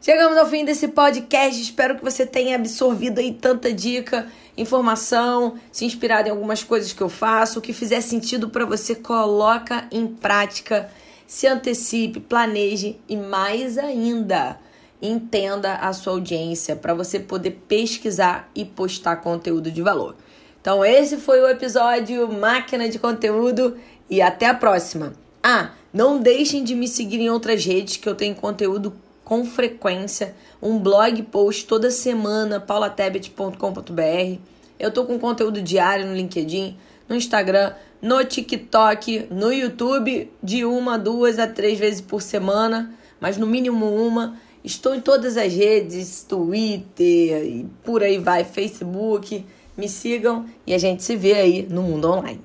Chegamos 0.00 0.38
ao 0.38 0.46
fim 0.46 0.64
desse 0.64 0.88
podcast. 0.88 1.60
Espero 1.60 1.96
que 1.96 2.02
você 2.02 2.24
tenha 2.24 2.56
absorvido 2.56 3.18
aí 3.18 3.34
tanta 3.34 3.70
dica, 3.70 4.26
informação, 4.56 5.58
se 5.70 5.84
inspirado 5.84 6.26
em 6.26 6.30
algumas 6.30 6.64
coisas 6.64 6.94
que 6.94 7.02
eu 7.02 7.10
faço. 7.10 7.58
O 7.58 7.62
que 7.62 7.74
fizer 7.74 8.00
sentido 8.00 8.48
para 8.48 8.64
você, 8.64 8.94
coloca 8.94 9.86
em 9.92 10.06
prática, 10.06 10.90
se 11.26 11.46
antecipe, 11.46 12.18
planeje 12.18 12.98
e 13.06 13.14
mais 13.14 13.76
ainda 13.76 14.58
entenda 15.02 15.74
a 15.74 15.92
sua 15.92 16.12
audiência 16.12 16.76
para 16.76 16.94
você 16.94 17.18
poder 17.18 17.62
pesquisar 17.68 18.48
e 18.54 18.64
postar 18.64 19.16
conteúdo 19.16 19.70
de 19.70 19.82
valor. 19.82 20.14
Então, 20.60 20.84
esse 20.84 21.16
foi 21.16 21.40
o 21.40 21.48
episódio 21.48 22.32
Máquina 22.32 22.88
de 22.88 22.98
Conteúdo 22.98 23.76
e 24.08 24.22
até 24.22 24.46
a 24.46 24.54
próxima. 24.54 25.12
Ah, 25.42 25.72
não 25.92 26.20
deixem 26.20 26.62
de 26.62 26.74
me 26.74 26.86
seguir 26.86 27.18
em 27.18 27.28
outras 27.28 27.64
redes 27.64 27.96
que 27.96 28.08
eu 28.08 28.14
tenho 28.14 28.36
conteúdo 28.36 28.94
com 29.24 29.44
frequência, 29.44 30.36
um 30.60 30.78
blog 30.78 31.20
post 31.24 31.66
toda 31.66 31.90
semana, 31.90 32.60
paulatebet.com.br. 32.60 34.38
Eu 34.78 34.90
tô 34.90 35.04
com 35.04 35.18
conteúdo 35.18 35.60
diário 35.60 36.06
no 36.06 36.14
LinkedIn, 36.14 36.76
no 37.08 37.16
Instagram, 37.16 37.72
no 38.00 38.24
TikTok, 38.24 39.28
no 39.30 39.52
YouTube, 39.52 40.30
de 40.42 40.64
uma, 40.64 40.98
duas 40.98 41.38
a 41.38 41.46
três 41.46 41.78
vezes 41.78 42.00
por 42.00 42.20
semana, 42.20 42.92
mas 43.20 43.36
no 43.36 43.46
mínimo 43.46 43.86
uma. 43.86 44.36
Estou 44.64 44.94
em 44.94 45.00
todas 45.00 45.36
as 45.36 45.52
redes, 45.52 46.24
Twitter 46.28 47.44
e 47.44 47.66
por 47.84 48.02
aí 48.02 48.18
vai, 48.18 48.44
Facebook. 48.44 49.44
Me 49.76 49.88
sigam 49.88 50.46
e 50.66 50.74
a 50.74 50.78
gente 50.78 51.02
se 51.02 51.16
vê 51.16 51.34
aí 51.34 51.66
no 51.68 51.82
mundo 51.82 52.10
online. 52.10 52.40